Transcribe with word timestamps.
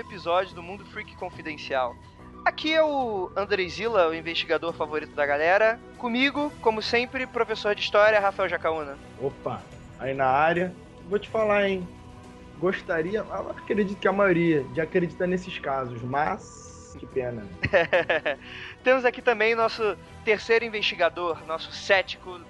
episódio 0.00 0.54
do 0.54 0.62
Mundo 0.62 0.84
Freak 0.86 1.14
Confidencial. 1.16 1.94
Aqui 2.44 2.72
é 2.72 2.82
o 2.82 3.30
Andrei 3.36 3.68
Zilla, 3.68 4.08
o 4.08 4.14
investigador 4.14 4.72
favorito 4.72 5.14
da 5.14 5.26
galera. 5.26 5.78
Comigo, 5.98 6.50
como 6.62 6.80
sempre, 6.80 7.26
professor 7.26 7.74
de 7.74 7.82
história, 7.82 8.18
Rafael 8.18 8.48
Jacaúna. 8.48 8.96
Opa, 9.20 9.62
aí 9.98 10.14
na 10.14 10.26
área. 10.26 10.74
Vou 11.08 11.18
te 11.18 11.28
falar, 11.28 11.68
hein? 11.68 11.86
Gostaria, 12.58 13.22
acredito 13.22 13.98
que 13.98 14.08
a 14.08 14.12
maioria 14.12 14.62
de 14.72 14.80
acreditar 14.80 15.26
nesses 15.26 15.58
casos, 15.58 16.02
mas 16.02 16.96
que 16.98 17.06
pena. 17.06 17.46
Temos 18.82 19.04
aqui 19.04 19.22
também 19.22 19.54
nosso 19.54 19.96
terceiro 20.24 20.64
investigador, 20.64 21.44
nosso 21.46 21.72
cético, 21.72 22.40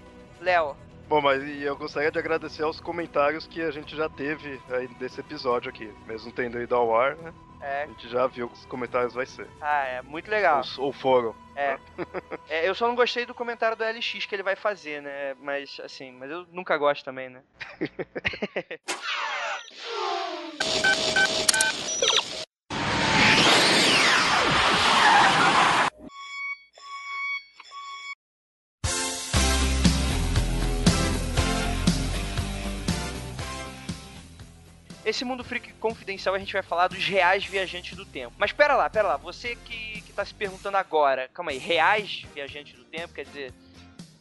Léo. 0.41 0.77
Bom, 1.11 1.21
mas 1.21 1.43
eu 1.61 1.77
gostaria 1.77 2.09
de 2.09 2.21
agradecer 2.21 2.63
aos 2.63 2.79
comentários 2.79 3.45
que 3.45 3.61
a 3.61 3.73
gente 3.73 3.97
já 3.97 4.09
teve 4.09 4.61
aí 4.71 4.87
desse 4.87 5.19
episódio 5.19 5.69
aqui. 5.69 5.93
Mesmo 6.07 6.31
tendo 6.31 6.63
ido 6.63 6.77
ao 6.77 6.95
ar, 6.95 7.17
né? 7.17 7.35
É. 7.61 7.83
A 7.83 7.87
gente 7.89 8.09
já 8.09 8.29
viu 8.29 8.49
que 8.49 8.55
os 8.55 8.65
comentários 8.67 9.13
vai 9.13 9.27
ser. 9.27 9.49
Ah, 9.61 9.85
é 9.87 10.03
muito 10.03 10.31
legal. 10.31 10.63
Ou, 10.79 10.85
ou 10.85 10.93
foram. 10.93 11.35
É. 11.57 11.77
é. 12.49 12.69
Eu 12.69 12.77
só 12.77 12.87
não 12.87 12.95
gostei 12.95 13.27
do 13.27 13.35
comentário 13.35 13.77
do 13.77 13.83
LX 13.83 14.25
que 14.25 14.37
ele 14.37 14.45
vai 14.45 14.55
fazer, 14.55 15.03
né? 15.03 15.35
Mas 15.41 15.81
assim, 15.83 16.13
mas 16.13 16.31
eu 16.31 16.47
nunca 16.53 16.79
gosto 16.79 17.05
também, 17.05 17.29
né? 17.29 17.43
Esse 35.05 35.25
mundo 35.25 35.43
freak 35.43 35.73
confidencial 35.75 36.35
a 36.35 36.39
gente 36.39 36.53
vai 36.53 36.63
falar 36.63 36.89
dos 36.89 37.05
reais 37.05 37.45
viajantes 37.45 37.97
do 37.97 38.05
tempo. 38.05 38.35
Mas 38.39 38.53
pera 38.53 38.77
lá, 38.77 38.89
pera 38.91 39.09
lá, 39.09 39.17
você 39.17 39.57
que, 39.57 40.03
que 40.03 40.13
tá 40.13 40.25
se 40.25 40.35
perguntando 40.35 40.77
agora, 40.77 41.29
calma 41.33 41.53
aí, 41.53 41.59
reais 41.59 42.25
viajantes 42.35 42.75
do 42.75 42.85
tempo, 42.85 43.15
quer 43.15 43.25
dizer, 43.25 43.55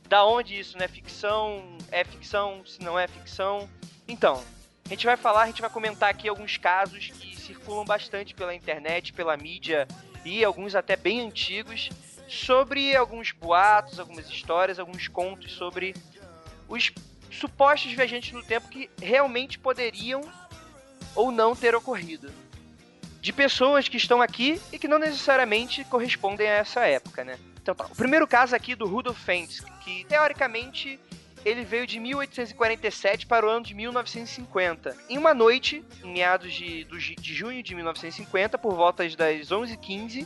da 0.07 0.23
onde 0.23 0.57
isso 0.57 0.77
não 0.77 0.85
é 0.85 0.87
ficção? 0.87 1.77
É 1.91 2.03
ficção? 2.03 2.65
Se 2.65 2.81
não 2.81 2.97
é 2.97 3.07
ficção? 3.07 3.69
Então, 4.07 4.43
a 4.85 4.89
gente 4.89 5.05
vai 5.05 5.17
falar, 5.17 5.43
a 5.43 5.47
gente 5.47 5.61
vai 5.61 5.69
comentar 5.69 6.09
aqui 6.09 6.27
alguns 6.29 6.57
casos 6.57 7.09
que 7.09 7.39
circulam 7.39 7.85
bastante 7.85 8.33
pela 8.33 8.55
internet, 8.55 9.13
pela 9.13 9.35
mídia 9.37 9.87
e 10.23 10.43
alguns 10.43 10.75
até 10.75 10.95
bem 10.95 11.21
antigos, 11.21 11.89
sobre 12.27 12.95
alguns 12.95 13.31
boatos, 13.31 13.99
algumas 13.99 14.27
histórias, 14.29 14.79
alguns 14.79 15.07
contos 15.07 15.51
sobre 15.51 15.93
os 16.67 16.91
supostos 17.29 17.91
viajantes 17.91 18.31
no 18.31 18.43
tempo 18.43 18.69
que 18.69 18.89
realmente 19.01 19.59
poderiam 19.59 20.21
ou 21.19 21.33
não 21.33 21.53
ter 21.53 21.75
ocorrido. 21.75 22.31
De 23.19 23.33
pessoas 23.33 23.89
que 23.89 23.97
estão 23.97 24.21
aqui 24.21 24.61
e 24.71 24.79
que 24.79 24.87
não 24.87 24.97
necessariamente 24.97 25.83
correspondem 25.83 26.47
a 26.47 26.53
essa 26.53 26.85
época, 26.85 27.25
né? 27.25 27.37
Então 27.61 27.75
tá. 27.75 27.85
O 27.85 27.95
primeiro 27.95 28.25
caso 28.25 28.55
aqui 28.55 28.73
do 28.73 28.87
Rudolf 28.87 29.19
Fentz, 29.19 29.59
que 29.83 30.05
teoricamente 30.05 30.97
ele 31.43 31.65
veio 31.65 31.85
de 31.85 31.99
1847 31.99 33.27
para 33.27 33.45
o 33.45 33.49
ano 33.49 33.65
de 33.65 33.73
1950. 33.73 34.95
Em 35.09 35.17
uma 35.17 35.33
noite, 35.33 35.83
em 36.01 36.13
meados 36.13 36.53
de, 36.53 36.85
de 36.85 37.33
junho 37.33 37.61
de 37.61 37.75
1950, 37.75 38.57
por 38.57 38.73
volta 38.73 39.03
das 39.09 39.49
11h15, 39.49 40.25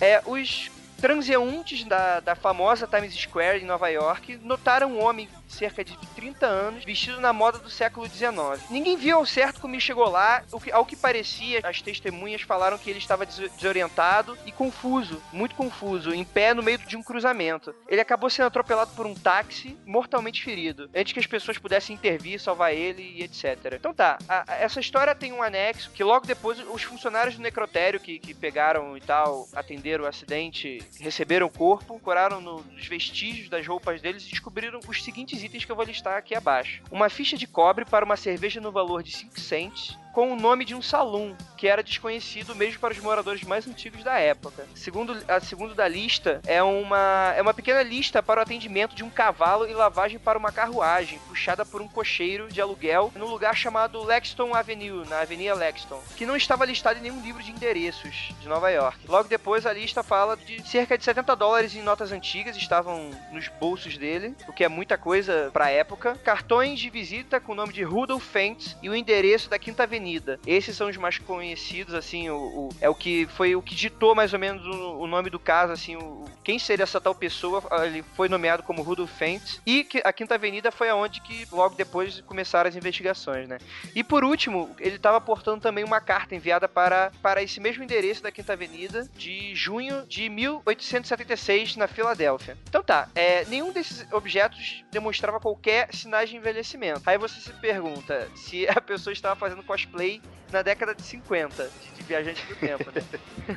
é, 0.00 0.20
os 0.26 0.72
transeuntes 1.00 1.84
da, 1.84 2.18
da 2.18 2.34
famosa 2.34 2.88
Times 2.88 3.14
Square 3.14 3.62
em 3.62 3.66
Nova 3.66 3.88
York 3.88 4.38
notaram 4.42 4.92
um 4.92 5.04
homem 5.04 5.28
cerca 5.54 5.84
de 5.84 5.96
30 6.14 6.46
anos, 6.46 6.84
vestido 6.84 7.20
na 7.20 7.32
moda 7.32 7.58
do 7.58 7.70
século 7.70 8.06
XIX. 8.06 8.34
Ninguém 8.70 8.96
viu 8.96 9.16
ao 9.16 9.26
certo 9.26 9.60
como 9.60 9.74
ele 9.74 9.80
chegou 9.80 10.08
lá, 10.08 10.42
ao 10.72 10.84
que 10.84 10.96
parecia, 10.96 11.60
as 11.62 11.80
testemunhas 11.80 12.42
falaram 12.42 12.78
que 12.78 12.90
ele 12.90 12.98
estava 12.98 13.26
desorientado 13.26 14.36
e 14.44 14.52
confuso, 14.52 15.22
muito 15.32 15.54
confuso, 15.54 16.12
em 16.12 16.24
pé 16.24 16.52
no 16.52 16.62
meio 16.62 16.78
de 16.78 16.96
um 16.96 17.02
cruzamento. 17.02 17.74
Ele 17.88 18.00
acabou 18.00 18.28
sendo 18.28 18.46
atropelado 18.46 18.92
por 18.94 19.06
um 19.06 19.14
táxi, 19.14 19.76
mortalmente 19.86 20.42
ferido, 20.42 20.90
antes 20.94 21.12
que 21.12 21.20
as 21.20 21.26
pessoas 21.26 21.58
pudessem 21.58 21.94
intervir, 21.94 22.40
salvar 22.40 22.74
ele 22.74 23.02
e 23.02 23.22
etc. 23.22 23.74
Então 23.74 23.94
tá, 23.94 24.18
a, 24.28 24.52
a, 24.52 24.56
essa 24.56 24.80
história 24.80 25.14
tem 25.14 25.32
um 25.32 25.42
anexo 25.42 25.90
que 25.92 26.02
logo 26.02 26.26
depois 26.26 26.58
os 26.58 26.82
funcionários 26.82 27.36
do 27.36 27.42
necrotério 27.42 28.00
que, 28.00 28.18
que 28.18 28.34
pegaram 28.34 28.96
e 28.96 29.00
tal, 29.00 29.48
atenderam 29.54 30.04
o 30.04 30.08
acidente, 30.08 30.82
receberam 31.00 31.46
o 31.46 31.50
corpo, 31.50 32.00
curaram 32.00 32.40
nos 32.40 32.86
vestígios 32.86 33.48
das 33.48 33.66
roupas 33.66 34.00
deles 34.00 34.26
e 34.26 34.30
descobriram 34.30 34.80
os 34.86 35.04
seguintes 35.04 35.43
itens 35.44 35.64
que 35.64 35.70
eu 35.72 35.76
vou 35.76 35.84
listar 35.84 36.16
aqui 36.16 36.34
abaixo. 36.34 36.82
Uma 36.90 37.08
ficha 37.08 37.36
de 37.36 37.46
cobre 37.46 37.84
para 37.84 38.04
uma 38.04 38.16
cerveja 38.16 38.60
no 38.60 38.72
valor 38.72 39.02
de 39.02 39.12
5 39.12 39.38
cents, 39.38 39.98
com 40.14 40.32
o 40.32 40.36
nome 40.36 40.64
de 40.64 40.76
um 40.76 40.80
salão, 40.80 41.36
que 41.56 41.66
era 41.66 41.82
desconhecido 41.82 42.54
mesmo 42.54 42.78
para 42.78 42.94
os 42.94 43.00
moradores 43.00 43.42
mais 43.42 43.66
antigos 43.66 44.04
da 44.04 44.16
época. 44.16 44.64
Segundo, 44.74 45.16
a 45.26 45.40
segundo 45.40 45.74
da 45.74 45.88
lista, 45.88 46.40
é 46.46 46.62
uma, 46.62 47.34
é 47.36 47.42
uma 47.42 47.52
pequena 47.52 47.82
lista 47.82 48.22
para 48.22 48.38
o 48.38 48.42
atendimento 48.42 48.94
de 48.94 49.02
um 49.02 49.10
cavalo 49.10 49.68
e 49.68 49.74
lavagem 49.74 50.18
para 50.18 50.38
uma 50.38 50.52
carruagem, 50.52 51.18
puxada 51.26 51.66
por 51.66 51.82
um 51.82 51.88
cocheiro 51.88 52.48
de 52.48 52.60
aluguel 52.60 53.12
no 53.16 53.26
lugar 53.26 53.56
chamado 53.56 54.04
Lexington 54.04 54.54
Avenue, 54.54 55.04
na 55.08 55.20
Avenida 55.20 55.54
Lexington, 55.54 56.00
que 56.16 56.24
não 56.24 56.36
estava 56.36 56.64
listado 56.64 57.00
em 57.00 57.02
nenhum 57.02 57.20
livro 57.20 57.42
de 57.42 57.50
endereços 57.50 58.32
de 58.40 58.48
Nova 58.48 58.70
York. 58.70 58.98
Logo 59.08 59.28
depois, 59.28 59.66
a 59.66 59.72
lista 59.72 60.04
fala 60.04 60.36
de 60.36 60.62
cerca 60.68 60.96
de 60.96 61.02
70 61.02 61.34
dólares 61.34 61.74
em 61.74 61.82
notas 61.82 62.12
antigas 62.12 62.56
estavam 62.56 63.10
nos 63.32 63.48
bolsos 63.48 63.98
dele, 63.98 64.36
o 64.46 64.52
que 64.52 64.62
é 64.62 64.68
muita 64.68 64.96
coisa 64.96 65.50
para 65.52 65.64
a 65.64 65.70
época. 65.70 66.14
Cartões 66.22 66.78
de 66.78 66.88
visita 66.88 67.40
com 67.40 67.50
o 67.50 67.56
nome 67.56 67.72
de 67.72 67.82
Rudolph 67.82 68.22
Fentz 68.22 68.76
e 68.80 68.88
o 68.88 68.94
endereço 68.94 69.50
da 69.50 69.58
Quinta 69.58 69.82
Avenida 69.82 70.03
Avenida. 70.04 70.38
Esses 70.46 70.76
são 70.76 70.88
os 70.88 70.96
mais 70.98 71.18
conhecidos, 71.18 71.94
assim, 71.94 72.28
o, 72.28 72.36
o 72.36 72.68
é 72.80 72.88
o 72.88 72.94
que 72.94 73.26
foi 73.26 73.56
o 73.56 73.62
que 73.62 73.74
ditou 73.74 74.14
mais 74.14 74.32
ou 74.34 74.38
menos 74.38 74.64
o, 74.66 74.98
o 74.98 75.06
nome 75.06 75.30
do 75.30 75.38
caso, 75.38 75.72
assim, 75.72 75.96
o, 75.96 76.24
quem 76.42 76.58
seria 76.58 76.82
essa 76.82 77.00
tal 77.00 77.14
pessoa, 77.14 77.62
ele 77.84 78.04
foi 78.14 78.28
nomeado 78.28 78.62
como 78.62 78.82
Rudolf 78.82 79.10
Fentz, 79.10 79.60
e 79.66 79.86
a 80.04 80.12
Quinta 80.12 80.34
Avenida 80.34 80.70
foi 80.70 80.90
aonde 80.90 81.22
que 81.22 81.46
logo 81.50 81.74
depois 81.74 82.20
começaram 82.22 82.68
as 82.68 82.76
investigações, 82.76 83.48
né? 83.48 83.58
E 83.94 84.04
por 84.04 84.22
último, 84.22 84.74
ele 84.78 84.96
estava 84.96 85.20
portando 85.20 85.60
também 85.60 85.84
uma 85.84 86.00
carta 86.00 86.34
enviada 86.34 86.68
para, 86.68 87.10
para 87.22 87.42
esse 87.42 87.60
mesmo 87.60 87.82
endereço 87.82 88.22
da 88.22 88.30
Quinta 88.30 88.52
Avenida 88.52 89.08
de 89.16 89.54
junho 89.54 90.04
de 90.06 90.28
1876 90.28 91.76
na 91.76 91.88
Filadélfia. 91.88 92.58
Então 92.68 92.82
tá, 92.82 93.08
é, 93.14 93.44
nenhum 93.46 93.72
desses 93.72 94.06
objetos 94.12 94.84
demonstrava 94.90 95.40
qualquer 95.40 95.88
sinais 95.94 96.28
de 96.28 96.36
envelhecimento. 96.36 97.02
Aí 97.06 97.16
você 97.16 97.40
se 97.40 97.52
pergunta 97.54 98.28
se 98.34 98.68
a 98.68 98.80
pessoa 98.80 99.12
estava 99.12 99.36
fazendo 99.36 99.62
cosplay 99.62 99.93
cosplay 99.94 100.20
na 100.54 100.62
década 100.62 100.94
de 100.94 101.02
50, 101.02 101.68
de, 101.96 102.02
viajante 102.04 102.46
do 102.46 102.54
tempo, 102.54 102.84
né? 102.94 103.02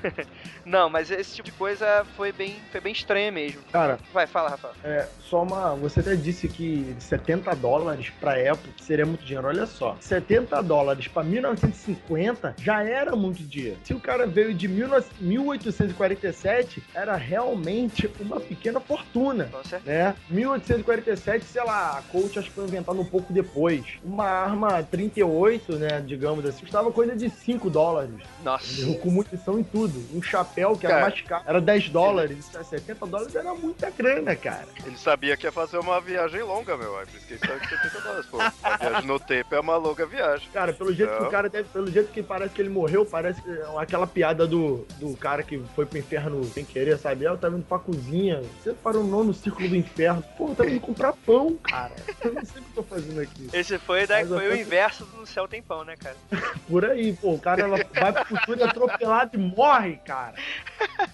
Não, 0.66 0.90
mas 0.90 1.12
esse 1.12 1.36
tipo 1.36 1.46
de 1.46 1.52
coisa 1.52 2.04
foi 2.16 2.32
bem, 2.32 2.56
foi 2.72 2.82
bem 2.82 2.92
estranha 2.92 3.32
mesmo. 3.32 3.62
Cara, 3.72 4.00
vai, 4.12 4.26
fala, 4.26 4.50
Rafa. 4.50 4.72
É, 4.84 5.08
só 5.20 5.44
uma. 5.44 5.76
Você 5.76 6.00
até 6.00 6.16
disse 6.16 6.48
que 6.48 6.96
70 6.98 7.56
dólares 7.56 8.12
pra 8.20 8.36
época 8.38 8.70
seria 8.82 9.06
muito 9.06 9.24
dinheiro. 9.24 9.48
Olha 9.48 9.68
só, 9.68 9.96
70 10.00 10.60
dólares 10.64 11.08
pra 11.08 11.24
1950 11.24 12.56
já 12.58 12.84
era 12.84 13.16
muito 13.16 13.44
dinheiro. 13.44 13.78
Se 13.84 13.94
o 13.94 14.00
cara 14.00 14.26
veio 14.26 14.54
de 14.54 14.68
1847, 14.68 16.84
era 16.96 17.16
realmente 17.16 18.10
uma 18.20 18.40
pequena 18.40 18.80
fortuna. 18.80 19.50
Com 19.52 19.64
certeza. 19.64 19.84
Né? 19.86 20.16
1847, 20.30 21.46
sei 21.46 21.64
lá, 21.64 22.00
a 22.00 22.02
Colt 22.12 22.38
acho 22.38 22.50
que 22.50 22.56
foi 22.56 22.64
inventada 22.64 23.00
um 23.00 23.06
pouco 23.06 23.32
depois. 23.32 23.86
Uma 24.04 24.26
arma 24.26 24.82
38, 24.82 25.76
né, 25.76 26.04
digamos 26.06 26.46
assim, 26.46 26.62
custava 26.62 26.87
coisa 26.92 27.16
de 27.16 27.30
5 27.30 27.70
dólares. 27.70 28.16
Nossa. 28.44 28.86
Com 28.98 29.10
munição 29.10 29.60
e 29.60 29.64
tudo. 29.64 30.04
Um 30.14 30.22
chapéu 30.22 30.76
que 30.76 30.84
cara, 30.84 30.94
era 30.96 31.02
mais 31.02 31.22
caro, 31.22 31.44
era 31.48 31.62
10 31.62 31.90
dólares. 31.90 32.46
70 32.46 33.06
dólares 33.06 33.36
era 33.36 33.54
muita 33.54 33.90
grana, 33.90 34.36
cara. 34.36 34.68
Ele 34.86 34.98
sabia 34.98 35.36
que 35.38 35.46
ia 35.46 35.52
fazer 35.52 35.78
uma 35.78 36.00
viagem 36.00 36.42
longa, 36.44 36.78
meu. 36.78 37.00
É 37.00 37.06
por 37.06 37.16
isso 37.16 37.28
que 37.28 37.34
ele 37.34 37.40
saiu 37.46 37.60
de 37.60 37.70
70 37.70 38.02
dólares, 38.02 38.26
pô. 38.28 38.38
A 38.64 38.78
viagem 38.78 39.08
no 39.08 39.20
tempo 39.20 39.56
é 39.56 39.60
uma 39.60 39.78
longa 39.78 40.06
viagem. 40.06 40.48
Cara, 40.52 40.74
pelo 40.74 40.94
jeito 40.94 41.10
então... 41.10 41.24
que 41.24 41.28
o 41.28 41.32
cara 41.32 41.50
deve, 41.50 41.70
pelo 41.70 41.92
jeito 41.92 42.12
que 42.12 42.24
parece 42.24 42.54
que 42.54 42.62
ele 42.62 42.70
morreu, 42.70 43.06
parece 43.06 43.42
que 43.42 43.50
aquela 43.78 44.08
piada 44.08 44.46
do, 44.48 44.86
do 45.00 45.16
cara 45.18 45.44
que 45.44 45.60
foi 45.76 45.86
pro 45.86 45.98
inferno 45.98 46.44
sem 46.46 46.64
querer, 46.66 46.98
sabe? 46.98 47.26
Eu 47.26 47.38
tava 47.38 47.56
indo 47.56 47.66
pra 47.66 47.80
cozinha. 47.80 48.42
Você 48.62 48.74
parou 48.74 49.04
no 49.04 49.10
nono 49.10 49.34
círculo 49.34 49.70
do 49.70 49.76
inferno. 49.76 50.24
Pô, 50.38 50.50
eu 50.50 50.56
tava 50.56 50.70
indo 50.70 50.80
comprar 50.80 51.14
pão, 51.14 51.56
cara. 51.58 51.96
Eu 52.24 52.34
não 52.34 52.46
sei 52.46 52.62
o 52.62 52.64
que 52.64 52.70
eu 52.70 52.84
tô 52.84 52.84
fazendo 52.84 53.20
aqui. 53.22 53.50
Esse 53.54 53.78
foi, 53.78 54.06
da, 54.06 54.26
foi 54.26 54.50
o 54.50 54.56
inverso 54.56 55.06
do 55.06 55.26
céu 55.26 55.48
tem 55.48 55.62
pão, 55.62 55.84
né, 55.84 55.96
cara? 55.96 56.16
Por 56.68 56.86
aí, 56.86 57.14
pô. 57.14 57.34
O 57.34 57.40
cara 57.40 57.68
vai 57.68 58.14
pro 58.14 58.26
futuro 58.26 58.64
atropelado 58.64 59.36
e 59.36 59.38
morre, 59.38 59.98
cara. 59.98 60.36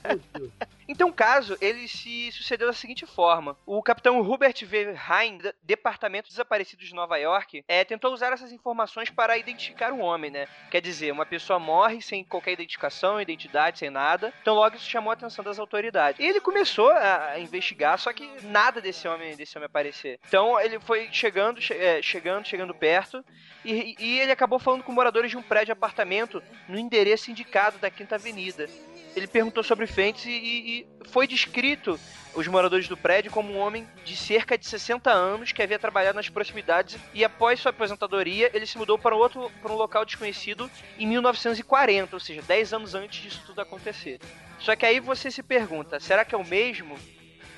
Meu 0.04 0.20
Deus. 0.34 0.52
Então 0.88 1.10
o 1.10 1.14
caso, 1.14 1.58
ele 1.62 1.88
se 1.88 2.32
sucedeu 2.32 2.68
da 2.68 2.74
seguinte 2.74 3.06
forma. 3.06 3.58
O 3.66 3.82
capitão 3.82 4.20
Hubert 4.20 4.66
V. 4.66 4.96
Hein, 5.10 5.40
Departamento 5.64 6.30
Desaparecidos 6.30 6.88
de 6.88 6.96
Nova 6.96 7.18
York, 7.18 7.64
é, 7.68 7.84
tentou 7.84 8.14
usar 8.14 8.34
essas 8.34 8.52
informações 8.52 9.10
para 9.10 9.38
identificar 9.38 9.92
um 9.92 10.02
homem, 10.02 10.32
né? 10.32 10.48
Quer 10.70 10.82
dizer, 10.82 11.12
uma 11.12 11.26
pessoa 11.26 11.60
morre 11.60 12.02
sem 12.02 12.24
qualquer 12.24 12.54
identificação, 12.54 13.22
identidade, 13.22 13.80
sem 13.80 13.90
nada. 13.90 14.34
Então 14.42 14.56
logo 14.56 14.76
isso 14.76 14.90
chamou 14.90 15.12
a 15.12 15.14
atenção 15.14 15.44
das 15.44 15.60
autoridades. 15.60 16.20
E 16.20 16.28
ele 16.28 16.40
começou 16.40 16.92
a 16.92 17.40
investigar, 17.40 17.98
só 17.98 18.12
que 18.12 18.30
nada 18.44 18.82
desse 18.82 19.08
homem, 19.08 19.36
desse 19.36 19.58
homem 19.58 19.66
aparecer. 19.66 20.20
Então 20.28 20.60
ele 20.60 20.80
foi 20.80 21.10
chegando, 21.12 21.62
che 21.62 21.74
é, 21.74 22.02
chegando, 22.02 22.48
chegando 22.48 22.74
perto, 22.74 23.24
e, 23.64 23.96
e 23.98 24.20
ele 24.20 24.32
acabou 24.32 24.60
falando 24.60 24.84
com 24.84 24.92
moradores 24.92 25.32
de 25.32 25.38
um 25.38 25.42
prédio 25.42 25.74
apartamento 25.74 26.44
no 26.68 26.78
endereço 26.78 27.32
indicado 27.32 27.78
da 27.78 27.90
Quinta 27.90 28.16
Avenida 28.16 28.68
ele 29.16 29.28
perguntou 29.28 29.64
sobre 29.64 29.86
Fentes 29.88 30.26
e, 30.26 30.32
e, 30.32 30.88
foi 31.06 31.28
descrito 31.28 32.00
os 32.34 32.48
moradores 32.48 32.88
do 32.88 32.98
prédio 32.98 33.32
como 33.32 33.54
um 33.54 33.60
homem 33.60 33.88
de 34.04 34.16
cerca 34.16 34.58
de 34.58 34.66
60 34.66 35.12
anos 35.12 35.52
que 35.52 35.62
havia 35.62 35.78
trabalhado 35.78 36.16
nas 36.16 36.30
proximidades 36.30 36.98
e 37.14 37.24
após 37.24 37.60
sua 37.60 37.70
aposentadoria 37.70 38.50
ele 38.54 38.66
se 38.66 38.78
mudou 38.78 38.98
para, 38.98 39.16
outro, 39.16 39.52
para 39.62 39.72
um 39.72 39.76
local 39.76 40.04
desconhecido 40.04 40.70
em 40.98 41.06
1940, 41.06 42.16
ou 42.16 42.20
seja, 42.20 42.42
10 42.42 42.74
anos 42.74 42.96
antes 42.96 43.22
disso 43.22 43.44
tudo 43.46 43.62
acontecer. 43.62 44.20
Só 44.60 44.76
que 44.76 44.86
aí 44.86 45.00
você 45.00 45.30
se 45.30 45.44
pergunta, 45.44 46.00
será 46.00 46.26
que 46.26 46.34
é 46.34 46.38
o 46.38 46.46
mesmo? 46.46 46.98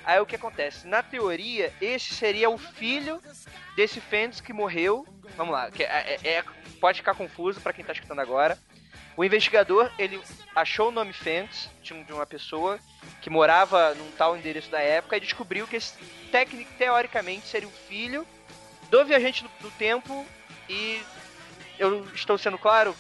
Aí 0.04 0.20
o 0.20 0.26
que 0.26 0.36
acontece? 0.36 0.88
Na 0.88 1.02
teoria, 1.02 1.74
esse 1.82 2.14
seria 2.14 2.50
o 2.50 2.58
filho 2.58 3.20
desse 3.76 4.00
Fentes 4.00 4.40
que 4.40 4.54
morreu. 4.54 5.06
Vamos 5.36 5.54
lá, 5.54 5.70
é, 5.80 5.84
é, 5.84 6.34
é 6.36 6.44
pode 6.80 7.00
ficar 7.00 7.16
confuso 7.16 7.60
para 7.62 7.74
quem 7.74 7.82
está 7.82 7.94
escutando 7.94 8.20
agora. 8.20 8.58
O 9.18 9.24
investigador, 9.24 9.90
ele 9.98 10.22
achou 10.54 10.90
o 10.90 10.92
nome 10.92 11.14
Fentz 11.14 11.70
de 11.82 11.94
uma 12.12 12.26
pessoa 12.26 12.80
que 13.22 13.30
morava 13.30 13.94
num 13.96 14.12
tal 14.12 14.36
endereço 14.36 14.70
da 14.70 14.80
época 14.80 15.16
e 15.16 15.22
descobriu 15.22 15.66
que 15.66 15.78
esse 15.78 15.94
técnico, 16.32 16.72
teoricamente, 16.78 17.48
seria 17.48 17.68
o 17.68 17.72
filho 17.72 18.28
do 18.90 19.06
viajante 19.06 19.44
do, 19.44 19.50
do 19.62 19.72
tempo 19.72 20.26
e 20.70 21.02
eu 21.80 22.06
estou 22.14 22.38
sendo 22.38 22.58
claro, 22.58 22.96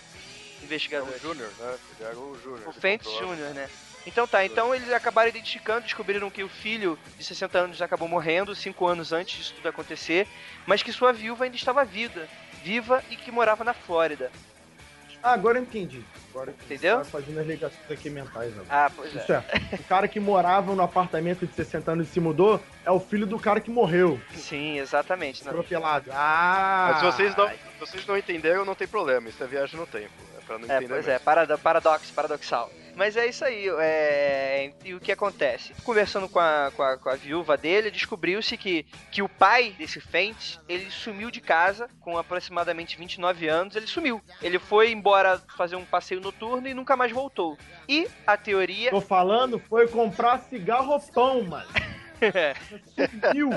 investigador? 0.63 1.11
É 1.11 1.15
o 1.15 1.19
Júnior, 1.19 1.51
né? 1.59 1.77
Ele 1.99 2.07
era 2.07 2.17
o 2.17 2.39
Júnior. 2.41 2.69
O 2.69 2.73
Fentz 2.73 3.09
Júnior, 3.11 3.53
né? 3.53 3.69
Então 4.07 4.27
tá, 4.27 4.45
então 4.45 4.73
eles 4.73 4.91
acabaram 4.91 5.29
identificando, 5.29 5.81
descobriram 5.81 6.29
que 6.29 6.43
o 6.43 6.49
filho 6.49 6.97
de 7.17 7.23
60 7.23 7.57
anos 7.57 7.81
acabou 7.81 8.07
morrendo, 8.07 8.55
5 8.55 8.85
anos 8.85 9.11
antes 9.11 9.37
disso 9.37 9.53
tudo 9.55 9.67
acontecer, 9.67 10.27
mas 10.65 10.83
que 10.83 10.91
sua 10.91 11.11
viúva 11.11 11.43
ainda 11.43 11.55
estava 11.55 11.83
viva, 11.83 12.27
viva 12.63 13.03
e 13.09 13.15
que 13.15 13.31
morava 13.31 13.63
na 13.63 13.73
Flórida. 13.73 14.31
Ah, 15.25 15.33
agora 15.33 15.57
eu 15.57 15.63
entendi. 15.63 16.03
Agora 16.29 16.51
Entendeu? 16.51 16.99
Tá 16.99 17.05
fazendo 17.05 17.39
as 17.39 17.47
ligações 17.47 17.89
aqui 17.89 18.11
mentais 18.11 18.53
agora. 18.53 18.67
Ah, 18.69 18.91
pois 18.95 19.11
Isso 19.15 19.33
é. 19.33 19.43
é. 19.71 19.75
O 19.75 19.83
cara 19.85 20.07
que 20.07 20.19
morava 20.19 20.75
no 20.75 20.83
apartamento 20.83 21.47
de 21.47 21.53
60 21.55 21.91
anos 21.93 22.07
e 22.07 22.11
se 22.11 22.19
mudou 22.19 22.61
é 22.85 22.91
o 22.91 22.99
filho 22.99 23.25
do 23.25 23.39
cara 23.39 23.59
que 23.59 23.71
morreu. 23.71 24.21
Sim, 24.35 24.77
exatamente. 24.77 25.41
Atropelado. 25.41 26.11
Ah! 26.13 26.89
Mas 26.91 26.99
se 26.99 27.05
vocês 27.05 27.35
não, 27.35 27.49
se 27.49 27.79
vocês 27.79 28.05
não 28.05 28.15
entenderam, 28.15 28.63
não 28.63 28.75
tem 28.75 28.87
problema. 28.87 29.27
Isso 29.27 29.43
é 29.43 29.47
viagem 29.47 29.79
no 29.79 29.87
tempo. 29.87 30.13
É 30.37 30.41
pra 30.45 30.59
não 30.59 30.69
é, 30.69 30.77
entender. 30.77 30.93
Pois 30.93 31.07
mesmo. 31.07 31.11
é, 31.11 31.57
paradoxo, 31.57 32.13
paradoxal. 32.13 32.69
Mas 32.95 33.17
é 33.17 33.27
isso 33.27 33.43
aí. 33.43 33.67
É... 33.79 34.71
E 34.83 34.93
o 34.93 34.99
que 34.99 35.11
acontece? 35.11 35.73
Conversando 35.83 36.29
com 36.29 36.39
a, 36.39 36.71
com 36.75 36.83
a, 36.83 36.97
com 36.97 37.09
a 37.09 37.15
viúva 37.15 37.57
dele, 37.57 37.91
descobriu-se 37.91 38.57
que, 38.57 38.85
que 39.11 39.21
o 39.21 39.29
pai 39.29 39.75
desse 39.77 39.99
Fent, 39.99 40.57
ele 40.67 40.89
sumiu 40.89 41.29
de 41.29 41.41
casa 41.41 41.89
com 41.99 42.17
aproximadamente 42.17 42.97
29 42.97 43.47
anos. 43.47 43.75
Ele 43.75 43.87
sumiu. 43.87 44.21
Ele 44.41 44.59
foi 44.59 44.91
embora 44.91 45.41
fazer 45.57 45.75
um 45.75 45.85
passeio 45.85 46.21
noturno 46.21 46.67
e 46.67 46.73
nunca 46.73 46.95
mais 46.95 47.11
voltou. 47.11 47.57
E 47.87 48.07
a 48.25 48.37
teoria. 48.37 48.89
Tô 48.89 49.01
falando, 49.01 49.59
foi 49.59 49.87
comprar 49.87 50.39
cigarro 50.39 50.99
pão, 51.13 51.43
mano. 51.43 51.69
Sumiu. 53.21 53.49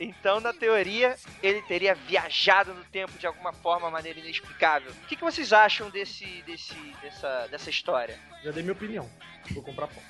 Então, 0.00 0.40
na 0.40 0.52
teoria, 0.52 1.16
ele 1.42 1.60
teria 1.62 1.94
viajado 1.94 2.72
no 2.72 2.84
tempo 2.84 3.18
de 3.18 3.26
alguma 3.26 3.52
forma, 3.52 3.90
maneira 3.90 4.20
inexplicável. 4.20 4.90
O 4.90 5.06
que, 5.06 5.16
que 5.16 5.24
vocês 5.24 5.52
acham 5.52 5.90
desse, 5.90 6.42
desse, 6.42 6.74
dessa, 7.02 7.48
dessa 7.48 7.70
história? 7.70 8.18
Já 8.44 8.50
dei 8.52 8.62
minha 8.62 8.72
opinião. 8.72 9.08
Vou 9.50 9.62
comprar 9.62 9.88
pão. 9.88 10.02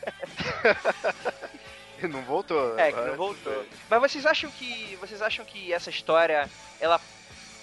não 2.10 2.22
voltou. 2.22 2.78
É, 2.78 2.92
que 2.92 3.00
não 3.00 3.16
voltou. 3.16 3.64
Mas 3.88 4.00
vocês 4.00 4.26
acham 4.26 4.50
que. 4.50 4.96
Vocês 4.96 5.22
acham 5.22 5.44
que 5.44 5.72
essa 5.72 5.90
história 5.90 6.48
ela, 6.80 7.00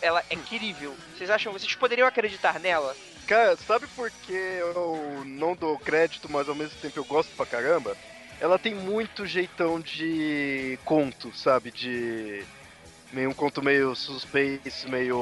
ela 0.02 0.24
é 0.30 0.34
incrível? 0.34 0.96
Vocês 1.16 1.30
acham. 1.30 1.54
Vocês 1.54 1.76
poderiam 1.76 2.08
acreditar 2.08 2.60
nela? 2.60 2.96
Cara, 3.28 3.56
sabe 3.58 3.88
por 3.88 4.12
que 4.12 4.34
eu 4.34 5.24
não 5.26 5.56
dou 5.56 5.80
crédito, 5.80 6.32
mas 6.32 6.48
ao 6.48 6.56
mesmo 6.56 6.80
tempo 6.80 7.00
eu 7.00 7.06
gosto 7.06 7.36
pra 7.36 7.46
caramba? 7.46 7.98
Ela 8.40 8.60
tem 8.60 8.76
muito 8.76 9.26
jeitão 9.26 9.80
de 9.80 10.78
conto, 10.84 11.36
sabe? 11.36 11.72
De 11.72 12.44
meio 13.12 13.30
um 13.30 13.34
conto 13.34 13.64
meio 13.64 13.96
suspense, 13.96 14.90
meio 14.90 15.18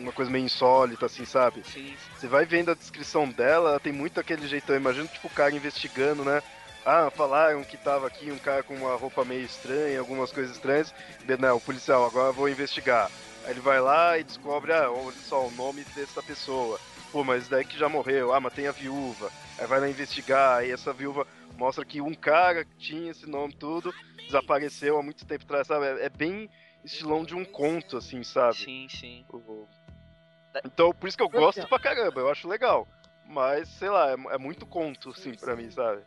uma 0.00 0.12
coisa 0.12 0.30
meio 0.30 0.44
insólita, 0.44 1.06
assim, 1.06 1.24
sabe? 1.24 1.62
Sim. 1.64 1.94
Você 2.16 2.26
vai 2.26 2.46
vendo 2.46 2.70
a 2.70 2.74
descrição 2.74 3.28
dela, 3.28 3.70
ela 3.70 3.80
tem 3.80 3.92
muito 3.92 4.18
aquele 4.18 4.46
jeitão. 4.48 4.74
Imagina 4.74 5.06
tipo 5.08 5.26
o 5.26 5.30
cara 5.30 5.54
investigando, 5.54 6.24
né? 6.24 6.42
Ah, 6.84 7.10
falaram 7.10 7.64
que 7.64 7.76
tava 7.76 8.06
aqui 8.06 8.30
um 8.30 8.38
cara 8.38 8.62
com 8.62 8.74
uma 8.74 8.94
roupa 8.94 9.24
meio 9.24 9.44
estranha, 9.44 9.98
algumas 9.98 10.30
coisas 10.30 10.54
estranhas. 10.54 10.94
Não, 11.38 11.56
o 11.56 11.60
policial, 11.60 12.06
agora 12.06 12.28
eu 12.28 12.32
vou 12.32 12.48
investigar. 12.48 13.10
Aí 13.44 13.50
ele 13.50 13.60
vai 13.60 13.80
lá 13.80 14.16
e 14.16 14.24
descobre, 14.24 14.72
ah, 14.72 14.90
olha 14.90 15.16
só, 15.28 15.46
o 15.46 15.50
nome 15.50 15.84
dessa 15.96 16.22
pessoa. 16.22 16.80
Pô, 17.10 17.24
mas 17.24 17.48
daí 17.48 17.64
que 17.64 17.78
já 17.78 17.88
morreu. 17.88 18.32
Ah, 18.32 18.40
mas 18.40 18.54
tem 18.54 18.68
a 18.68 18.72
viúva. 18.72 19.30
Aí 19.58 19.66
vai 19.66 19.80
lá 19.80 19.88
investigar, 19.88 20.64
e 20.64 20.70
essa 20.70 20.92
viúva 20.92 21.26
mostra 21.56 21.84
que 21.84 22.00
um 22.00 22.14
cara 22.14 22.64
que 22.64 22.76
tinha 22.76 23.10
esse 23.10 23.28
nome 23.28 23.54
tudo 23.54 23.92
desapareceu 24.26 24.98
há 24.98 25.02
muito 25.02 25.24
tempo 25.24 25.44
atrás, 25.44 25.66
sabe? 25.66 25.86
É, 25.86 26.06
é 26.06 26.08
bem 26.08 26.48
estilão 26.84 27.24
de 27.24 27.34
um 27.34 27.44
conto, 27.44 27.96
assim, 27.96 28.22
sabe? 28.22 28.56
Sim, 28.56 28.86
sim. 28.88 29.24
Então, 30.64 30.92
por 30.92 31.08
isso 31.08 31.16
que 31.16 31.22
eu 31.22 31.28
gosto 31.28 31.66
pra 31.68 31.78
caramba, 31.78 32.20
eu 32.20 32.30
acho 32.30 32.48
legal. 32.48 32.86
Mas, 33.28 33.68
sei 33.68 33.88
lá, 33.88 34.10
é, 34.10 34.34
é 34.34 34.38
muito 34.38 34.64
conto, 34.64 35.10
assim, 35.10 35.34
pra 35.34 35.56
mim, 35.56 35.70
sabe? 35.70 36.02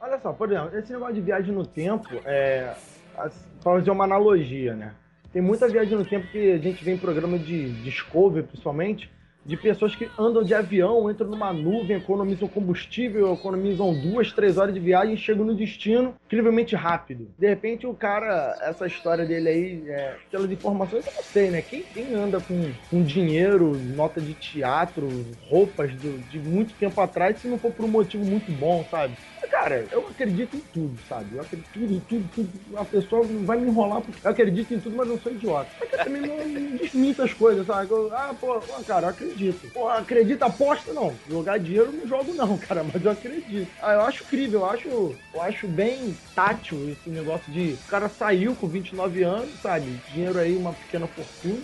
Olha 0.00 0.18
só, 0.20 0.32
por 0.32 0.50
exemplo, 0.50 0.76
esse 0.76 0.92
negócio 0.92 1.14
de 1.14 1.20
viagem 1.22 1.54
no 1.54 1.66
tempo, 1.66 2.20
é. 2.24 2.74
Pra 3.14 3.30
fazer 3.62 3.90
uma 3.90 4.04
analogia, 4.04 4.74
né? 4.74 4.94
Tem 5.32 5.40
muita 5.40 5.68
viagem 5.68 5.96
no 5.96 6.04
tempo 6.04 6.26
que 6.28 6.52
a 6.52 6.58
gente 6.58 6.84
vê 6.84 6.92
em 6.92 6.98
programa 6.98 7.38
de 7.38 7.72
Discovery, 7.82 8.46
principalmente, 8.46 9.10
de 9.44 9.56
pessoas 9.56 9.94
que 9.94 10.08
andam 10.18 10.42
de 10.42 10.54
avião, 10.54 11.10
entram 11.10 11.28
numa 11.28 11.52
nuvem, 11.52 11.96
economizam 11.96 12.48
combustível, 12.48 13.34
economizam 13.34 13.92
duas, 14.00 14.32
três 14.32 14.56
horas 14.56 14.74
de 14.74 14.80
viagem 14.80 15.16
chegam 15.16 15.44
no 15.44 15.54
destino 15.54 16.14
incrivelmente 16.26 16.74
rápido. 16.74 17.28
De 17.38 17.46
repente, 17.46 17.86
o 17.86 17.94
cara, 17.94 18.58
essa 18.62 18.86
história 18.86 19.26
dele 19.26 19.48
aí, 19.48 19.90
é, 19.90 20.16
pelas 20.30 20.50
informações, 20.50 21.06
eu 21.06 21.12
não 21.14 21.22
sei, 21.22 21.50
né? 21.50 21.62
Quem, 21.62 21.84
quem 21.84 22.14
anda 22.14 22.40
com, 22.40 22.74
com 22.90 23.04
dinheiro, 23.04 23.78
nota 23.82 24.20
de 24.20 24.34
teatro, 24.34 25.36
roupas 25.40 25.94
do, 25.96 26.18
de 26.18 26.40
muito 26.40 26.74
tempo 26.74 27.00
atrás, 27.00 27.38
se 27.38 27.48
não 27.48 27.58
for 27.58 27.72
por 27.72 27.84
um 27.84 27.88
motivo 27.88 28.24
muito 28.24 28.50
bom, 28.50 28.84
sabe? 28.90 29.16
Cara, 29.50 29.86
eu 29.90 30.06
acredito 30.08 30.56
em 30.56 30.60
tudo, 30.60 30.98
sabe? 31.08 31.36
Eu 31.36 31.42
acredito 31.42 31.76
em 31.76 32.00
tudo, 32.00 32.28
tudo, 32.34 32.48
tudo. 32.58 32.78
A 32.78 32.84
pessoa 32.84 33.26
vai 33.44 33.58
me 33.58 33.68
enrolar 33.68 34.00
porque 34.02 34.26
eu 34.26 34.30
acredito 34.30 34.74
em 34.74 34.80
tudo, 34.80 34.96
mas 34.96 35.08
não 35.08 35.18
sou 35.18 35.32
idiota. 35.32 35.70
Mas 35.78 35.92
eu 35.92 36.04
também 36.04 36.22
não 36.22 36.76
desminto 36.76 37.22
as 37.22 37.32
coisas, 37.32 37.66
sabe? 37.66 37.90
Eu, 37.90 38.12
ah, 38.12 38.34
pô, 38.38 38.60
cara, 38.86 39.06
eu 39.06 39.10
acredito. 39.10 39.68
Pô, 39.72 39.88
acredita, 39.88 40.46
aposta 40.46 40.92
não. 40.92 41.18
Jogar 41.28 41.58
dinheiro 41.58 41.92
não 41.92 42.06
jogo 42.06 42.34
não, 42.34 42.56
cara, 42.58 42.84
mas 42.84 43.04
eu 43.04 43.10
acredito. 43.10 43.70
Ah, 43.80 43.94
eu 43.94 44.00
acho 44.02 44.24
incrível, 44.24 44.60
eu 44.60 44.66
acho, 44.66 44.88
eu 45.32 45.42
acho 45.42 45.66
bem 45.68 46.16
tátil 46.34 46.88
esse 46.90 47.08
negócio 47.10 47.50
de 47.52 47.74
o 47.74 47.88
cara 47.88 48.08
saiu 48.08 48.54
com 48.54 48.68
29 48.68 49.22
anos, 49.22 49.60
sabe? 49.60 49.98
Dinheiro 50.08 50.38
aí, 50.38 50.56
uma 50.56 50.72
pequena 50.72 51.06
fortuna. 51.06 51.62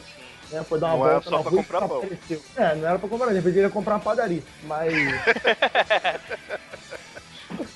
Né, 0.51 0.65
foi 0.65 0.81
dar 0.81 0.89
uma 0.89 0.93
não 0.97 0.99
volta 0.99 1.13
era 1.13 1.23
só 1.23 1.43
pra 1.43 1.53
comprar 1.53 1.89
pão. 1.89 1.99
Apareceu. 1.99 2.43
É, 2.57 2.75
não 2.75 2.89
era 2.89 2.99
pra 2.99 3.09
comprar, 3.09 3.33
depois 3.33 3.55
ele 3.55 3.67
ia 3.67 3.71
comprar 3.71 3.95
uma 3.95 4.01
padaria. 4.01 4.43
Mas. 4.65 4.93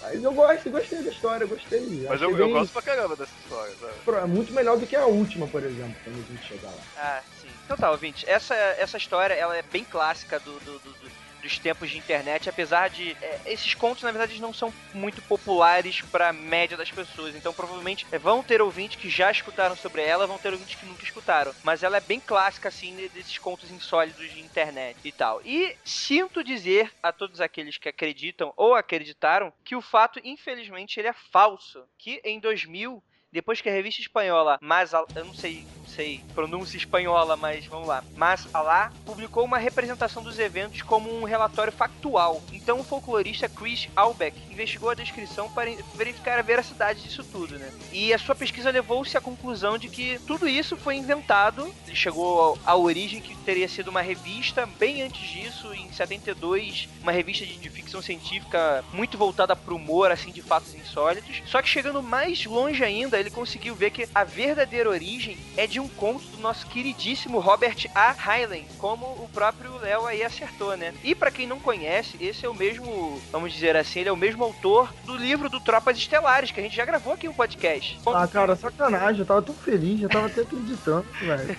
Mas 0.00 0.22
eu 0.22 0.32
gosto, 0.32 0.70
gostei 0.70 1.02
da 1.02 1.10
história, 1.10 1.46
gostei. 1.46 2.06
Mas 2.08 2.22
eu, 2.22 2.30
bem... 2.34 2.40
eu, 2.40 2.50
gosto 2.50 2.72
pra 2.72 2.82
caramba 2.82 3.16
dessa 3.16 3.32
história, 3.42 3.74
sabe? 3.80 4.18
É 4.18 4.26
muito 4.26 4.52
melhor 4.52 4.78
do 4.78 4.86
que 4.86 4.96
a 4.96 5.06
última, 5.06 5.46
por 5.46 5.62
exemplo, 5.62 5.94
quando 6.04 6.16
a 6.16 6.32
gente 6.32 6.46
chegar 6.46 6.68
lá. 6.68 6.82
Ah, 6.96 7.22
sim. 7.40 7.48
Então 7.64 7.76
tá, 7.76 7.90
ouvinte, 7.90 8.28
essa, 8.28 8.54
essa 8.54 8.96
história 8.96 9.34
ela 9.34 9.56
é 9.56 9.62
bem 9.62 9.84
clássica 9.84 10.38
do, 10.38 10.52
do, 10.60 10.78
do, 10.78 10.90
do 10.92 11.10
dos 11.44 11.58
tempos 11.58 11.90
de 11.90 11.98
internet, 11.98 12.48
apesar 12.48 12.88
de 12.88 13.16
é, 13.20 13.52
esses 13.52 13.74
contos 13.74 14.02
na 14.02 14.10
verdade 14.10 14.40
não 14.40 14.52
são 14.52 14.72
muito 14.92 15.22
populares 15.22 16.00
para 16.00 16.32
média 16.32 16.76
das 16.76 16.90
pessoas. 16.90 17.36
Então 17.36 17.52
provavelmente 17.52 18.06
é, 18.10 18.18
vão 18.18 18.42
ter 18.42 18.60
ouvintes 18.62 18.96
que 18.96 19.08
já 19.08 19.30
escutaram 19.30 19.76
sobre 19.76 20.02
ela, 20.02 20.26
vão 20.26 20.38
ter 20.38 20.52
ouvintes 20.52 20.74
que 20.74 20.86
nunca 20.86 21.04
escutaram. 21.04 21.54
Mas 21.62 21.82
ela 21.82 21.98
é 21.98 22.00
bem 22.00 22.20
clássica 22.20 22.68
assim 22.68 22.96
desses 23.08 23.38
contos 23.38 23.70
insólidos 23.70 24.30
de 24.30 24.40
internet 24.40 24.98
e 25.04 25.12
tal. 25.12 25.40
E 25.44 25.76
sinto 25.84 26.42
dizer 26.42 26.92
a 27.02 27.12
todos 27.12 27.40
aqueles 27.40 27.76
que 27.76 27.88
acreditam 27.88 28.52
ou 28.56 28.74
acreditaram 28.74 29.52
que 29.62 29.76
o 29.76 29.82
fato 29.82 30.20
infelizmente 30.24 30.98
ele 30.98 31.08
é 31.08 31.12
falso, 31.12 31.86
que 31.98 32.20
em 32.24 32.40
2000 32.40 33.02
depois 33.34 33.60
que 33.60 33.68
a 33.68 33.72
revista 33.72 34.00
espanhola, 34.00 34.58
mas 34.62 34.92
eu 34.92 35.24
não 35.24 35.34
sei 35.34 35.66
sei, 35.94 36.20
pronúncia 36.34 36.76
espanhola, 36.76 37.36
mas 37.36 37.66
vamos 37.66 37.88
lá. 37.88 38.02
Mas 38.16 38.46
Alá 38.52 38.92
publicou 39.04 39.44
uma 39.44 39.58
representação 39.58 40.22
dos 40.22 40.38
eventos 40.38 40.82
como 40.82 41.14
um 41.14 41.24
relatório 41.24 41.72
factual. 41.72 42.42
Então 42.52 42.80
o 42.80 42.84
folclorista 42.84 43.48
Chris 43.48 43.88
Albeck 43.94 44.36
investigou 44.50 44.90
a 44.90 44.94
descrição 44.94 45.48
para 45.50 45.70
verificar 45.94 46.38
a 46.38 46.42
veracidade 46.42 47.02
disso 47.02 47.24
tudo, 47.24 47.58
né? 47.58 47.70
E 47.92 48.12
a 48.12 48.18
sua 48.18 48.34
pesquisa 48.34 48.70
levou-se 48.70 49.16
à 49.16 49.20
conclusão 49.20 49.78
de 49.78 49.88
que 49.88 50.18
tudo 50.26 50.48
isso 50.48 50.76
foi 50.76 50.96
inventado. 50.96 51.72
Ele 51.86 51.96
chegou 51.96 52.58
à 52.64 52.76
origem 52.76 53.20
que 53.20 53.36
teria 53.38 53.68
sido 53.68 53.88
uma 53.88 54.00
revista 54.00 54.66
bem 54.78 55.02
antes 55.02 55.28
disso, 55.28 55.72
em 55.72 55.92
72, 55.92 56.88
uma 57.02 57.12
revista 57.12 57.44
de, 57.44 57.74
ficção 57.74 58.00
científica 58.00 58.84
muito 58.92 59.18
voltada 59.18 59.56
para 59.56 59.74
o 59.74 59.76
humor, 59.76 60.10
assim, 60.10 60.30
de 60.30 60.42
fatos 60.42 60.74
insólitos. 60.74 61.42
Só 61.46 61.60
que 61.60 61.68
chegando 61.68 62.02
mais 62.02 62.44
longe 62.44 62.84
ainda, 62.84 63.18
ele 63.18 63.30
conseguiu 63.30 63.74
ver 63.74 63.90
que 63.90 64.08
a 64.14 64.24
verdadeira 64.24 64.88
origem 64.88 65.36
é 65.56 65.66
de 65.66 65.80
um 65.84 65.88
conto 65.88 66.24
do 66.28 66.38
nosso 66.38 66.66
queridíssimo 66.66 67.38
Robert 67.38 67.86
A. 67.94 68.14
Heinlein, 68.14 68.66
como 68.78 69.06
o 69.06 69.28
próprio 69.32 69.76
Léo 69.78 70.06
aí 70.06 70.22
acertou, 70.22 70.76
né? 70.76 70.94
E 71.04 71.14
para 71.14 71.30
quem 71.30 71.46
não 71.46 71.60
conhece, 71.60 72.16
esse 72.20 72.44
é 72.44 72.48
o 72.48 72.54
mesmo, 72.54 73.20
vamos 73.30 73.52
dizer 73.52 73.76
assim, 73.76 74.00
ele 74.00 74.08
é 74.08 74.12
o 74.12 74.16
mesmo 74.16 74.42
autor 74.42 74.92
do 75.04 75.16
livro 75.16 75.48
do 75.48 75.60
Tropas 75.60 75.98
Estelares, 75.98 76.50
que 76.50 76.60
a 76.60 76.62
gente 76.62 76.76
já 76.76 76.84
gravou 76.84 77.12
aqui 77.12 77.26
no 77.26 77.34
podcast. 77.34 77.98
Ah, 78.06 78.26
cara, 78.26 78.56
sacanagem, 78.56 79.20
eu 79.20 79.26
tava 79.26 79.42
tão 79.42 79.54
feliz, 79.54 80.00
eu 80.00 80.08
tava 80.08 80.26
até 80.26 80.40
acreditando, 80.40 81.06
velho. 81.20 81.56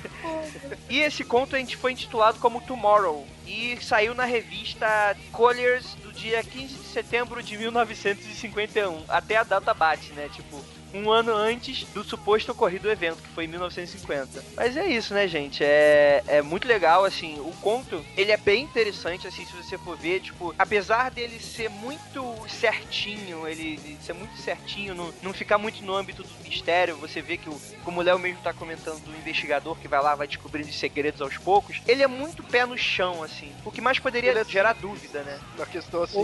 e 0.90 1.00
esse 1.00 1.24
conto 1.24 1.56
a 1.56 1.60
gente 1.60 1.78
foi 1.78 1.92
intitulado 1.92 2.40
como 2.40 2.62
Tomorrow, 2.62 3.26
e 3.48 3.78
saiu 3.82 4.16
na 4.16 4.26
revista 4.26 5.16
Colliers 5.32 5.96
do 5.96 6.12
dia 6.12 6.44
15 6.44 6.74
de 6.74 6.88
setembro 6.88 7.44
de 7.44 7.58
1951. 7.58 9.04
Até 9.08 9.38
a 9.38 9.44
data 9.44 9.74
bate, 9.74 10.14
né? 10.14 10.30
Tipo, 10.34 10.64
um 10.96 11.12
ano 11.12 11.34
antes 11.34 11.84
do 11.94 12.04
suposto 12.04 12.52
ocorrido 12.52 12.90
evento, 12.90 13.22
que 13.22 13.30
foi 13.30 13.46
em 13.46 13.48
1950. 13.48 14.44
Mas 14.56 14.78
é 14.78 14.88
isso, 14.88 15.14
né, 15.14 15.28
gente? 15.28 15.64
É, 15.64 16.24
é 16.28 16.42
muito 16.42 16.68
legal, 16.68 17.04
assim, 17.04 17.40
o 17.40 17.52
conto, 17.62 18.04
ele 18.16 18.32
é 18.32 18.38
bem 18.38 18.64
interessante, 18.64 19.28
assim, 19.28 19.46
se 19.46 19.54
você 19.54 19.78
for 19.78 19.98
ver, 19.98 20.22
tipo, 20.22 20.56
apesar 20.58 21.12
dele 21.12 21.40
ser 21.40 21.70
muito 21.70 22.36
certinho, 22.48 23.48
ele, 23.48 23.80
ele 23.84 23.98
ser 24.02 24.14
muito 24.14 24.38
certinho, 24.38 24.96
não, 24.96 25.14
não 25.22 25.34
ficar 25.34 25.58
muito 25.58 25.84
no 25.84 25.96
âmbito 25.96 26.24
do 26.24 26.44
mistério, 26.44 26.96
você 26.96 27.22
vê 27.22 27.38
que, 27.38 27.50
o, 27.50 27.60
como 27.84 28.00
o 28.00 28.04
Léo 28.04 28.18
mesmo 28.18 28.42
tá 28.42 28.54
comentando 28.54 29.04
do 29.04 29.12
investigador 29.12 29.76
que 29.78 29.88
vai 29.88 30.02
lá, 30.02 30.16
vai 30.16 30.28
descobrindo 30.28 30.70
os 30.70 30.80
segredos 30.80 31.22
aos 31.22 31.38
poucos, 31.38 31.82
ele 31.88 32.04
é 32.04 32.08
muito 32.08 32.44
pé 32.44 32.66
no 32.66 32.78
chão, 32.78 33.22
assim, 33.22 33.52
o 33.66 33.72
que 33.72 33.82
mais 33.82 34.00
poderia 34.00 34.32
é 34.32 34.44
gerar 34.46 34.74
dúvida, 34.74 35.24
né? 35.24 35.40
Na 35.58 35.66
questão, 35.66 36.04
assim, 36.04 36.20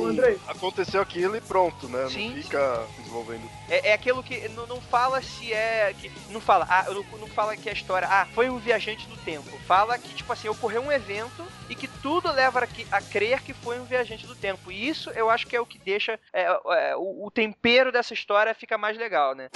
aconteceu 0.47 1.01
aquilo 1.01 1.35
e 1.35 1.41
pronto, 1.41 1.89
né? 1.89 2.07
Sim, 2.09 2.29
não 2.29 2.43
fica 2.43 2.87
desenvolvendo. 2.97 3.49
É, 3.69 3.89
é 3.89 3.93
aquilo 3.93 4.23
que 4.23 4.47
não, 4.61 4.75
não 4.75 4.81
fala 4.81 5.21
se 5.21 5.53
é. 5.53 5.93
Que, 5.99 6.11
não 6.29 6.41
fala, 6.41 6.65
ah, 6.69 6.85
não, 6.89 7.03
não 7.19 7.27
fala 7.27 7.55
que 7.55 7.69
a 7.69 7.73
história. 7.73 8.07
Ah, 8.09 8.27
foi 8.33 8.49
um 8.49 8.57
viajante 8.57 9.07
do 9.07 9.17
tempo. 9.17 9.49
Fala 9.67 9.97
que, 9.97 10.13
tipo 10.13 10.31
assim, 10.31 10.47
ocorreu 10.47 10.81
um 10.81 10.91
evento 10.91 11.45
e 11.69 11.75
que 11.75 11.87
tudo 11.87 12.31
leva 12.31 12.59
a, 12.59 12.97
a 12.97 13.01
crer 13.01 13.41
que 13.41 13.53
foi 13.53 13.79
um 13.79 13.85
viajante 13.85 14.25
do 14.25 14.35
tempo. 14.35 14.71
E 14.71 14.87
isso 14.87 15.09
eu 15.11 15.29
acho 15.29 15.47
que 15.47 15.55
é 15.55 15.61
o 15.61 15.65
que 15.65 15.79
deixa 15.79 16.19
é, 16.33 16.43
é, 16.43 16.95
o, 16.95 17.25
o 17.25 17.31
tempero 17.31 17.91
dessa 17.91 18.13
história 18.13 18.53
fica 18.53 18.77
mais 18.77 18.97
legal, 18.97 19.35
né? 19.35 19.49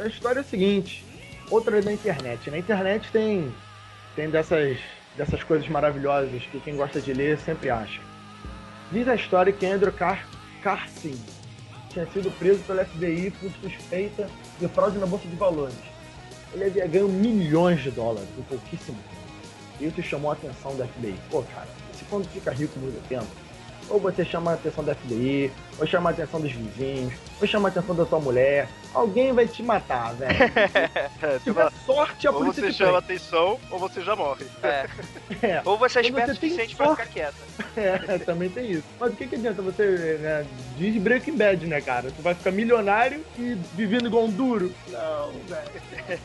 A 0.00 0.06
história 0.06 0.40
é 0.40 0.42
o 0.42 0.46
seguinte: 0.46 1.04
outra 1.50 1.80
da 1.80 1.92
internet. 1.92 2.50
Na 2.50 2.58
internet 2.58 3.10
tem, 3.12 3.52
tem 4.16 4.30
dessas, 4.30 4.78
dessas 5.16 5.42
coisas 5.42 5.68
maravilhosas 5.68 6.42
que 6.44 6.60
quem 6.60 6.76
gosta 6.76 7.00
de 7.00 7.12
ler 7.12 7.38
sempre 7.38 7.70
acha. 7.70 8.00
Diz 8.90 9.06
a 9.06 9.14
história 9.14 9.52
que 9.52 9.66
Andrew 9.66 9.92
Car 9.92 10.26
Carson 10.62 11.14
tinha 11.90 12.06
sido 12.06 12.30
preso 12.38 12.60
pelo 12.64 12.84
FBI 12.84 13.32
por 13.32 13.50
suspeita 13.62 14.28
de 14.58 14.68
fraude 14.68 14.98
na 14.98 15.06
Bolsa 15.06 15.28
de 15.28 15.36
Valores. 15.36 15.74
Ele 16.52 16.64
havia 16.64 16.86
ganho 16.86 17.08
milhões 17.08 17.82
de 17.82 17.90
dólares 17.90 18.28
em 18.36 18.42
pouquíssimo 18.42 18.98
tempo. 18.98 19.20
Isso 19.80 20.02
chamou 20.02 20.30
a 20.30 20.34
atenção 20.34 20.74
do 20.76 20.84
FBI. 20.84 21.14
Pô, 21.30 21.42
cara, 21.42 21.68
se 21.96 22.04
quando 22.04 22.28
fica 22.28 22.50
rico 22.50 22.78
muito 22.78 23.00
tempo, 23.08 23.26
ou 23.88 23.98
você 23.98 24.24
chama 24.24 24.52
a 24.52 24.54
atenção 24.54 24.84
da 24.84 24.94
FBI, 24.94 25.50
ou 25.78 25.86
chama 25.86 26.10
a 26.10 26.12
atenção 26.12 26.40
dos 26.40 26.52
vizinhos, 26.52 27.14
ou 27.40 27.46
chama 27.46 27.68
a 27.68 27.70
atenção 27.70 27.94
da 27.94 28.04
tua 28.04 28.20
mulher. 28.20 28.68
Alguém 28.92 29.32
vai 29.32 29.46
te 29.46 29.62
matar, 29.62 30.14
velho. 30.14 30.30
É, 31.22 31.38
Se 31.38 31.44
tiver 31.44 31.70
sorte, 31.84 32.26
a 32.26 32.30
ou 32.30 32.38
polícia 32.38 32.62
você 32.62 32.70
te 32.70 32.74
chama 32.78 33.02
prende. 33.02 33.14
atenção, 33.20 33.58
ou 33.70 33.78
você 33.78 34.00
já 34.00 34.16
morre. 34.16 34.46
É. 34.62 34.86
É. 35.42 35.62
Ou 35.64 35.78
você 35.78 36.00
é 36.00 36.02
esperto 36.02 36.32
o 36.32 36.34
você 36.34 36.40
suficiente 36.40 36.76
pra 36.76 36.90
ficar 36.90 37.06
quieto. 37.06 37.34
É, 37.76 38.18
também 38.18 38.50
tem 38.50 38.72
isso. 38.72 38.82
Mas 38.98 39.12
o 39.12 39.16
que, 39.16 39.26
que 39.28 39.36
adianta 39.36 39.62
você, 39.62 40.18
né, 40.20 40.44
diz 40.76 41.00
Breaking 41.00 41.36
Bad, 41.36 41.66
né, 41.66 41.80
cara? 41.80 42.10
Tu 42.10 42.20
vai 42.20 42.34
ficar 42.34 42.50
milionário 42.50 43.24
e 43.38 43.56
vivendo 43.74 44.06
igual 44.06 44.24
um 44.24 44.30
duro? 44.30 44.72
Não, 44.88 45.30
velho. 45.46 46.20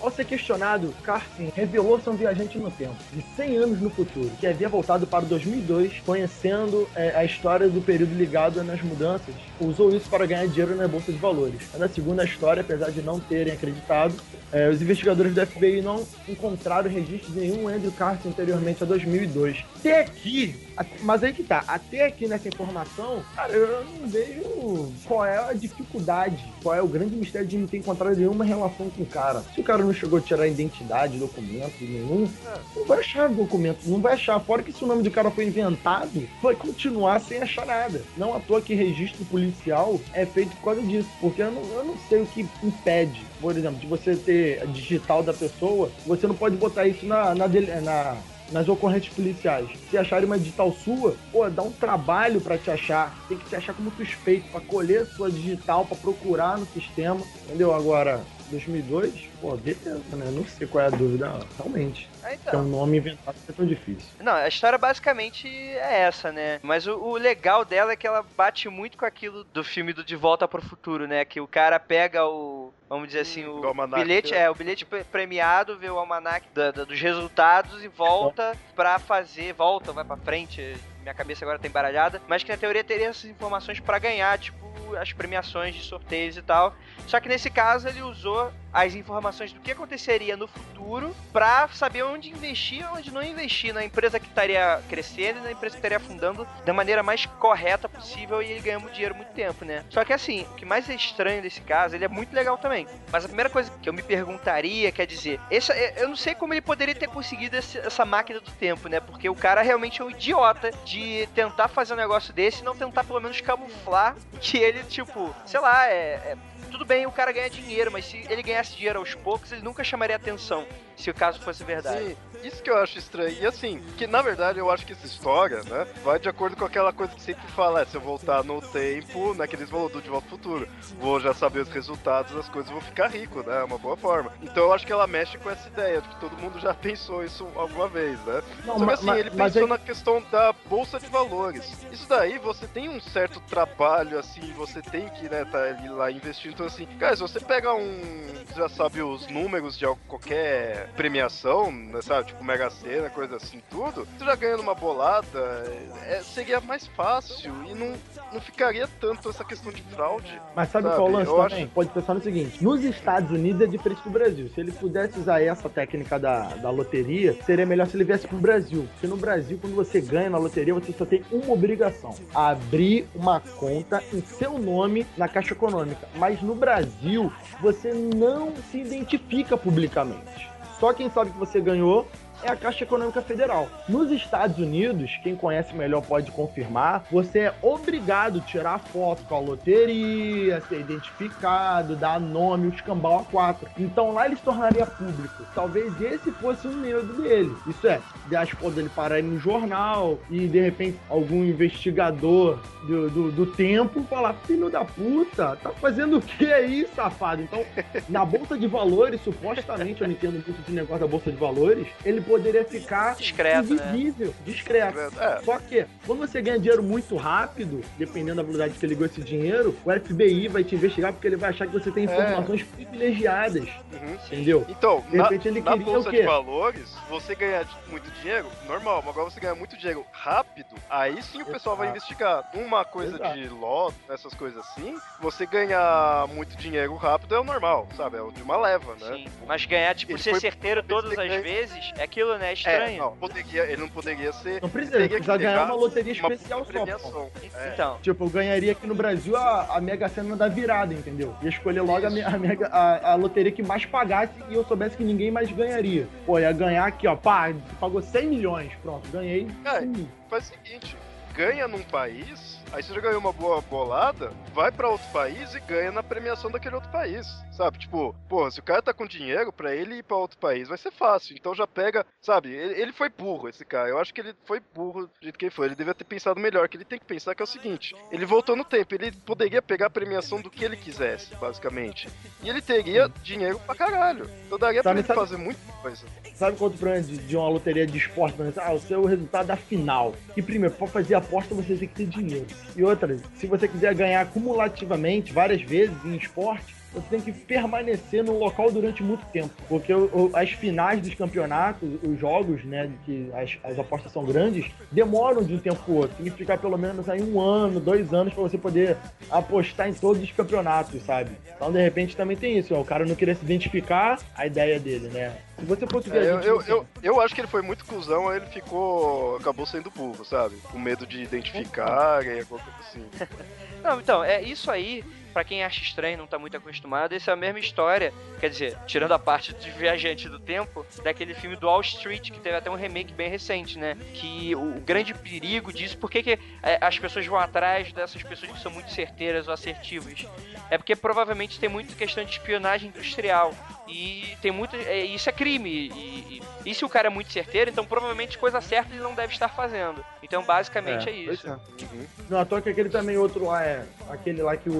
Ao 0.00 0.10
ser 0.10 0.24
questionado, 0.26 0.94
Carson 1.02 1.50
revelou 1.54 1.98
ser 2.00 2.10
um 2.10 2.16
viajante 2.16 2.58
no 2.58 2.70
tempo, 2.70 2.94
de 3.12 3.22
100 3.36 3.56
anos 3.56 3.80
no 3.80 3.88
futuro, 3.88 4.30
que 4.38 4.46
havia 4.46 4.68
voltado 4.68 5.06
para 5.06 5.24
2002, 5.24 6.00
conhecendo 6.04 6.88
é, 6.94 7.16
a 7.16 7.24
história 7.24 7.68
do 7.68 7.80
período 7.80 8.14
ligado 8.14 8.62
nas 8.62 8.82
mudanças. 8.82 9.34
Usou 9.60 9.94
isso 9.94 10.08
para 10.10 10.26
ganhar 10.26 10.46
dinheiro 10.46 10.74
na 10.76 10.86
Bolsa 10.88 11.10
de 11.10 11.18
Valores. 11.18 11.62
Na 12.02 12.04
segunda 12.04 12.24
história, 12.24 12.62
apesar 12.62 12.90
de 12.90 13.00
não 13.00 13.20
terem 13.20 13.52
acreditado, 13.52 14.12
é, 14.52 14.68
os 14.68 14.82
investigadores 14.82 15.32
do 15.32 15.46
FBI 15.46 15.80
não 15.80 16.04
encontraram 16.28 16.90
registro 16.90 17.32
de 17.32 17.38
nenhum 17.38 17.68
Andrew 17.68 17.92
Carson 17.92 18.28
anteriormente 18.30 18.82
a 18.82 18.86
2002. 18.86 19.58
Até 19.78 20.00
aqui, 20.00 20.52
a- 20.71 20.71
mas 21.02 21.22
aí 21.22 21.32
que 21.32 21.42
tá, 21.42 21.64
até 21.66 22.06
aqui 22.06 22.26
nessa 22.26 22.48
informação, 22.48 23.22
cara, 23.34 23.52
eu 23.52 23.84
não 23.84 24.08
vejo 24.08 24.92
qual 25.06 25.24
é 25.24 25.38
a 25.50 25.52
dificuldade, 25.52 26.42
qual 26.62 26.74
é 26.74 26.82
o 26.82 26.86
grande 26.88 27.14
mistério 27.14 27.46
de 27.46 27.58
não 27.58 27.66
ter 27.66 27.78
encontrado 27.78 28.16
nenhuma 28.16 28.44
relação 28.44 28.88
com 28.90 29.02
o 29.02 29.06
cara. 29.06 29.42
Se 29.54 29.60
o 29.60 29.64
cara 29.64 29.84
não 29.84 29.92
chegou 29.92 30.18
a 30.18 30.22
tirar 30.22 30.46
identidade, 30.48 31.18
documento 31.18 31.74
nenhum, 31.80 32.28
não 32.76 32.84
vai 32.86 33.00
achar 33.00 33.28
documento, 33.28 33.78
não 33.86 34.00
vai 34.00 34.14
achar. 34.14 34.38
Fora 34.40 34.62
que 34.62 34.72
se 34.72 34.82
o 34.82 34.86
nome 34.86 35.02
do 35.02 35.10
cara 35.10 35.30
foi 35.30 35.44
inventado, 35.46 36.26
vai 36.42 36.54
continuar 36.54 37.20
sem 37.20 37.38
achar 37.42 37.66
nada. 37.66 38.02
Não 38.16 38.34
à 38.34 38.40
toa 38.40 38.60
que 38.62 38.74
registro 38.74 39.24
policial 39.26 40.00
é 40.12 40.24
feito 40.24 40.56
por 40.56 40.64
causa 40.74 40.82
disso. 40.82 41.08
Porque 41.20 41.42
eu 41.42 41.50
não, 41.52 41.62
eu 41.62 41.84
não 41.84 41.96
sei 42.08 42.22
o 42.22 42.26
que 42.26 42.46
impede, 42.62 43.24
por 43.40 43.56
exemplo, 43.56 43.78
de 43.78 43.86
você 43.86 44.16
ter 44.16 44.62
a 44.62 44.66
digital 44.66 45.22
da 45.22 45.32
pessoa, 45.34 45.90
você 46.06 46.26
não 46.26 46.34
pode 46.34 46.56
botar 46.56 46.86
isso 46.86 47.04
na, 47.06 47.34
na, 47.34 47.46
na- 47.48 48.16
nas 48.52 48.68
ocorrências 48.68 49.12
policiais. 49.12 49.68
Se 49.90 49.98
acharem 49.98 50.26
uma 50.26 50.38
digital 50.38 50.72
sua, 50.72 51.16
pô, 51.32 51.48
dá 51.48 51.62
um 51.62 51.72
trabalho 51.72 52.40
pra 52.40 52.58
te 52.58 52.70
achar. 52.70 53.16
Tem 53.28 53.38
que 53.38 53.48
te 53.48 53.56
achar 53.56 53.74
como 53.74 53.90
suspeito, 53.92 54.48
pra 54.50 54.60
colher 54.60 55.06
sua 55.06 55.30
digital, 55.30 55.84
pra 55.84 55.96
procurar 55.96 56.58
no 56.58 56.66
sistema. 56.66 57.20
Entendeu? 57.46 57.74
Agora, 57.74 58.20
2002, 58.52 59.28
pô, 59.40 59.56
beleza, 59.56 60.16
né? 60.16 60.30
Não 60.30 60.44
sei 60.44 60.66
qual 60.66 60.84
é 60.84 60.86
a 60.86 60.90
dúvida, 60.90 61.26
realmente. 61.56 62.08
Ah, 62.22 62.30
É 62.32 62.34
então. 62.36 62.60
um 62.60 62.68
nome 62.68 62.98
inventado 62.98 63.34
que 63.44 63.50
é 63.50 63.54
tão 63.54 63.66
difícil. 63.66 64.14
Não, 64.20 64.34
a 64.34 64.46
história 64.48 64.78
basicamente 64.78 65.48
é 65.48 66.00
essa, 66.02 66.30
né? 66.30 66.60
Mas 66.62 66.86
o, 66.86 66.96
o 66.98 67.16
legal 67.16 67.64
dela 67.64 67.92
é 67.92 67.96
que 67.96 68.06
ela 68.06 68.22
bate 68.22 68.68
muito 68.68 68.96
com 68.96 69.04
aquilo 69.04 69.42
do 69.44 69.64
filme 69.64 69.92
do 69.92 70.04
De 70.04 70.14
Volta 70.14 70.46
pro 70.46 70.62
Futuro, 70.62 71.06
né? 71.08 71.24
Que 71.24 71.40
o 71.40 71.48
cara 71.48 71.80
pega 71.80 72.24
o. 72.26 72.72
Vamos 72.88 73.08
dizer 73.08 73.20
assim, 73.20 73.46
o, 73.46 73.60
O 73.62 73.66
almanac, 73.66 74.02
bilhete, 74.02 74.32
né? 74.32 74.40
é, 74.40 74.50
o 74.50 74.54
bilhete 74.54 74.84
pre- 74.84 75.02
premiado, 75.04 75.78
vê 75.78 75.88
o 75.88 75.98
almanac 75.98 76.46
da- 76.52 76.70
da- 76.70 76.84
dos 76.84 77.00
resultados 77.00 77.82
e 77.82 77.88
volta 77.88 78.54
pra 78.74 78.98
fazer, 78.98 79.54
volta, 79.54 79.92
vai 79.94 80.04
pra 80.04 80.16
frente, 80.18 80.60
minha 81.00 81.14
cabeça 81.14 81.42
agora 81.44 81.58
tá 81.58 81.66
embaralhada, 81.66 82.20
mas 82.28 82.42
que 82.42 82.50
na 82.50 82.56
teoria 82.58 82.84
teria 82.84 83.08
essas 83.08 83.24
informações 83.30 83.80
pra 83.80 83.98
ganhar, 83.98 84.38
tipo, 84.38 84.71
as 84.96 85.12
premiações 85.12 85.74
de 85.74 85.82
sorteios 85.82 86.36
e 86.36 86.42
tal. 86.42 86.74
Só 87.06 87.20
que 87.20 87.28
nesse 87.28 87.50
caso 87.50 87.88
ele 87.88 88.02
usou 88.02 88.52
as 88.72 88.94
informações 88.94 89.52
do 89.52 89.60
que 89.60 89.70
aconteceria 89.72 90.36
no 90.36 90.48
futuro 90.48 91.14
pra 91.32 91.68
saber 91.68 92.02
onde 92.04 92.30
investir 92.30 92.84
onde 92.94 93.10
não 93.12 93.22
investir 93.22 93.72
na 93.74 93.84
empresa 93.84 94.18
que 94.18 94.26
estaria 94.28 94.80
crescendo 94.88 95.38
e 95.38 95.42
na 95.42 95.52
empresa 95.52 95.74
que 95.74 95.78
estaria 95.78 95.96
afundando 95.98 96.46
da 96.64 96.72
maneira 96.72 97.02
mais 97.02 97.26
correta 97.26 97.88
possível 97.88 98.42
e 98.42 98.50
ele 98.50 98.60
ganhando 98.60 98.90
dinheiro 98.90 99.14
muito 99.14 99.30
tempo, 99.32 99.64
né? 99.64 99.84
Só 99.90 100.04
que 100.04 100.12
assim, 100.12 100.42
o 100.52 100.54
que 100.54 100.64
mais 100.64 100.88
é 100.88 100.94
estranho 100.94 101.42
desse 101.42 101.60
caso, 101.60 101.94
ele 101.94 102.04
é 102.04 102.08
muito 102.08 102.34
legal 102.34 102.56
também. 102.58 102.86
Mas 103.10 103.24
a 103.24 103.28
primeira 103.28 103.50
coisa 103.50 103.70
que 103.82 103.88
eu 103.88 103.92
me 103.92 104.02
perguntaria, 104.02 104.90
quer 104.92 105.06
dizer, 105.06 105.38
essa, 105.50 105.74
eu 105.76 106.08
não 106.08 106.16
sei 106.16 106.34
como 106.34 106.54
ele 106.54 106.60
poderia 106.60 106.94
ter 106.94 107.08
conseguido 107.08 107.56
esse- 107.56 107.78
essa 107.78 108.04
máquina 108.04 108.40
do 108.40 108.50
tempo, 108.52 108.88
né? 108.88 109.00
Porque 109.00 109.28
o 109.28 109.34
cara 109.34 109.62
realmente 109.62 110.00
é 110.00 110.04
um 110.04 110.10
idiota 110.10 110.70
de 110.84 111.28
tentar 111.34 111.68
fazer 111.68 111.92
um 111.94 111.96
negócio 111.96 112.32
desse 112.32 112.62
e 112.62 112.64
não 112.64 112.74
tentar 112.76 113.04
pelo 113.04 113.20
menos 113.20 113.40
camuflar 113.40 114.16
que 114.40 114.56
ele, 114.58 114.82
tipo, 114.84 115.34
sei 115.44 115.60
lá, 115.60 115.86
é- 115.88 115.92
é 116.32 116.36
tudo 116.72 116.86
bem 116.86 117.06
o 117.06 117.12
cara 117.12 117.30
ganha 117.30 117.50
dinheiro, 117.50 117.92
mas 117.92 118.06
se 118.06 118.26
ele 118.30 118.42
ganhasse 118.42 118.74
dinheiro 118.74 118.98
aos 118.98 119.14
poucos, 119.14 119.52
ele 119.52 119.62
nunca 119.62 119.84
chamaria 119.84 120.16
atenção. 120.16 120.66
Se 121.02 121.10
o 121.10 121.14
caso 121.14 121.40
fosse 121.40 121.64
verdade. 121.64 122.04
Sim, 122.04 122.16
isso 122.46 122.62
que 122.62 122.70
eu 122.70 122.76
acho 122.76 122.98
estranho. 122.98 123.36
E 123.40 123.46
assim, 123.46 123.82
que 123.96 124.06
na 124.06 124.22
verdade 124.22 124.58
eu 124.58 124.70
acho 124.70 124.86
que 124.86 124.92
essa 124.92 125.06
história, 125.06 125.62
né, 125.64 125.86
vai 126.04 126.18
de 126.18 126.28
acordo 126.28 126.56
com 126.56 126.64
aquela 126.64 126.92
coisa 126.92 127.12
que 127.12 127.20
sempre 127.20 127.46
fala, 127.48 127.82
é, 127.82 127.84
se 127.84 127.96
eu 127.96 128.00
voltar 128.00 128.44
no 128.44 128.60
tempo, 128.60 129.34
né, 129.34 129.46
que 129.46 129.56
eles 129.56 129.68
falam 129.68 129.88
do 129.88 130.00
De 130.00 130.08
Volta 130.08 130.26
ao 130.26 130.30
Futuro, 130.30 130.68
vou 131.00 131.20
já 131.20 131.34
saber 131.34 131.60
os 131.60 131.68
resultados 131.68 132.34
das 132.34 132.48
coisas, 132.48 132.70
vou 132.70 132.80
ficar 132.80 133.08
rico, 133.08 133.42
né, 133.42 133.60
é 133.60 133.64
uma 133.64 133.78
boa 133.78 133.96
forma. 133.96 134.32
Então 134.40 134.64
eu 134.64 134.72
acho 134.72 134.86
que 134.86 134.92
ela 134.92 135.06
mexe 135.06 135.36
com 135.38 135.50
essa 135.50 135.68
ideia, 135.68 136.00
de 136.00 136.08
que 136.08 136.20
todo 136.20 136.36
mundo 136.38 136.60
já 136.60 136.72
pensou 136.74 137.24
isso 137.24 137.46
alguma 137.56 137.88
vez, 137.88 138.18
né. 138.24 138.42
Não, 138.64 138.78
Só 138.78 138.86
que 138.86 138.92
assim, 138.92 139.06
mas, 139.06 139.18
ele 139.18 139.30
pensou 139.30 139.66
na 139.66 139.78
questão 139.78 140.22
da 140.30 140.52
bolsa 140.66 141.00
de 141.00 141.06
valores. 141.06 141.84
Isso 141.90 142.08
daí, 142.08 142.38
você 142.38 142.66
tem 142.66 142.88
um 142.88 143.00
certo 143.00 143.40
trabalho, 143.40 144.18
assim, 144.18 144.52
você 144.52 144.80
tem 144.80 145.08
que, 145.08 145.28
né, 145.28 145.44
tá 145.44 145.58
ali 145.58 145.88
lá 145.88 146.10
investindo. 146.10 146.52
Então 146.52 146.66
assim, 146.66 146.86
cara, 146.98 147.16
se 147.16 147.22
você 147.22 147.40
pega 147.40 147.74
um, 147.74 148.44
já 148.54 148.68
sabe 148.68 149.02
os 149.02 149.26
números 149.26 149.76
de 149.76 149.86
qualquer 150.06 150.91
premiação, 150.96 151.70
né, 151.70 152.00
sabe, 152.02 152.28
tipo 152.28 152.44
Mega 152.44 152.70
Sena, 152.70 153.10
coisa 153.10 153.36
assim, 153.36 153.60
tudo, 153.70 154.06
você 154.06 154.24
já 154.24 154.34
ganhando 154.34 154.60
uma 154.60 154.74
bolada, 154.74 155.64
é, 156.06 156.20
seria 156.22 156.60
mais 156.60 156.86
fácil 156.88 157.52
e 157.66 157.74
não, 157.74 157.94
não 158.32 158.40
ficaria 158.40 158.88
tanto 159.00 159.28
essa 159.30 159.44
questão 159.44 159.72
de 159.72 159.82
fraude. 159.82 160.40
Mas 160.54 160.70
sabe, 160.70 160.84
sabe? 160.84 160.96
qual 160.96 161.08
o 161.08 161.12
lance 161.12 161.30
Eu 161.30 161.36
também? 161.36 161.64
Acho... 161.64 161.72
Pode 161.72 161.90
pensar 161.90 162.14
no 162.14 162.22
seguinte, 162.22 162.62
nos 162.62 162.84
Estados 162.84 163.30
Unidos 163.30 163.62
é 163.62 163.66
diferente 163.66 164.02
do 164.02 164.10
Brasil. 164.10 164.48
Se 164.54 164.60
ele 164.60 164.72
pudesse 164.72 165.18
usar 165.18 165.42
essa 165.42 165.68
técnica 165.68 166.18
da, 166.18 166.48
da 166.56 166.70
loteria, 166.70 167.36
seria 167.44 167.66
melhor 167.66 167.86
se 167.86 167.96
ele 167.96 168.04
viesse 168.04 168.26
pro 168.26 168.38
Brasil. 168.38 168.88
Porque 168.92 169.06
no 169.06 169.16
Brasil, 169.16 169.58
quando 169.60 169.74
você 169.74 170.00
ganha 170.00 170.30
na 170.30 170.38
loteria, 170.38 170.74
você 170.74 170.92
só 170.92 171.04
tem 171.04 171.24
uma 171.30 171.52
obrigação: 171.52 172.14
abrir 172.34 173.08
uma 173.14 173.40
conta 173.40 174.02
em 174.12 174.20
seu 174.20 174.58
nome 174.58 175.06
na 175.16 175.28
Caixa 175.28 175.54
Econômica. 175.54 176.08
Mas 176.16 176.40
no 176.42 176.54
Brasil, 176.54 177.32
você 177.60 177.92
não 177.92 178.54
se 178.70 178.78
identifica 178.78 179.56
publicamente. 179.56 180.51
Só 180.82 180.92
quem 180.92 181.08
sabe 181.08 181.30
que 181.30 181.38
você 181.38 181.60
ganhou 181.60 182.08
é 182.42 182.50
a 182.50 182.56
Caixa 182.56 182.84
Econômica 182.84 183.22
Federal. 183.22 183.68
Nos 183.88 184.10
Estados 184.10 184.58
Unidos, 184.58 185.18
quem 185.22 185.36
conhece 185.36 185.74
melhor 185.74 186.02
pode 186.02 186.30
confirmar, 186.30 187.04
você 187.10 187.40
é 187.40 187.54
obrigado 187.62 188.38
a 188.38 188.42
tirar 188.42 188.78
foto 188.78 189.22
com 189.24 189.34
a 189.34 189.40
loteria, 189.40 190.60
ser 190.68 190.80
identificado, 190.80 191.96
dar 191.96 192.20
nome, 192.20 192.68
o 192.68 192.74
escambau 192.74 193.20
a 193.20 193.24
quatro. 193.24 193.68
Então 193.78 194.12
lá 194.12 194.26
ele 194.26 194.36
se 194.36 194.42
tornaria 194.42 194.86
público. 194.86 195.44
Talvez 195.54 196.00
esse 196.00 196.30
fosse 196.32 196.66
o 196.66 196.72
medo 196.72 197.22
dele. 197.22 197.54
Isso 197.66 197.86
é, 197.86 198.00
as 198.36 198.50
fotos 198.50 198.74
dele 198.74 198.90
pararem 198.94 199.24
no 199.24 199.38
jornal 199.38 200.18
e 200.30 200.46
de 200.46 200.60
repente 200.60 200.98
algum 201.08 201.44
investigador 201.44 202.58
do, 202.86 203.10
do, 203.10 203.32
do 203.32 203.46
tempo 203.46 204.02
falar: 204.04 204.34
Filho 204.44 204.68
da 204.68 204.84
puta, 204.84 205.56
tá 205.56 205.70
fazendo 205.70 206.18
o 206.18 206.20
que 206.20 206.52
aí, 206.52 206.86
safado? 206.94 207.42
Então, 207.42 207.64
na 208.08 208.24
Bolsa 208.24 208.58
de 208.58 208.66
Valores, 208.66 209.20
supostamente, 209.22 210.00
eu 210.00 210.08
não 210.08 210.14
entendo 210.14 210.32
muito 210.34 210.66
de 210.66 210.72
negócio 210.72 211.00
da 211.00 211.06
Bolsa 211.06 211.30
de 211.30 211.36
Valores, 211.36 211.86
ele 212.04 212.20
poderia 212.32 212.64
ficar 212.64 213.14
discreto, 213.14 213.74
né? 213.74 213.92
invisível, 213.92 214.28
né? 214.28 214.34
discreto. 214.44 214.98
É. 215.20 215.42
Só 215.42 215.58
que, 215.58 215.86
quando 216.06 216.20
você 216.20 216.40
ganha 216.40 216.58
dinheiro 216.58 216.82
muito 216.82 217.16
rápido, 217.16 217.82
dependendo 217.98 218.36
da 218.36 218.42
velocidade 218.42 218.74
que 218.78 218.86
ele 218.86 218.94
ganhou 218.94 219.10
esse 219.10 219.20
dinheiro, 219.20 219.76
o 219.84 219.92
FBI 219.92 220.48
vai 220.48 220.64
te 220.64 220.74
investigar 220.74 221.12
porque 221.12 221.26
ele 221.26 221.36
vai 221.36 221.50
achar 221.50 221.66
que 221.66 221.72
você 221.72 221.90
tem 221.90 222.08
é. 222.08 222.12
informações 222.12 222.62
é. 222.62 222.64
privilegiadas. 222.64 223.68
Uhum. 223.92 224.14
Entendeu? 224.26 224.66
Então, 224.68 225.04
de 225.10 225.16
repente, 225.16 225.50
na, 225.50 225.50
ele 225.50 225.60
na 225.60 225.76
bolsa 225.76 226.10
de 226.10 226.22
valores, 226.22 226.94
você 227.08 227.34
ganhar 227.34 227.66
muito 227.88 228.10
dinheiro, 228.20 228.48
normal, 228.66 229.02
mas 229.04 229.10
agora 229.10 229.30
você 229.30 229.40
ganha 229.40 229.54
muito 229.54 229.76
dinheiro 229.76 230.06
rápido, 230.10 230.74
aí 230.88 231.22
sim 231.22 231.42
o 231.42 231.46
pessoal 231.46 231.74
Exato. 231.74 231.76
vai 231.76 231.88
investigar. 231.90 232.50
Uma 232.54 232.84
coisa 232.84 233.16
Exato. 233.16 233.38
de 233.38 233.48
lote, 233.48 233.96
essas 234.08 234.32
coisas 234.34 234.58
assim, 234.58 234.96
você 235.20 235.44
ganhar 235.44 236.26
muito 236.28 236.56
dinheiro 236.56 236.94
rápido 236.96 237.34
é 237.34 237.40
o 237.40 237.44
normal, 237.44 237.86
sabe? 237.96 238.16
É 238.16 238.22
o 238.22 238.30
de 238.30 238.42
uma 238.42 238.56
leva, 238.56 238.94
né? 238.94 239.16
Sim, 239.16 239.26
mas 239.46 239.64
ganhar, 239.66 239.94
tipo, 239.94 240.12
ele 240.12 240.22
ser 240.22 240.40
certeiro 240.40 240.82
todas 240.82 241.18
as 241.18 241.42
vezes 241.42 241.92
é 241.98 242.06
aquilo, 242.22 242.38
né? 242.38 242.50
É 242.50 242.52
estranho. 242.52 242.94
É, 242.94 242.98
não, 242.98 243.16
poderia, 243.16 243.62
ele 243.64 243.76
não 243.82 243.88
poderia 243.88 244.32
ser. 244.32 244.62
Não 244.62 244.68
precisa, 244.68 244.96
ele 244.96 245.08
precisa 245.08 245.36
ganhar 245.36 245.64
uma 245.64 245.74
loteria 245.74 246.12
especial 246.12 246.64
só. 246.64 247.28
É. 247.58 247.72
Então. 247.72 247.98
Tipo, 248.00 248.24
eu 248.24 248.30
ganharia 248.30 248.72
aqui 248.72 248.86
no 248.86 248.94
Brasil 248.94 249.36
a, 249.36 249.76
a 249.76 249.80
Mega 249.80 250.08
Sena 250.08 250.36
da 250.36 250.48
virada, 250.48 250.94
entendeu? 250.94 251.34
Ia 251.42 251.48
escolher 251.48 251.82
logo 251.82 252.06
a, 252.06 252.08
a, 252.08 252.38
mega, 252.38 252.66
a, 252.68 253.12
a, 253.12 253.14
loteria 253.14 253.52
que 253.52 253.62
mais 253.62 253.84
pagasse 253.84 254.34
e 254.48 254.54
eu 254.54 254.64
soubesse 254.64 254.96
que 254.96 255.04
ninguém 255.04 255.30
mais 255.30 255.50
ganharia. 255.50 256.08
Pô, 256.24 256.38
ia 256.38 256.52
ganhar 256.52 256.86
aqui, 256.86 257.06
ó, 257.06 257.16
pá, 257.16 257.52
pagou 257.80 258.00
100 258.00 258.26
milhões, 258.26 258.72
pronto, 258.82 259.08
ganhei. 259.10 259.48
É, 259.64 259.82
faz 260.28 260.44
o 260.44 260.52
seguinte, 260.52 260.96
ganha 261.34 261.66
num 261.66 261.82
país 261.82 262.62
Aí 262.72 262.82
você 262.82 262.94
já 262.94 263.00
ganhou 263.02 263.20
uma 263.20 263.34
boa 263.34 263.60
bolada, 263.60 264.32
vai 264.54 264.72
para 264.72 264.88
outro 264.88 265.06
país 265.12 265.54
e 265.54 265.60
ganha 265.60 265.92
na 265.92 266.02
premiação 266.02 266.50
daquele 266.50 266.74
outro 266.74 266.90
país, 266.90 267.26
sabe? 267.52 267.78
Tipo, 267.78 268.14
porra, 268.28 268.50
se 268.50 268.60
o 268.60 268.62
cara 268.62 268.82
tá 268.82 268.92
com 268.92 269.06
dinheiro 269.06 269.52
para 269.52 269.74
ele 269.74 269.96
ir 269.96 270.02
para 270.02 270.16
outro 270.16 270.38
país, 270.38 270.68
vai 270.68 270.78
ser 270.78 270.90
fácil. 270.90 271.36
Então 271.36 271.54
já 271.54 271.66
pega, 271.66 272.04
sabe? 272.20 272.50
Ele, 272.50 272.80
ele, 272.80 272.92
foi 272.92 273.08
burro, 273.08 273.48
esse 273.48 273.64
cara. 273.64 273.88
Eu 273.88 273.98
acho 273.98 274.12
que 274.12 274.20
ele 274.20 274.34
foi 274.44 274.60
burro 274.74 275.06
do 275.06 275.12
jeito 275.20 275.38
que 275.38 275.44
ele 275.44 275.54
foi. 275.54 275.66
Ele 275.66 275.74
devia 275.74 275.94
ter 275.94 276.04
pensado 276.04 276.40
melhor. 276.40 276.68
Que 276.68 276.76
ele 276.76 276.84
tem 276.84 276.98
que 276.98 277.04
pensar 277.04 277.34
que 277.34 277.42
é 277.42 277.44
o 277.44 277.46
seguinte: 277.46 277.94
ele 278.10 278.24
voltou 278.24 278.56
no 278.56 278.64
tempo, 278.64 278.94
ele 278.94 279.12
poderia 279.12 279.60
pegar 279.60 279.86
a 279.86 279.90
premiação 279.90 280.40
do 280.40 280.50
que 280.50 280.64
ele 280.64 280.76
quisesse, 280.76 281.34
basicamente. 281.36 282.08
E 282.42 282.48
ele 282.48 282.62
teria 282.62 283.10
dinheiro 283.22 283.60
pra 283.60 283.74
caralho. 283.74 284.28
Então 284.46 284.58
daria 284.58 284.82
sabe, 284.82 284.94
pra 284.94 285.00
ele 285.00 285.06
sabe, 285.06 285.20
fazer 285.20 285.36
muita 285.36 285.60
coisa. 285.82 286.06
Sabe 286.34 286.56
quanto 286.56 286.78
problema 286.78 287.02
de, 287.02 287.18
de 287.18 287.36
uma 287.36 287.48
loteria 287.48 287.86
de 287.86 287.98
esporte? 287.98 288.36
Ah, 288.56 288.72
o 288.72 288.80
seu 288.80 289.04
resultado 289.04 289.46
da 289.46 289.56
final. 289.56 290.14
E 290.36 290.42
primeiro, 290.42 290.74
pra 290.74 290.86
fazer 290.86 291.14
aposta 291.14 291.54
você 291.54 291.76
tem 291.76 291.88
que 291.88 291.94
ter 291.94 292.06
dinheiro. 292.06 292.46
E 292.74 292.82
outra, 292.82 293.16
se 293.34 293.46
você 293.46 293.68
quiser 293.68 293.94
ganhar 293.94 294.26
cumulativamente 294.30 295.32
várias 295.32 295.62
vezes 295.62 295.96
em 296.04 296.16
esporte, 296.16 296.81
você 296.92 297.06
tem 297.08 297.20
que 297.20 297.32
permanecer 297.32 298.22
no 298.22 298.38
local 298.38 298.70
durante 298.70 299.02
muito 299.02 299.24
tempo. 299.26 299.50
Porque 299.68 299.92
o, 299.92 300.04
o, 300.12 300.30
as 300.34 300.50
finais 300.50 301.00
dos 301.00 301.14
campeonatos, 301.14 301.88
os 302.02 302.18
jogos, 302.18 302.64
né, 302.64 302.90
que 303.04 303.30
as, 303.34 303.58
as 303.64 303.78
apostas 303.78 304.12
são 304.12 304.24
grandes, 304.24 304.70
demoram 304.90 305.42
de 305.42 305.54
um 305.54 305.58
tempo 305.58 305.82
pro 305.82 305.94
outro. 305.94 306.16
Tem 306.16 306.30
que 306.30 306.38
ficar 306.38 306.58
pelo 306.58 306.76
menos 306.76 307.08
aí 307.08 307.22
um 307.22 307.40
ano, 307.40 307.80
dois 307.80 308.12
anos 308.12 308.34
para 308.34 308.42
você 308.42 308.58
poder 308.58 308.96
apostar 309.30 309.88
em 309.88 309.94
todos 309.94 310.22
os 310.22 310.30
campeonatos, 310.32 311.02
sabe? 311.02 311.30
Então, 311.56 311.72
de 311.72 311.80
repente, 311.80 312.16
também 312.16 312.36
tem 312.36 312.58
isso. 312.58 312.74
Ó, 312.74 312.80
o 312.80 312.84
cara 312.84 313.04
não 313.04 313.14
queria 313.14 313.34
se 313.34 313.44
identificar 313.44 314.18
a 314.34 314.46
ideia 314.46 314.78
dele, 314.78 315.08
né? 315.08 315.36
Se 315.58 315.64
você 315.64 315.86
fosse 315.86 316.10
ver. 316.10 316.24
É, 316.24 316.30
eu, 316.30 316.40
eu, 316.40 316.62
eu, 316.66 316.86
eu, 317.02 317.20
acho 317.20 317.34
que 317.34 317.40
ele 317.40 317.48
foi 317.48 317.62
muito 317.62 317.84
cuzão, 317.84 318.28
aí 318.28 318.38
ele 318.38 318.46
ficou. 318.46 319.36
acabou 319.36 319.64
sendo 319.64 319.90
burro, 319.90 320.24
sabe? 320.24 320.56
Com 320.70 320.78
medo 320.78 321.06
de 321.06 321.22
identificar 321.22 322.24
e 322.24 322.40
alguma 322.40 322.60
coisa 322.60 322.78
assim. 322.80 323.04
Não, 323.82 324.00
então, 324.00 324.24
é 324.24 324.42
isso 324.42 324.70
aí 324.70 325.04
para 325.32 325.44
quem 325.44 325.64
acha 325.64 325.82
estranho, 325.82 326.18
não 326.18 326.26
tá 326.26 326.38
muito 326.38 326.56
acostumado, 326.56 327.14
essa 327.14 327.30
é 327.30 327.34
a 327.34 327.36
mesma 327.36 327.58
história, 327.58 328.12
quer 328.38 328.50
dizer, 328.50 328.78
tirando 328.86 329.12
a 329.12 329.18
parte 329.18 329.52
de 329.54 329.70
viajante 329.70 330.28
do 330.28 330.38
tempo, 330.38 330.86
daquele 331.02 331.34
filme 331.34 331.56
do 331.56 331.66
Wall 331.66 331.80
Street, 331.80 332.30
que 332.30 332.40
teve 332.40 332.56
até 332.56 332.70
um 332.70 332.74
remake 332.74 333.12
bem 333.12 333.28
recente, 333.28 333.78
né? 333.78 333.96
Que 334.14 334.54
o 334.54 334.80
grande 334.80 335.14
perigo 335.14 335.72
disso, 335.72 335.96
por 335.98 336.10
que, 336.10 336.22
que 336.22 336.38
é, 336.62 336.78
as 336.80 336.98
pessoas 336.98 337.26
vão 337.26 337.38
atrás 337.38 337.92
dessas 337.92 338.22
pessoas 338.22 338.52
que 338.52 338.60
são 338.60 338.70
muito 338.70 338.90
certeiras 338.90 339.48
ou 339.48 339.54
assertivas? 339.54 340.26
É 340.70 340.78
porque 340.78 340.94
provavelmente 340.94 341.58
tem 341.58 341.68
muita 341.68 341.94
questão 341.94 342.24
de 342.24 342.30
espionagem 342.30 342.88
industrial. 342.88 343.52
E 343.92 344.36
tem 344.40 344.50
muito. 344.50 344.74
É, 344.74 345.04
isso 345.04 345.28
é 345.28 345.32
crime. 345.32 345.70
E, 345.94 346.40
e, 346.64 346.70
e, 346.70 346.74
se 346.74 346.84
o 346.84 346.88
cara 346.88 347.08
é 347.08 347.10
muito 347.10 347.30
certeiro, 347.30 347.70
então 347.70 347.84
provavelmente 347.84 348.38
coisa 348.38 348.60
certa 348.60 348.94
ele 348.94 349.02
não 349.02 349.14
deve 349.14 349.32
estar 349.32 349.48
fazendo. 349.48 350.02
Então 350.22 350.42
basicamente 350.42 351.08
é, 351.08 351.12
é 351.12 351.16
isso. 351.16 351.46
É. 351.46 351.50
Uhum. 351.52 352.06
Não, 352.30 352.40
à 352.40 352.44
toa 352.44 352.62
que 352.62 352.70
aquele 352.70 352.88
também 352.88 353.18
outro 353.18 353.46
lá 353.46 353.62
é. 353.62 353.84
Aquele 354.08 354.42
lá 354.42 354.56
que 354.56 354.70
o, 354.70 354.72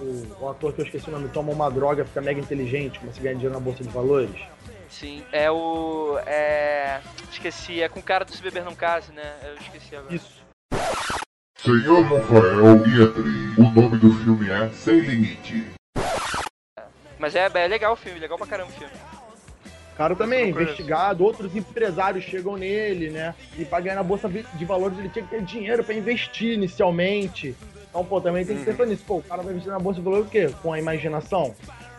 o, 0.00 0.36
o 0.40 0.48
ator 0.48 0.72
que 0.72 0.80
eu 0.80 0.84
esqueci 0.84 1.08
o 1.08 1.12
nome 1.12 1.28
toma 1.28 1.52
uma 1.52 1.70
droga, 1.70 2.04
fica 2.04 2.20
mega 2.20 2.40
inteligente, 2.40 3.00
começa 3.00 3.18
a 3.18 3.22
ganhar 3.22 3.34
dinheiro 3.34 3.54
na 3.54 3.60
bolsa 3.60 3.82
de 3.82 3.88
valores. 3.88 4.40
Sim, 4.88 5.24
é 5.32 5.50
o. 5.50 6.18
É. 6.26 7.00
Esqueci, 7.30 7.82
é 7.82 7.88
com 7.88 8.00
o 8.00 8.02
cara 8.02 8.24
do 8.24 8.32
Se 8.32 8.42
Beber 8.42 8.64
Não 8.64 8.74
Case, 8.74 9.12
né? 9.12 9.34
Eu 9.42 9.54
esqueci 9.54 9.96
agora. 9.96 10.14
Isso. 10.14 10.40
Senhor 11.58 12.02
Rafael 12.02 12.86
Iatri, 12.86 13.54
o 13.58 13.70
nome 13.70 13.98
do 13.98 14.12
filme 14.14 14.50
é 14.50 14.70
Sem 14.70 15.00
Limite. 15.00 15.66
Mas 17.20 17.36
é, 17.36 17.50
é 17.52 17.68
legal 17.68 17.92
o 17.92 17.96
filme, 17.96 18.18
legal 18.18 18.38
pra 18.38 18.46
caramba 18.46 18.70
o 18.70 18.72
filme. 18.72 18.92
cara 19.94 20.16
também, 20.16 20.48
investigado, 20.48 21.22
outros 21.22 21.54
empresários 21.54 22.24
chegam 22.24 22.56
nele, 22.56 23.10
né? 23.10 23.34
E 23.58 23.64
pra 23.66 23.78
ganhar 23.78 23.96
na 23.96 24.02
bolsa 24.02 24.26
de 24.26 24.64
valores 24.64 24.98
ele 24.98 25.10
tinha 25.10 25.22
que 25.22 25.30
ter 25.30 25.42
dinheiro 25.42 25.84
para 25.84 25.94
investir 25.94 26.54
inicialmente. 26.54 27.54
Então, 27.90 28.02
pô, 28.04 28.22
também 28.22 28.46
tem 28.46 28.56
que 28.56 28.64
pensar 28.64 28.84
uhum. 28.84 28.88
nisso. 28.88 29.04
Pô, 29.06 29.18
o 29.18 29.22
cara 29.22 29.42
vai 29.42 29.52
investir 29.52 29.70
na 29.70 29.78
bolsa 29.78 29.98
de 29.98 30.04
valores 30.04 30.26
o 30.26 30.30
quê? 30.30 30.50
Com 30.62 30.72
a 30.72 30.78
imaginação? 30.78 31.54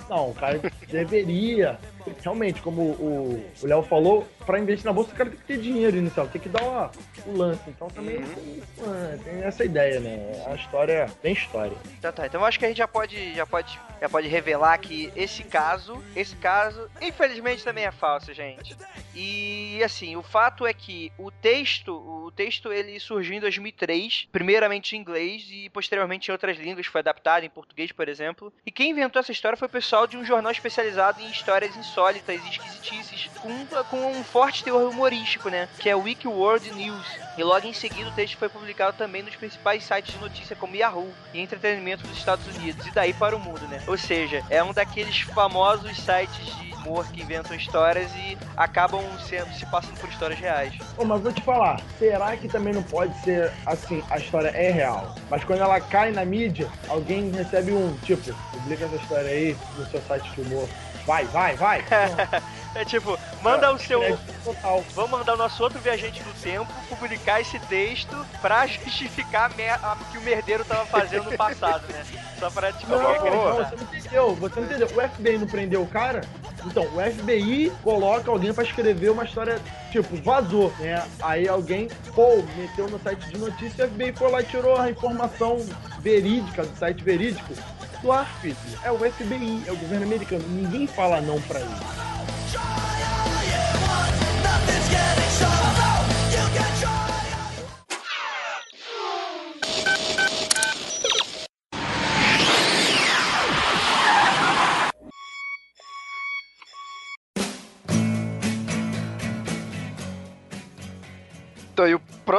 Não, 0.10 0.32
o 0.32 0.34
cara 0.34 0.60
deveria 0.90 1.78
realmente, 2.22 2.62
como 2.62 2.82
o 2.82 3.44
Léo 3.64 3.84
falou, 3.84 4.28
para 4.46 4.60
investir 4.60 4.86
na 4.86 4.94
bolsa 4.94 5.12
o 5.12 5.16
cara 5.16 5.30
tem 5.30 5.40
que 5.40 5.46
ter 5.46 5.58
dinheiro 5.58 5.98
inicial, 5.98 6.28
tem 6.28 6.42
que 6.42 6.50
dar 6.50 6.64
uma, 6.64 6.92
o 7.26 7.38
lance. 7.38 7.62
Então 7.68 7.88
também 7.88 8.18
uhum. 8.18 8.34
tem, 8.34 9.18
tem, 9.24 9.44
essa 9.44 9.64
ideia, 9.64 10.00
né? 10.00 10.44
A 10.48 10.56
história 10.56 11.10
tem 11.22 11.34
história. 11.34 11.76
Então 11.98 12.12
tá, 12.12 12.26
então 12.26 12.44
acho 12.44 12.60
que 12.60 12.66
a 12.66 12.68
gente 12.68 12.78
já 12.78 12.88
pode, 12.88 13.34
já 13.34 13.46
pode, 13.46 13.80
já 14.00 14.10
pode 14.10 14.28
revelar 14.28 14.78
que 14.80 15.12
esse 15.16 15.44
caso, 15.44 16.02
esse 16.16 16.36
caso, 16.36 16.90
infelizmente 17.02 17.64
também 17.64 17.86
é 17.86 17.92
falso, 17.92 18.34
gente. 18.34 18.76
E 19.14 19.82
assim, 19.84 20.16
o 20.16 20.24
fato 20.24 20.66
é 20.66 20.74
que 20.74 21.12
o 21.18 21.30
texto, 21.30 21.94
o 21.94 22.32
texto 22.32 22.72
ele 22.72 23.00
surgiu 23.00 23.36
em 23.36 23.40
2003, 23.40 24.28
primeiramente 24.32 24.96
em 24.96 25.00
inglês 25.00 25.48
e 25.52 25.70
posteriormente 25.70 26.30
em 26.30 26.32
outras 26.32 26.58
línguas, 26.58 26.86
foi 26.88 27.00
adaptado 27.00 27.44
em 27.44 27.50
português, 27.50 27.92
por 27.92 28.08
exemplo. 28.08 28.54
E 28.66 28.72
quem 28.72 28.92
inventou 28.92 29.20
essa 29.20 29.32
história 29.32 29.58
foi 29.58 29.68
o 29.68 29.72
pessoal 29.72 30.08
de 30.08 30.18
um 30.18 30.26
jornal 30.26 30.52
especializado 30.52 31.22
em 31.22 31.30
histórias 31.30 31.76
insólitas 31.92 32.42
e 32.44 32.50
esquisitices, 32.50 33.30
com, 33.42 33.66
com 33.90 34.12
um 34.12 34.24
forte 34.24 34.64
teor 34.64 34.90
humorístico, 34.90 35.50
né? 35.50 35.68
Que 35.78 35.90
é 35.90 35.96
Wiki 35.96 36.28
World 36.28 36.72
News. 36.72 37.06
E 37.38 37.44
logo 37.44 37.68
em 37.68 37.74
seguida 37.74 38.10
o 38.10 38.14
texto 38.14 38.38
foi 38.38 38.48
publicado 38.48 38.98
também 38.98 39.22
nos 39.22 39.36
principais 39.36 39.84
sites 39.84 40.14
de 40.14 40.20
notícia 40.20 40.56
como 40.56 40.76
Yahoo 40.76 41.14
e 41.34 41.42
entretenimento 41.42 42.08
dos 42.08 42.18
Estados 42.18 42.46
Unidos, 42.56 42.86
e 42.88 42.92
daí 42.92 43.14
para 43.14 43.36
o 43.36 43.40
mundo, 43.40 43.68
né? 43.68 43.82
Ou 43.88 43.98
seja, 43.98 44.44
é 44.50 44.64
um 44.64 44.74
daqueles 44.74 45.22
famosos 45.22 45.98
sites 45.98 46.46
de 46.56 46.72
humor 46.76 47.06
que 47.08 47.22
inventam 47.22 47.56
histórias 47.56 48.12
e 48.16 48.38
acabam 48.58 49.04
sendo, 49.28 49.54
se 49.54 49.66
passando 49.68 50.00
por 50.00 50.10
histórias 50.10 50.40
reais. 50.40 50.74
Pô, 50.96 51.06
mas 51.06 51.22
vou 51.22 51.32
te 51.32 51.42
falar, 51.42 51.80
será 52.00 52.36
que 52.36 52.48
também 52.48 52.74
não 52.74 52.84
pode 52.84 53.14
ser 53.22 53.52
assim, 53.66 54.04
a 54.10 54.18
história 54.18 54.50
é 54.50 54.72
real, 54.72 55.16
mas 55.30 55.44
quando 55.44 55.62
ela 55.62 55.80
cai 55.80 56.12
na 56.12 56.26
mídia, 56.26 56.70
alguém 56.88 57.32
recebe 57.32 57.72
um, 57.72 57.96
tipo, 57.98 58.34
publica 58.52 58.86
essa 58.86 58.96
história 58.96 59.30
aí 59.30 59.56
no 59.78 59.86
seu 59.86 60.02
site 60.02 60.30
de 60.32 60.42
humor. 60.42 60.68
Vai, 61.06 61.26
vai, 61.26 61.56
vai. 61.56 61.84
É 62.74 62.86
tipo, 62.86 63.20
manda 63.42 63.70
o 63.74 63.78
seu. 63.78 64.00
Total. 64.46 64.82
Vamos 64.96 65.12
mandar 65.12 65.34
o 65.34 65.38
nosso 65.38 65.62
outro 65.62 65.78
viajante 65.80 66.24
do 66.24 66.34
tempo 66.42 66.72
publicar 66.98 67.42
esse 67.42 67.60
texto 67.60 68.16
pra 68.42 68.64
justificar 68.86 69.52
a 69.52 69.92
a- 69.92 69.98
que 70.10 70.18
o 70.18 70.22
merdeiro 70.22 70.64
tava 70.64 70.86
fazendo 70.86 71.26
no 71.30 71.38
passado, 71.38 71.84
né? 71.92 72.02
Só 72.40 72.50
pra 72.50 72.72
tipo. 72.72 72.90
Não, 72.94 73.02
não, 73.02 73.56
você 73.58 73.76
não 73.76 73.84
entendeu, 73.84 74.36
você 74.36 74.60
não 74.62 74.66
entendeu. 74.68 74.88
O 74.88 75.10
FBI 75.10 75.38
não 75.38 75.48
prendeu 75.48 75.82
o 75.82 75.88
cara? 75.88 76.22
Então, 76.66 76.84
o 76.86 77.02
FBI 77.12 77.74
coloca 77.84 78.32
alguém 78.32 78.54
pra 78.54 78.64
escrever 78.64 79.10
uma 79.10 79.26
história, 79.26 79.60
tipo, 79.92 80.16
vazou, 80.24 80.72
né? 80.80 81.04
Aí 81.24 81.50
alguém, 81.50 81.90
pô, 82.16 82.42
meteu 82.56 82.88
no 82.88 82.98
site 83.02 83.26
de 83.32 83.38
notícia 83.38 83.84
e 83.84 83.86
o 83.86 83.90
FBI 83.90 84.14
foi 84.14 84.32
lá 84.32 84.40
e 84.42 84.46
tirou 84.46 84.80
a 84.80 84.90
informação 84.90 85.58
verídica, 86.00 86.64
do 86.66 86.78
site 86.78 87.04
verídico, 87.04 87.54
do 88.02 88.26
filho. 88.42 88.56
É 88.84 88.92
o 88.92 88.98
FBI, 88.98 89.64
é 89.68 89.72
o 89.72 89.78
governo 89.78 90.06
americano. 90.06 90.44
Ninguém 90.50 90.88
fala 90.88 91.22
não 91.22 91.42
pra 91.42 91.60
ele. 91.60 91.70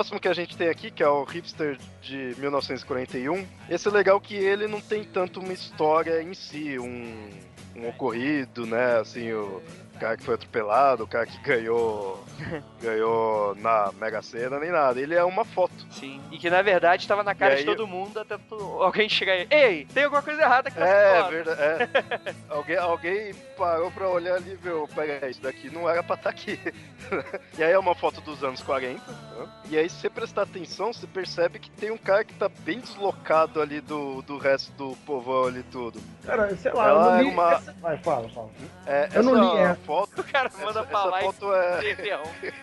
Próximo 0.03 0.19
que 0.19 0.27
a 0.27 0.35
gente 0.35 0.57
tem 0.57 0.69
aqui, 0.69 0.91
que 0.91 1.01
é 1.01 1.09
o 1.09 1.23
Hipster 1.23 1.79
de 2.01 2.35
1941, 2.37 3.47
esse 3.71 3.87
é 3.87 3.91
legal 3.91 4.21
que 4.21 4.35
ele 4.35 4.67
não 4.67 4.81
tem 4.81 5.05
tanto 5.05 5.38
uma 5.38 5.53
história 5.53 6.21
em 6.21 6.35
si, 6.35 6.77
um, 6.77 7.31
um 7.77 7.88
ocorrido, 7.88 8.67
né? 8.67 8.99
Assim, 8.99 9.33
o 9.33 9.62
cara 10.01 10.17
que 10.17 10.25
foi 10.25 10.35
atropelado, 10.35 11.05
o 11.05 11.07
cara 11.07 11.25
que 11.25 11.38
ganhou 11.38 12.25
ganhou 12.83 13.55
na 13.55 13.93
Mega 13.93 14.21
Sena, 14.23 14.59
nem 14.59 14.73
nada. 14.73 15.01
Ele 15.01 15.15
é 15.15 15.23
uma 15.23 15.45
foto. 15.45 15.87
Sim. 15.93 16.21
E 16.33 16.38
que 16.38 16.51
na 16.51 16.62
verdade 16.62 17.07
tava 17.07 17.23
na 17.23 17.33
cara 17.37 17.55
E 17.55 17.59
de 17.59 17.65
todo 17.65 17.87
mundo 17.87 18.19
até 18.19 18.37
alguém 18.81 19.09
chegar 19.09 19.35
aí. 19.35 19.47
Ei, 19.51 19.85
tem 19.95 20.03
alguma 20.03 20.23
coisa 20.23 20.43
errada 20.43 20.69
aqui 20.69 20.81
nessa 20.81 20.93
É, 20.93 21.21
foto." 21.21 21.31
verdade. 21.31 21.61
É. 21.62 22.35
alguém, 22.51 22.77
alguém 22.77 23.35
parou 23.62 23.92
pra 23.92 24.09
olhar 24.09 24.35
ali 24.35 24.53
e 24.53 24.57
viu, 24.57 24.88
pega 24.92 25.29
isso 25.29 25.40
daqui 25.40 25.70
não 25.70 25.88
era 25.88 26.03
pra 26.03 26.16
estar 26.16 26.31
aqui. 26.31 26.59
e 27.57 27.62
aí 27.62 27.70
é 27.70 27.79
uma 27.79 27.94
foto 27.94 28.20
dos 28.20 28.42
anos 28.42 28.61
40. 28.61 29.01
né? 29.12 29.48
E 29.70 29.79
aí, 29.79 29.88
se 29.88 30.01
você 30.01 30.11
prestar 30.11 30.42
atenção, 30.42 30.92
você 30.92 31.07
percebe 31.07 31.61
que 31.61 31.70
tem 31.70 31.92
um 31.92 31.96
cara 31.96 32.25
que 32.25 32.35
tá 32.35 32.48
bem 32.48 32.81
deslocado 32.81 33.61
ali 33.62 33.81
do, 33.81 34.20
do 34.22 34.37
resto 34.37 34.72
do 34.72 34.96
povão 35.07 35.44
ali 35.46 35.62
tudo. 35.70 36.01
Cara, 36.27 36.55
sei 36.57 36.72
lá, 36.72 36.88
Ela 36.88 37.01
eu 37.01 37.05
não 37.12 37.14
é 37.18 37.22
li 37.22 37.29
uma- 37.31 37.53
essa- 37.53 37.72
Vai, 37.81 37.96
fala, 37.98 38.29
fala. 38.31 38.51
É, 38.85 39.09
Eu 39.14 39.22
não 39.22 39.37
essa 39.40 39.55
li, 39.55 39.61
é. 39.62 39.75
foto. 39.87 40.20
O 40.20 40.25
cara 40.25 40.51
manda 40.59 40.81
essa, 40.81 40.85
pra 40.85 40.98
essa 41.01 41.20
foto 41.20 41.55
é. 41.55 41.90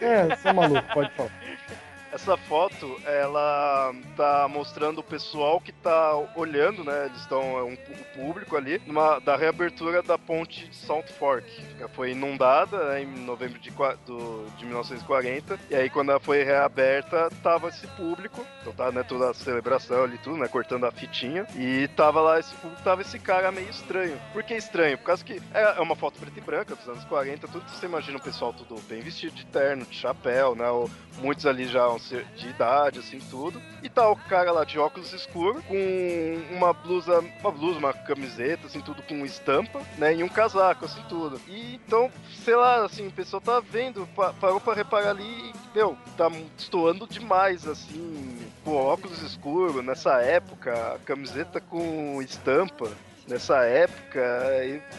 É, 0.01 0.35
você 0.35 0.49
é 0.49 0.53
maluco, 0.53 0.93
pode 0.93 1.11
falar. 1.13 1.31
Essa 2.11 2.35
foto, 2.35 2.99
ela 3.05 3.93
tá 4.15 4.47
mostrando 4.47 4.99
o 4.99 5.03
pessoal 5.03 5.61
que 5.61 5.71
tá 5.71 6.15
olhando, 6.35 6.83
né? 6.83 7.05
Eles 7.05 7.21
estão, 7.21 7.57
é 7.57 7.63
um 7.63 7.77
público 8.15 8.57
ali, 8.57 8.81
numa, 8.85 9.19
da 9.19 9.35
reabertura 9.35 10.01
da 10.01 10.17
ponte 10.17 10.67
de 10.67 10.75
South 10.75 11.07
Fork. 11.17 11.45
que 11.77 11.87
foi 11.89 12.11
inundada 12.11 12.89
né, 12.89 13.03
em 13.03 13.07
novembro 13.25 13.59
de, 13.59 13.71
do, 14.05 14.45
de 14.57 14.65
1940. 14.65 15.59
E 15.69 15.75
aí, 15.75 15.89
quando 15.89 16.09
ela 16.09 16.19
foi 16.19 16.43
reaberta, 16.43 17.29
tava 17.41 17.69
esse 17.69 17.87
público. 17.87 18.45
Então 18.61 18.73
tá, 18.73 18.91
né, 18.91 19.03
toda 19.03 19.29
a 19.29 19.33
celebração 19.33 20.03
ali, 20.03 20.17
tudo, 20.17 20.37
né? 20.37 20.47
Cortando 20.47 20.85
a 20.85 20.91
fitinha. 20.91 21.45
E 21.55 21.87
tava 21.89 22.21
lá 22.21 22.39
esse 22.39 22.53
público, 22.55 22.83
tava 22.83 23.01
esse 23.01 23.19
cara 23.19 23.51
meio 23.51 23.69
estranho. 23.69 24.19
Por 24.33 24.43
que 24.43 24.55
estranho? 24.55 24.97
Por 24.97 25.05
causa 25.05 25.23
que 25.23 25.41
é 25.53 25.69
é 25.79 25.81
uma 25.81 25.95
foto 25.95 26.19
preta 26.19 26.37
e 26.37 26.41
branca 26.41 26.75
dos 26.75 26.87
anos 26.87 27.03
40, 27.05 27.47
tudo 27.47 27.69
você 27.69 27.85
imagina 27.85 28.17
o 28.17 28.21
pessoal 28.21 28.53
tudo 28.53 28.81
bem 28.87 29.01
vestido 29.01 29.33
de 29.33 29.45
terno, 29.45 29.85
de 29.85 29.95
chapéu, 29.95 30.55
né? 30.55 30.69
Ou 30.69 30.89
muitos 31.19 31.45
ali 31.45 31.65
já 31.65 31.87
de 32.35 32.49
idade, 32.49 32.99
assim, 32.99 33.19
tudo. 33.29 33.61
E 33.83 33.89
tá 33.89 34.09
o 34.09 34.15
cara 34.15 34.51
lá 34.51 34.63
de 34.63 34.79
óculos 34.79 35.13
escuros, 35.13 35.63
com 35.65 36.41
uma 36.51 36.73
blusa, 36.73 37.19
uma 37.41 37.51
blusa, 37.51 37.79
uma 37.79 37.93
camiseta, 37.93 38.67
assim, 38.67 38.81
tudo 38.81 39.01
com 39.03 39.25
estampa, 39.25 39.81
né? 39.97 40.15
E 40.15 40.23
um 40.23 40.29
casaco, 40.29 40.85
assim, 40.85 41.01
tudo. 41.09 41.39
E 41.47 41.75
então, 41.75 42.11
sei 42.43 42.55
lá, 42.55 42.85
assim, 42.85 43.07
o 43.07 43.11
pessoal 43.11 43.41
tá 43.41 43.59
vendo, 43.59 44.07
pa- 44.15 44.33
parou 44.39 44.59
pra 44.59 44.73
reparar 44.73 45.09
ali 45.11 45.23
e, 45.23 45.53
meu, 45.75 45.97
tá 46.17 46.29
estoando 46.57 47.07
demais, 47.07 47.67
assim, 47.67 48.37
com 48.63 48.75
óculos 48.75 49.21
escuros, 49.21 49.83
nessa 49.83 50.21
época, 50.21 50.99
camiseta 51.05 51.59
com 51.61 52.21
estampa 52.21 52.89
nessa 53.29 53.63
época, 53.63 54.21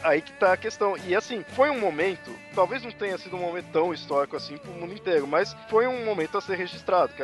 aí, 0.03 0.23
que 0.23 0.33
tá 0.35 0.53
a 0.53 0.57
questão. 0.57 0.97
E 1.05 1.15
assim, 1.15 1.45
foi 1.51 1.69
um 1.69 1.81
momento, 1.81 2.31
talvez 2.55 2.83
não 2.83 2.91
tenha 2.93 3.19
sido 3.19 3.37
um 3.37 3.41
momento 3.41 3.67
tão 3.73 3.93
histórico 3.93 4.37
assim 4.37 4.57
pro 4.57 4.73
mundo 4.73 4.95
inteiro, 4.95 5.27
mas 5.27 5.55
foi 5.69 5.87
um 5.87 6.05
momento 6.05 6.39
a 6.39 6.41
ser 6.41 6.57
registrado, 6.57 7.13
que 7.13 7.23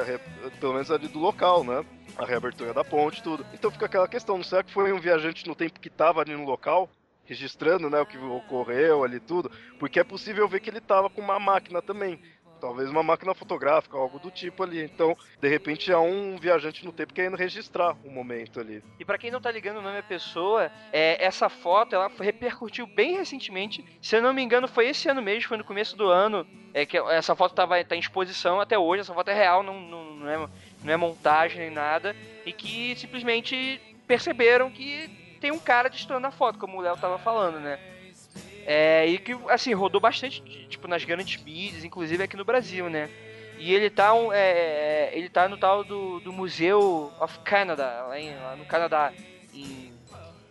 pelo 0.60 0.74
menos 0.74 0.90
ali 0.90 1.08
do 1.08 1.18
local, 1.18 1.62
né? 1.64 1.84
A 2.18 2.24
reabertura 2.24 2.74
da 2.74 2.82
ponte, 2.82 3.22
tudo. 3.22 3.46
Então 3.54 3.70
fica 3.70 3.86
aquela 3.86 4.08
questão, 4.08 4.36
não 4.36 4.44
será 4.44 4.62
que 4.62 4.72
foi 4.72 4.92
um 4.92 5.00
viajante 5.00 5.46
no 5.46 5.54
tempo 5.54 5.78
que 5.78 5.90
tava 5.90 6.20
ali 6.20 6.34
no 6.34 6.44
local? 6.44 6.90
Registrando, 7.24 7.90
né, 7.90 8.00
o 8.00 8.06
que 8.06 8.16
ocorreu 8.16 9.02
ali 9.02 9.18
tudo, 9.18 9.50
porque 9.80 9.98
é 9.98 10.04
possível 10.04 10.48
ver 10.48 10.60
que 10.60 10.70
ele 10.70 10.80
tava 10.80 11.10
com 11.10 11.20
uma 11.20 11.40
máquina 11.40 11.82
também, 11.82 12.20
talvez 12.60 12.90
uma 12.90 13.02
máquina 13.02 13.34
fotográfica, 13.34 13.96
algo 13.96 14.18
do 14.18 14.30
tipo 14.30 14.62
ali. 14.62 14.82
Então, 14.82 15.16
de 15.40 15.48
repente, 15.48 15.90
é 15.90 15.98
um 15.98 16.36
viajante 16.36 16.84
no 16.84 16.92
tempo 16.92 17.14
querendo 17.14 17.36
registrar 17.36 17.96
o 18.04 18.10
momento 18.10 18.60
ali. 18.60 18.82
E 18.98 19.04
pra 19.04 19.18
quem 19.18 19.30
não 19.30 19.40
tá 19.40 19.50
ligando 19.50 19.78
o 19.78 19.82
nome 19.82 19.96
da 19.96 20.02
pessoa, 20.02 20.70
é, 20.92 21.24
essa 21.24 21.48
foto 21.48 21.94
ela 21.94 22.10
repercutiu 22.20 22.86
bem 22.86 23.16
recentemente. 23.16 23.84
Se 24.00 24.16
eu 24.16 24.22
não 24.22 24.32
me 24.32 24.42
engano, 24.42 24.68
foi 24.68 24.88
esse 24.88 25.08
ano 25.08 25.22
mesmo, 25.22 25.48
foi 25.48 25.56
no 25.56 25.64
começo 25.64 25.96
do 25.96 26.08
ano. 26.08 26.46
É 26.74 26.84
que 26.84 26.98
essa 26.98 27.34
foto 27.34 27.54
tava, 27.54 27.82
tá 27.84 27.96
em 27.96 28.00
exposição 28.00 28.60
até 28.60 28.78
hoje. 28.78 29.00
Essa 29.00 29.14
foto 29.14 29.28
é 29.28 29.34
real, 29.34 29.62
não, 29.62 29.80
não, 29.80 30.04
não, 30.16 30.28
é, 30.28 30.48
não 30.84 30.92
é 30.92 30.96
montagem 30.96 31.60
nem 31.60 31.70
nada. 31.70 32.14
E 32.44 32.52
que 32.52 32.94
simplesmente 32.96 33.80
perceberam 34.06 34.70
que 34.70 35.08
tem 35.40 35.50
um 35.50 35.58
cara 35.58 35.88
destoando 35.88 36.26
a 36.26 36.30
foto, 36.30 36.58
como 36.58 36.78
o 36.78 36.80
Léo 36.80 36.96
tava 36.96 37.18
falando, 37.18 37.60
né? 37.60 37.78
É, 38.66 39.06
e 39.06 39.18
que, 39.18 39.32
assim, 39.48 39.72
rodou 39.74 40.00
bastante, 40.00 40.42
tipo, 40.68 40.88
nas 40.88 41.04
grandes 41.04 41.42
mídias, 41.44 41.84
inclusive 41.84 42.24
aqui 42.24 42.36
no 42.36 42.44
Brasil, 42.44 42.90
né? 42.90 43.10
E 43.56 43.72
ele 43.72 43.88
tá, 43.90 44.12
um, 44.12 44.32
é, 44.32 45.10
ele 45.16 45.30
tá 45.30 45.48
no 45.48 45.56
tal 45.56 45.84
do, 45.84 46.20
do 46.20 46.32
Museu 46.32 47.14
of 47.20 47.38
Canada, 47.44 47.84
lá, 48.08 48.18
em- 48.20 48.36
lá 48.36 48.56
no 48.56 48.66
Canadá. 48.66 49.14
E, 49.52 49.94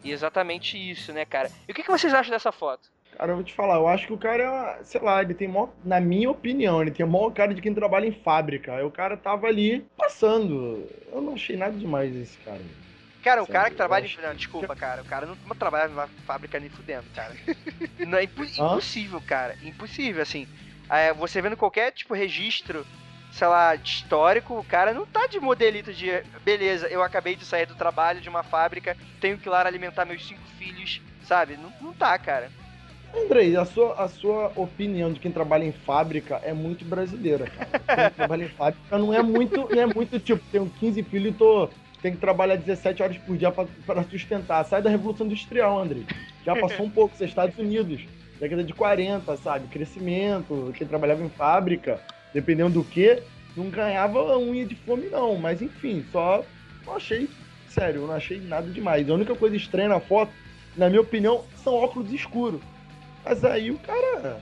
e 0.03 0.11
exatamente 0.11 0.77
isso, 0.77 1.11
né, 1.13 1.25
cara? 1.25 1.51
E 1.67 1.71
o 1.71 1.75
que, 1.75 1.83
que 1.83 1.91
vocês 1.91 2.13
acham 2.13 2.31
dessa 2.31 2.51
foto? 2.51 2.89
Cara, 3.11 3.31
eu 3.31 3.35
vou 3.35 3.43
te 3.43 3.53
falar, 3.53 3.75
eu 3.75 3.87
acho 3.87 4.07
que 4.07 4.13
o 4.13 4.17
cara 4.17 4.77
é, 4.79 4.83
sei 4.83 5.01
lá, 5.01 5.21
ele 5.21 5.33
tem 5.33 5.47
maior, 5.47 5.73
na 5.83 6.01
minha 6.01 6.29
opinião, 6.29 6.81
ele 6.81 6.91
tem 6.91 7.05
o 7.05 7.09
maior 7.09 7.31
cara 7.31 7.53
de 7.53 7.61
quem 7.61 7.73
trabalha 7.73 8.05
em 8.07 8.11
fábrica. 8.11 8.75
Aí 8.75 8.83
o 8.83 8.91
cara 8.91 9.15
tava 9.17 9.47
ali 9.47 9.85
passando. 9.97 10.89
Eu 11.11 11.21
não 11.21 11.33
achei 11.33 11.55
nada 11.55 11.77
demais 11.77 12.13
esse 12.15 12.37
cara. 12.39 12.61
Cara, 13.25 13.41
o 13.41 13.45
Sério, 13.47 13.59
cara 13.59 13.69
que 13.71 13.75
trabalha 13.75 14.05
acho 14.05 14.19
em. 14.19 14.23
Não, 14.23 14.35
desculpa, 14.35 14.75
cara. 14.75 15.01
O 15.01 15.05
cara 15.05 15.25
não 15.25 15.35
trabalha 15.55 15.87
numa 15.87 16.05
fábrica 16.27 16.59
nem 16.59 16.69
fudendo, 16.69 17.05
cara. 17.11 17.33
Não, 17.97 18.19
é 18.19 18.23
impo- 18.23 18.43
impossível, 18.43 19.19
cara. 19.19 19.55
Impossível, 19.63 20.21
assim. 20.21 20.47
É, 20.87 21.11
você 21.11 21.41
vendo 21.41 21.57
qualquer, 21.57 21.91
tipo, 21.91 22.13
registro, 22.13 22.85
sei 23.31 23.47
lá, 23.47 23.73
histórico, 23.73 24.59
o 24.59 24.63
cara 24.63 24.93
não 24.93 25.07
tá 25.07 25.25
de 25.27 25.39
modelito 25.39 25.91
de. 25.91 26.21
Beleza, 26.43 26.87
eu 26.87 27.01
acabei 27.01 27.35
de 27.35 27.45
sair 27.45 27.65
do 27.65 27.73
trabalho 27.73 28.21
de 28.21 28.29
uma 28.29 28.43
fábrica, 28.43 28.95
tenho 29.19 29.39
que 29.39 29.47
ir 29.47 29.49
lá 29.49 29.65
alimentar 29.65 30.05
meus 30.05 30.23
cinco 30.27 30.45
filhos, 30.59 31.01
sabe? 31.23 31.57
Não, 31.57 31.73
não 31.81 31.93
tá, 31.93 32.15
cara. 32.19 32.51
Andrei, 33.15 33.55
a 33.55 33.65
sua, 33.65 33.93
a 33.93 34.07
sua 34.07 34.51
opinião 34.55 35.11
de 35.11 35.19
quem 35.19 35.31
trabalha 35.31 35.63
em 35.63 35.71
fábrica 35.71 36.39
é 36.43 36.53
muito 36.53 36.85
brasileira, 36.85 37.47
cara. 37.47 37.79
Quem 37.95 38.09
trabalha 38.11 38.43
em 38.43 38.49
fábrica 38.49 38.97
não 38.99 39.13
é 39.13 39.23
muito, 39.23 39.67
não 39.73 39.81
é 39.81 39.85
muito 39.85 40.19
tipo, 40.19 40.43
tenho 40.51 40.69
15 40.69 41.01
filhos 41.03 41.33
e 41.33 41.37
tô, 41.37 41.69
tenho 42.01 42.15
que 42.15 42.21
trabalhar 42.21 42.55
17 42.55 43.01
horas 43.03 43.17
por 43.17 43.37
dia 43.37 43.51
pra 43.51 44.03
sustentar. 44.03 44.63
Sai 44.65 44.81
da 44.81 44.89
Revolução 44.89 45.25
Industrial, 45.25 45.77
Andrei. 45.79 46.05
Já 46.45 46.55
passou 46.59 46.85
um 46.85 46.89
pouco, 46.89 47.15
você 47.15 47.23
é 47.25 47.27
Estados 47.27 47.57
Unidos, 47.57 48.01
década 48.39 48.63
de 48.63 48.73
40, 48.73 49.35
sabe? 49.37 49.67
Crescimento, 49.67 50.73
quem 50.77 50.87
trabalhava 50.87 51.23
em 51.23 51.29
fábrica, 51.29 51.99
dependendo 52.33 52.75
do 52.75 52.83
que, 52.83 53.21
não 53.55 53.69
ganhava 53.69 54.37
unha 54.37 54.65
de 54.65 54.75
fome, 54.75 55.07
não. 55.07 55.35
Mas 55.37 55.61
enfim, 55.61 56.05
só 56.11 56.43
não 56.85 56.95
achei, 56.95 57.29
sério, 57.69 58.05
não 58.07 58.13
achei 58.13 58.39
nada 58.39 58.69
demais. 58.69 59.09
A 59.09 59.13
única 59.13 59.35
coisa 59.35 59.55
estranha 59.55 59.89
na 59.89 59.99
foto, 59.99 60.31
na 60.75 60.89
minha 60.89 61.01
opinião, 61.01 61.43
são 61.63 61.73
óculos 61.73 62.11
escuros. 62.11 62.61
Mas 63.23 63.43
aí 63.43 63.71
o 63.71 63.77
cara, 63.79 64.39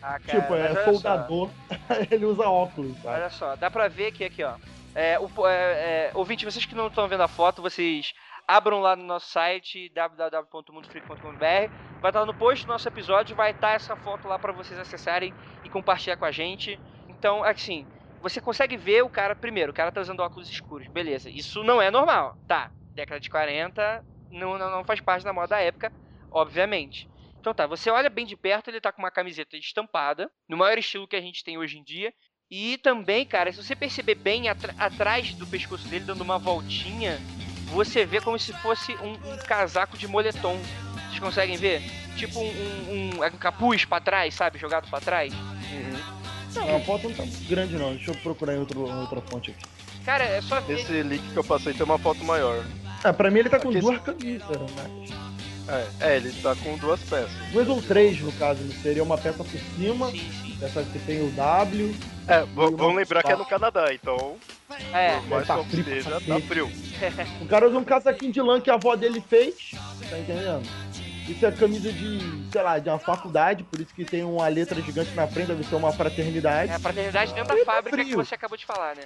Ah, 0.00 0.20
cara, 0.20 0.40
tipo, 0.40 0.54
é 0.54 0.84
soldador, 0.84 1.50
ele 2.10 2.24
usa 2.26 2.44
óculos, 2.44 2.92
sabe? 3.02 3.16
olha 3.16 3.30
só, 3.30 3.56
dá 3.56 3.68
pra 3.70 3.88
ver 3.88 4.12
que 4.12 4.22
aqui, 4.22 4.44
ó. 4.44 4.54
É, 4.94 5.18
o, 5.18 5.28
é, 5.46 5.52
é, 5.52 6.10
ouvinte, 6.14 6.44
vocês 6.44 6.64
que 6.64 6.74
não 6.74 6.88
estão 6.88 7.06
vendo 7.08 7.22
a 7.22 7.28
foto, 7.28 7.62
vocês 7.62 8.14
abram 8.46 8.80
lá 8.80 8.96
no 8.96 9.04
nosso 9.04 9.30
site 9.30 9.88
www.mundofreak.com.br. 9.90 11.72
Vai 12.00 12.10
estar 12.10 12.24
no 12.24 12.34
post 12.34 12.64
do 12.64 12.72
nosso 12.72 12.88
episódio, 12.88 13.36
vai 13.36 13.50
estar 13.50 13.72
essa 13.72 13.94
foto 13.96 14.26
lá 14.26 14.38
pra 14.38 14.52
vocês 14.52 14.78
acessarem 14.78 15.34
e 15.64 15.68
compartilhar 15.68 16.16
com 16.16 16.24
a 16.24 16.30
gente. 16.30 16.80
Então, 17.08 17.44
assim, 17.44 17.86
você 18.20 18.40
consegue 18.40 18.76
ver 18.76 19.02
o 19.02 19.10
cara 19.10 19.36
primeiro, 19.36 19.72
o 19.72 19.74
cara 19.74 19.92
tá 19.92 20.00
usando 20.00 20.20
óculos 20.20 20.48
escuros, 20.50 20.88
beleza. 20.88 21.28
Isso 21.28 21.62
não 21.62 21.80
é 21.80 21.90
normal, 21.90 22.36
tá? 22.46 22.72
Década 22.94 23.20
de 23.20 23.30
40 23.30 24.04
não, 24.30 24.58
não, 24.58 24.70
não 24.70 24.84
faz 24.84 25.00
parte 25.00 25.24
da 25.24 25.32
moda 25.32 25.48
da 25.48 25.60
época, 25.60 25.92
obviamente. 26.30 27.08
Então 27.40 27.54
tá, 27.54 27.66
você 27.66 27.90
olha 27.90 28.10
bem 28.10 28.26
de 28.26 28.36
perto, 28.36 28.68
ele 28.68 28.80
tá 28.80 28.92
com 28.92 29.00
uma 29.00 29.10
camiseta 29.10 29.56
estampada, 29.56 30.30
no 30.48 30.56
maior 30.56 30.76
estilo 30.76 31.06
que 31.06 31.16
a 31.16 31.20
gente 31.20 31.44
tem 31.44 31.56
hoje 31.56 31.78
em 31.78 31.84
dia. 31.84 32.12
E 32.50 32.78
também, 32.78 33.26
cara, 33.26 33.52
se 33.52 33.62
você 33.62 33.76
perceber 33.76 34.14
bem 34.14 34.48
atrás 34.48 35.34
do 35.34 35.46
pescoço 35.46 35.86
dele, 35.88 36.04
dando 36.06 36.22
uma 36.22 36.38
voltinha, 36.38 37.20
você 37.66 38.06
vê 38.06 38.20
como 38.22 38.38
se 38.38 38.52
fosse 38.54 38.92
um, 38.96 39.12
um 39.12 39.36
casaco 39.46 39.98
de 39.98 40.08
moletom. 40.08 40.58
Vocês 41.08 41.20
conseguem 41.20 41.56
ver? 41.58 41.82
Tipo 42.16 42.40
um, 42.40 43.12
um- 43.18 43.24
um 43.24 43.30
capuz 43.38 43.84
pra 43.84 44.00
trás, 44.00 44.34
sabe? 44.34 44.58
Jogado 44.58 44.88
pra 44.88 44.98
trás. 45.00 45.32
Não, 46.54 46.76
a 46.76 46.80
foto 46.80 47.08
não 47.10 47.14
tá 47.16 47.24
grande 47.46 47.74
não, 47.76 47.90
deixa 47.94 48.10
eu 48.10 48.14
procurar 48.16 48.54
em 48.54 48.58
outro, 48.58 48.80
outra 48.80 49.20
fonte 49.20 49.50
aqui. 49.50 49.64
Cara, 50.04 50.24
é 50.24 50.40
só 50.40 50.58
ver. 50.60 50.76
Nesse 50.76 51.02
link 51.02 51.22
que 51.32 51.36
eu 51.36 51.44
passei 51.44 51.74
tem 51.74 51.84
uma 51.84 51.98
foto 51.98 52.24
maior. 52.24 52.64
Ah, 53.04 53.12
pra 53.12 53.30
mim 53.30 53.40
ele 53.40 53.50
tá 53.50 53.60
com 53.60 53.68
Aqui- 53.68 53.80
duas 53.80 54.00
camisas, 54.00 54.48
né? 54.48 55.27
É, 55.68 55.86
é, 56.00 56.16
ele 56.16 56.32
tá 56.40 56.56
com 56.56 56.76
duas 56.78 57.00
peças. 57.00 57.30
Duas 57.52 57.68
ou 57.68 57.82
três, 57.82 58.18
no 58.20 58.32
caso, 58.32 58.62
não 58.62 58.72
seria 58.72 59.02
uma 59.02 59.18
peça 59.18 59.44
por 59.44 59.60
cima, 59.76 60.10
Sim, 60.10 60.30
sim. 60.42 60.56
dessa 60.58 60.82
que 60.82 60.98
tem 61.00 61.20
o 61.20 61.30
W. 61.32 61.94
É, 62.26 62.40
vamos 62.54 62.96
lembrar 62.96 63.22
que 63.22 63.32
é 63.32 63.36
no 63.36 63.44
Canadá, 63.44 63.92
então 63.92 64.36
É, 64.94 65.20
mais 65.28 65.46
tá 65.46 65.62
frio 65.64 65.80
esteja, 65.80 66.20
tá 66.20 66.40
frio. 66.40 66.70
O 67.40 67.46
cara 67.46 67.68
usa 67.68 67.78
um 67.78 67.84
casaquinho 67.84 68.32
de 68.32 68.40
lã 68.40 68.60
que 68.60 68.70
a 68.70 68.74
avó 68.74 68.96
dele 68.96 69.22
fez, 69.26 69.54
tá 70.08 70.18
entendendo? 70.18 70.62
Isso 71.28 71.44
é 71.44 71.52
camisa 71.52 71.92
de, 71.92 72.18
sei 72.50 72.62
lá, 72.62 72.78
de 72.78 72.88
uma 72.88 72.98
faculdade, 72.98 73.62
por 73.64 73.80
isso 73.80 73.92
que 73.94 74.04
tem 74.04 74.24
uma 74.24 74.48
letra 74.48 74.80
gigante 74.80 75.10
na 75.14 75.26
frente, 75.26 75.48
deve 75.48 75.62
ser 75.64 75.74
uma 75.76 75.92
fraternidade. 75.92 76.72
é 76.72 76.74
a 76.74 76.78
fraternidade 76.78 77.32
dentro 77.34 77.48
da 77.48 77.54
Ele 77.54 77.64
tá 77.64 77.72
fábrica 77.72 77.96
que 77.98 78.04
frio. 78.04 78.16
você 78.24 78.34
acabou 78.34 78.56
de 78.56 78.64
falar, 78.64 78.96
né? 78.96 79.02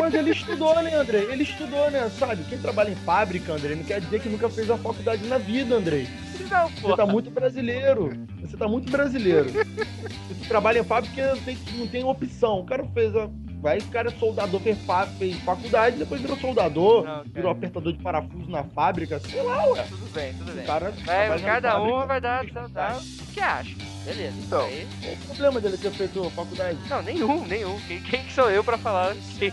Mas 0.00 0.14
ele 0.14 0.30
estudou, 0.30 0.74
né, 0.82 0.94
André? 0.94 1.18
Ele 1.30 1.42
estudou, 1.42 1.90
né? 1.90 2.10
Sabe? 2.18 2.42
Quem 2.44 2.58
trabalha 2.58 2.90
em 2.90 2.96
fábrica, 2.96 3.52
André, 3.52 3.74
não 3.74 3.84
quer 3.84 4.00
dizer 4.00 4.20
que 4.20 4.28
nunca 4.28 4.48
fez 4.48 4.70
a 4.70 4.76
faculdade 4.78 5.26
na 5.26 5.36
vida, 5.38 5.74
André. 5.74 6.06
Não, 6.50 6.68
Você 6.68 6.80
pô. 6.80 6.96
tá 6.96 7.06
muito 7.06 7.30
brasileiro. 7.30 8.10
Você 8.40 8.56
tá 8.56 8.66
muito 8.66 8.90
brasileiro. 8.90 9.50
Se 10.28 10.34
tu 10.42 10.48
trabalha 10.48 10.80
em 10.80 10.84
fábrica, 10.84 11.34
não 11.34 11.42
tem, 11.42 11.58
não 11.74 11.86
tem 11.86 12.04
opção. 12.04 12.60
O 12.60 12.64
cara 12.66 12.84
fez 12.94 13.14
a. 13.14 13.28
Vai, 13.62 13.78
o 13.78 13.84
cara 13.86 14.08
é 14.08 14.12
soldador, 14.18 14.60
fez, 14.60 14.76
fa- 14.84 15.06
fez 15.06 15.36
faculdade, 15.44 15.96
depois 15.96 16.20
virou 16.20 16.36
soldador, 16.36 17.04
Não, 17.04 17.12
cara. 17.18 17.24
virou 17.32 17.50
apertador 17.52 17.92
de 17.92 18.02
parafuso 18.02 18.50
na 18.50 18.64
fábrica, 18.64 19.20
sei 19.20 19.40
lá, 19.40 19.64
ué. 19.66 19.84
Tudo 19.88 20.12
bem, 20.12 20.34
tudo 20.34 20.50
O 20.50 20.54
bem. 20.56 20.64
cara 20.66 20.90
Vai, 21.04 21.40
cada 21.40 21.80
um 21.80 22.04
vai 22.04 22.20
dar, 22.20 22.44
dar, 22.44 22.68
dar 22.68 22.94
faculdade. 22.94 23.06
o 23.22 23.26
que 23.32 23.40
acha. 23.40 23.76
Beleza. 24.04 24.36
Então. 24.36 24.62
Aí- 24.62 24.88
Qual 25.00 25.14
o 25.14 25.26
problema 25.26 25.60
dele 25.60 25.78
ter 25.78 25.92
feito 25.92 26.28
faculdade? 26.30 26.76
Não, 26.90 27.02
nenhum, 27.02 27.46
nenhum. 27.46 27.78
Quem, 27.86 28.02
quem 28.02 28.24
que 28.24 28.32
sou 28.32 28.50
eu 28.50 28.64
pra 28.64 28.76
falar 28.76 29.14
se, 29.14 29.48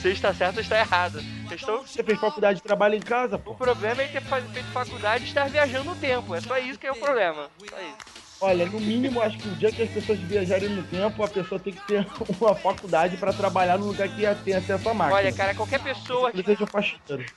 se 0.00 0.08
está 0.08 0.32
certo 0.32 0.56
ou 0.56 0.62
está 0.62 0.78
errado? 0.78 1.20
Estou... 1.52 1.82
Você 1.86 2.02
fez 2.02 2.18
faculdade 2.18 2.60
e 2.60 2.62
trabalha 2.62 2.96
em 2.96 3.00
casa, 3.00 3.36
O 3.36 3.38
pô. 3.40 3.54
problema 3.56 4.00
é 4.00 4.06
ter 4.06 4.22
feito 4.22 4.68
faculdade 4.72 5.24
e 5.24 5.28
estar 5.28 5.50
viajando 5.50 5.84
no 5.90 5.96
tempo. 5.96 6.34
É 6.34 6.40
só 6.40 6.56
isso 6.58 6.78
que 6.78 6.86
é 6.86 6.92
o 6.92 6.96
problema. 6.96 7.50
Só 7.68 7.76
isso. 7.76 8.19
Olha, 8.40 8.64
no 8.64 8.80
mínimo, 8.80 9.20
acho 9.20 9.38
que 9.38 9.48
o 9.48 9.54
dia 9.56 9.70
que 9.70 9.82
as 9.82 9.90
pessoas 9.90 10.18
viajarem 10.20 10.70
no 10.70 10.82
tempo, 10.84 11.22
a 11.22 11.28
pessoa 11.28 11.60
tem 11.60 11.74
que 11.74 11.86
ter 11.86 12.06
uma 12.40 12.54
faculdade 12.54 13.18
pra 13.18 13.34
trabalhar 13.34 13.78
no 13.78 13.86
lugar 13.86 14.08
que 14.08 14.16
tem 14.44 14.54
acesso 14.54 14.88
à 14.88 14.94
máquina. 14.94 15.16
Olha, 15.16 15.32
cara, 15.32 15.54
qualquer 15.54 15.80
pessoa 15.80 16.32
que, 16.32 16.42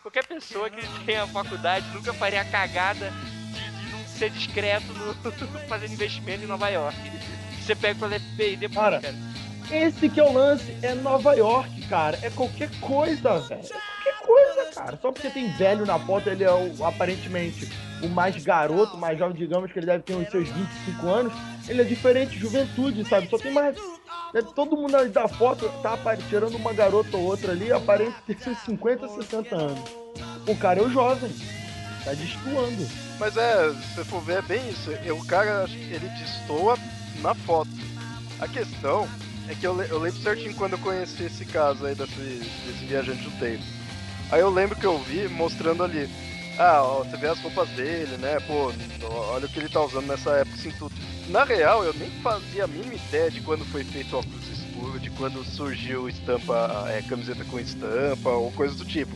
qualquer 0.01 0.25
pessoa 0.25 0.69
que 0.69 1.05
tenha 1.05 1.27
faculdade 1.27 1.85
nunca 1.93 2.13
faria 2.13 2.41
a 2.41 2.45
cagada 2.45 3.11
de, 3.51 3.85
de 3.85 3.91
não 3.91 4.05
ser 4.07 4.29
discreto 4.29 4.93
no, 4.93 5.13
fazendo 5.67 5.91
investimento 5.91 6.45
em 6.45 6.47
Nova 6.47 6.69
York. 6.69 6.97
Você 7.61 7.75
pega 7.75 7.99
pelo 7.99 8.13
FBI 8.13 8.55
depois, 8.55 8.79
Cara, 8.79 9.01
cara. 9.01 9.32
Esse 9.71 10.09
que 10.09 10.19
é 10.19 10.23
o 10.23 10.31
lance, 10.33 10.75
é 10.81 10.93
Nova 10.93 11.33
York, 11.35 11.87
cara. 11.87 12.17
É 12.21 12.29
qualquer 12.29 12.69
coisa, 12.79 13.39
velho. 13.39 13.61
É 13.61 13.67
qualquer 13.67 14.17
coisa, 14.25 14.71
cara. 14.75 14.99
Só 15.01 15.11
porque 15.11 15.29
tem 15.29 15.51
velho 15.53 15.85
na 15.85 15.97
foto, 15.99 16.29
ele 16.29 16.43
é 16.43 16.51
o- 16.51 16.85
aparentemente 16.85 17.67
o 18.01 18.07
mais 18.09 18.43
garoto, 18.43 18.97
mais 18.97 19.17
jovem, 19.17 19.35
digamos 19.35 19.71
que 19.71 19.79
ele 19.79 19.85
deve 19.85 20.03
ter 20.03 20.13
uns 20.15 20.29
seus 20.29 20.47
25 20.49 21.07
anos. 21.07 21.33
Ele 21.67 21.81
é 21.81 21.85
diferente, 21.85 22.37
juventude, 22.37 23.07
sabe? 23.07 23.27
Só 23.29 23.37
tem 23.37 23.51
mais. 23.51 23.75
Deve, 24.33 24.47
todo 24.53 24.75
mundo 24.75 24.95
ali 24.97 25.09
da 25.09 25.27
foto 25.27 25.69
tá 25.81 25.97
tirando 26.29 26.55
uma 26.55 26.73
garota 26.73 27.15
ou 27.17 27.23
outra 27.23 27.51
ali, 27.51 27.71
aparente 27.71 28.15
ter 28.27 28.37
seus 28.39 28.57
50, 28.59 29.07
60 29.07 29.55
anos. 29.55 29.79
O 30.47 30.55
cara 30.57 30.79
é 30.79 30.83
o 30.83 30.89
jovem. 30.89 31.31
Tá 32.03 32.13
destoando. 32.13 32.85
Mas 33.19 33.37
é, 33.37 33.69
se 33.71 33.95
você 33.95 34.03
for 34.03 34.21
ver, 34.21 34.39
é 34.39 34.41
bem 34.41 34.69
isso. 34.69 34.91
E 35.05 35.11
O 35.11 35.23
cara, 35.25 35.65
ele 35.69 36.09
destoa 36.19 36.77
na 37.21 37.33
foto. 37.33 37.69
A 38.39 38.47
questão 38.47 39.07
é 39.49 39.55
que 39.55 39.65
eu, 39.65 39.79
eu 39.83 39.99
lembro 39.99 40.21
certinho 40.21 40.55
quando 40.55 40.73
eu 40.73 40.79
conheci 40.79 41.23
esse 41.23 41.45
caso 41.45 41.85
aí 41.85 41.95
desse, 41.95 42.15
desse 42.15 42.85
viajante 42.85 43.23
do 43.23 43.31
tempo. 43.39 43.63
Aí 44.31 44.39
eu 44.39 44.49
lembro 44.49 44.75
que 44.75 44.85
eu 44.85 44.97
vi 44.99 45.27
mostrando 45.27 45.83
ali. 45.83 46.09
Ah, 46.57 46.81
ó, 46.83 47.03
você 47.03 47.17
vê 47.17 47.27
as 47.27 47.39
roupas 47.39 47.67
dele, 47.69 48.15
né? 48.17 48.39
Pô, 48.41 48.71
olha 49.07 49.45
o 49.45 49.49
que 49.49 49.59
ele 49.59 49.69
tá 49.69 49.83
usando 49.83 50.07
nessa 50.07 50.31
época, 50.37 50.55
assim, 50.55 50.71
tudo. 50.71 50.93
Na 51.29 51.43
real, 51.43 51.83
eu 51.83 51.93
nem 51.93 52.09
fazia 52.21 52.65
a 52.65 52.67
mínima 52.67 52.93
ideia 52.93 53.31
de 53.31 53.41
quando 53.41 53.65
foi 53.65 53.83
feito 53.83 54.17
óculos 54.17 54.47
escuros, 54.47 55.01
de 55.01 55.09
quando 55.11 55.43
surgiu 55.43 56.07
estampa, 56.07 56.85
é, 56.89 57.01
camiseta 57.01 57.43
com 57.45 57.59
estampa 57.59 58.29
ou 58.29 58.51
coisa 58.51 58.75
do 58.75 58.85
tipo. 58.85 59.15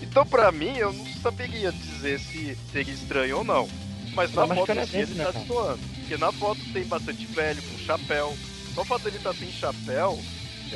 Então, 0.00 0.26
pra 0.26 0.50
mim, 0.50 0.76
eu 0.76 0.92
não 0.92 1.06
saberia 1.22 1.70
dizer 1.70 2.18
se 2.18 2.56
seria 2.72 2.92
estranho 2.92 3.38
ou 3.38 3.44
não. 3.44 3.68
Mas 4.14 4.32
na 4.32 4.46
foto 4.46 4.70
ele 4.70 5.14
né, 5.14 5.24
tá 5.24 5.32
cara? 5.32 5.44
destoando. 5.44 5.80
Porque 6.00 6.16
na 6.16 6.32
foto 6.32 6.60
tem 6.72 6.84
bastante 6.84 7.26
velho 7.26 7.62
com 7.62 7.78
chapéu. 7.78 8.36
Só 8.74 8.82
o 8.82 8.84
fato 8.84 9.02
dele 9.04 9.18
estar 9.18 9.34
sem 9.34 9.50
chapéu, 9.52 10.18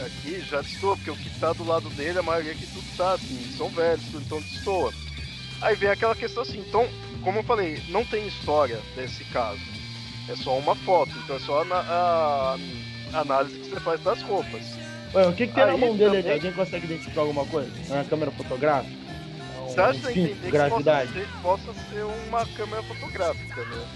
aqui 0.04 0.40
já 0.42 0.60
destoa, 0.60 0.96
porque 0.96 1.10
o 1.10 1.16
que 1.16 1.30
tá 1.40 1.52
do 1.52 1.64
lado 1.64 1.88
dele, 1.90 2.18
a 2.18 2.22
maioria 2.22 2.54
que 2.54 2.66
tudo 2.66 2.84
tá 2.96 3.14
assim, 3.14 3.42
são 3.56 3.68
velhos, 3.70 4.04
tudo, 4.06 4.22
então 4.22 4.40
destoa. 4.40 4.92
Aí 5.60 5.74
vem 5.74 5.88
aquela 5.88 6.14
questão 6.14 6.42
assim, 6.42 6.58
então, 6.58 6.86
como 7.22 7.38
eu 7.38 7.42
falei, 7.42 7.82
não 7.88 8.04
tem 8.04 8.26
história 8.26 8.80
desse 8.94 9.24
caso. 9.24 9.60
É 10.28 10.36
só 10.36 10.56
uma 10.58 10.74
foto, 10.74 11.12
então 11.24 11.36
é 11.36 11.38
só 11.38 11.62
a, 11.62 11.76
a- 11.80 12.58
análise 13.20 13.58
que 13.58 13.68
você 13.68 13.80
faz 13.80 14.00
das 14.02 14.20
roupas. 14.22 14.76
Ué, 15.14 15.26
o 15.28 15.32
que, 15.32 15.46
que 15.46 15.54
tem 15.54 15.64
na 15.64 15.72
Aí 15.72 15.80
mão 15.80 15.96
dele? 15.96 16.16
também- 16.16 16.32
Alguém 16.32 16.52
consegue 16.52 16.84
identificar 16.84 17.20
alguma 17.22 17.46
coisa? 17.46 17.70
É 17.88 17.94
uma 17.94 18.04
câmera 18.04 18.30
fotográfica? 18.32 18.94
Você 19.66 19.80
acha 19.80 19.98
que 20.00 20.06
cinto, 20.06 20.18
entender 20.18 20.46
que 20.46 20.50
gravidade? 20.52 21.12
possa 21.12 21.26
ser, 21.26 21.42
possa 21.42 21.74
ser 21.90 22.04
uma 22.28 22.44
câmera 22.46 22.82
fotográfica, 22.82 23.60
né? 23.64 23.86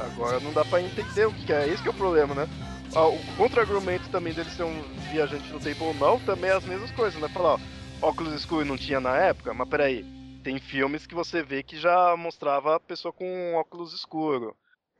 Agora 0.00 0.40
não 0.40 0.52
dá 0.52 0.64
pra 0.64 0.82
entender 0.82 1.26
o 1.26 1.32
que 1.32 1.52
é, 1.52 1.68
esse 1.68 1.82
que 1.82 1.88
é 1.88 1.90
o 1.92 1.94
problema, 1.94 2.34
né? 2.34 2.48
Ah, 2.94 3.06
o 3.08 3.18
contra-argumento 3.36 4.08
também 4.10 4.34
dele 4.34 4.50
ser 4.50 4.64
um 4.64 4.82
viajante 5.10 5.50
no 5.52 5.58
tempo 5.58 5.84
ou 5.84 5.94
não, 5.94 6.18
também 6.20 6.50
é 6.50 6.54
as 6.54 6.64
mesmas 6.64 6.90
coisas, 6.92 7.20
né? 7.20 7.28
Falar, 7.28 7.54
ó, 8.02 8.08
óculos 8.08 8.34
escuros 8.34 8.66
não 8.66 8.76
tinha 8.76 9.00
na 9.00 9.16
época, 9.16 9.54
mas 9.54 9.68
peraí, 9.68 10.04
tem 10.44 10.58
filmes 10.58 11.06
que 11.06 11.14
você 11.14 11.42
vê 11.42 11.62
que 11.62 11.76
já 11.78 12.14
mostrava 12.16 12.76
a 12.76 12.80
pessoa 12.80 13.12
com 13.12 13.54
óculos 13.54 13.94
escuro. 13.94 14.54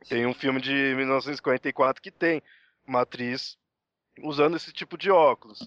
Tem 0.09 0.25
um 0.25 0.33
filme 0.33 0.59
de 0.59 0.71
1944 0.95 2.01
que 2.01 2.09
tem 2.11 2.41
uma 2.87 3.01
atriz 3.01 3.57
usando 4.21 4.57
esse 4.57 4.71
tipo 4.73 4.97
de 4.97 5.11
óculos. 5.11 5.59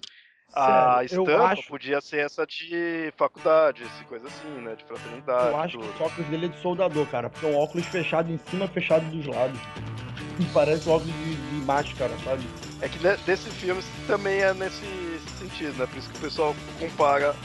A 0.53 1.01
Sério, 1.01 1.01
eu 1.11 1.23
estampa 1.23 1.43
acho- 1.45 1.63
podia 1.67 2.01
ser 2.01 2.19
essa 2.25 2.45
de 2.45 3.11
faculdade, 3.17 3.83
essa 3.83 4.03
coisa 4.05 4.27
assim, 4.27 4.59
né? 4.61 4.75
De 4.75 4.83
fraternidade. 4.85 5.49
Eu 5.51 5.57
acho 5.57 5.77
que 5.77 5.85
tudo. 5.85 6.01
o 6.01 6.05
óculos 6.05 6.29
dele 6.29 6.45
é 6.45 6.49
de 6.49 6.61
soldador, 6.61 7.05
cara. 7.07 7.29
Porque 7.29 7.45
é 7.45 7.49
um 7.49 7.55
óculos 7.55 7.85
fechado 7.87 8.31
em 8.31 8.37
cima, 8.49 8.67
fechado 8.67 9.05
dos 9.11 9.25
lados. 9.27 9.59
Parece 10.53 10.87
um 10.87 10.93
óculos 10.93 11.13
de, 11.13 11.35
de 11.35 11.56
máscara, 11.67 12.17
sabe? 12.23 12.43
É 12.81 12.87
que 12.87 12.97
ne- 13.03 13.17
desse 13.25 13.49
filme 13.49 13.83
também 14.07 14.39
é 14.41 14.53
nesse 14.53 15.19
sentido, 15.37 15.77
né? 15.77 15.85
Por 15.85 15.97
isso 15.97 16.09
que 16.09 16.17
o 16.17 16.21
pessoal 16.21 16.55
compara 16.79 17.35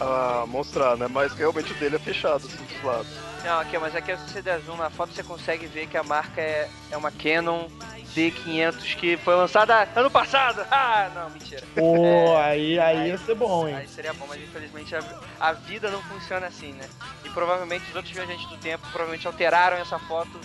a, 0.00 0.42
a 0.42 0.46
mostrar, 0.46 0.96
né? 0.96 1.08
Mas 1.08 1.32
realmente 1.32 1.72
o 1.72 1.76
dele 1.76 1.96
é 1.96 1.98
fechado, 1.98 2.46
assim, 2.46 2.62
dos 2.64 2.84
lados. 2.84 3.08
Não, 3.44 3.60
aqui, 3.60 3.78
mas 3.78 3.94
aqui 3.94 4.16
se 4.16 4.22
você 4.30 4.40
der 4.40 4.58
zoom 4.60 4.76
na 4.76 4.88
foto, 4.88 5.12
você 5.12 5.22
consegue 5.22 5.66
ver 5.66 5.86
que 5.86 5.98
a 5.98 6.02
marca 6.02 6.40
é, 6.40 6.68
é 6.90 6.96
uma 6.96 7.10
Canon 7.10 7.68
D500 8.14 8.96
que 8.96 9.16
foi 9.18 9.34
lançada 9.34 9.86
ano 9.94 10.10
passado. 10.10 10.64
Ah, 10.74 11.10
não, 11.14 11.30
mentira. 11.30 11.62
Pô, 11.74 12.36
aí, 12.36 12.78
aí 12.78 12.98
Aí- 12.98 13.08
ia 13.08 13.18
ser 13.18 13.34
bom, 13.34 13.68
hein? 13.68 13.74
Aí 13.74 13.88
seria 13.88 14.12
bom, 14.14 14.26
mas 14.28 14.42
infelizmente 14.42 14.94
a, 14.94 15.00
a 15.40 15.52
vida 15.52 15.90
não 15.90 16.02
funciona 16.02 16.46
assim, 16.46 16.72
né? 16.72 16.88
E 17.24 17.30
provavelmente 17.30 17.88
os 17.90 17.94
outros 17.94 18.12
viajantes 18.14 18.46
do 18.46 18.56
tempo 18.56 18.86
provavelmente 18.90 19.26
alteraram 19.26 19.76
essa 19.76 19.98
foto 19.98 20.40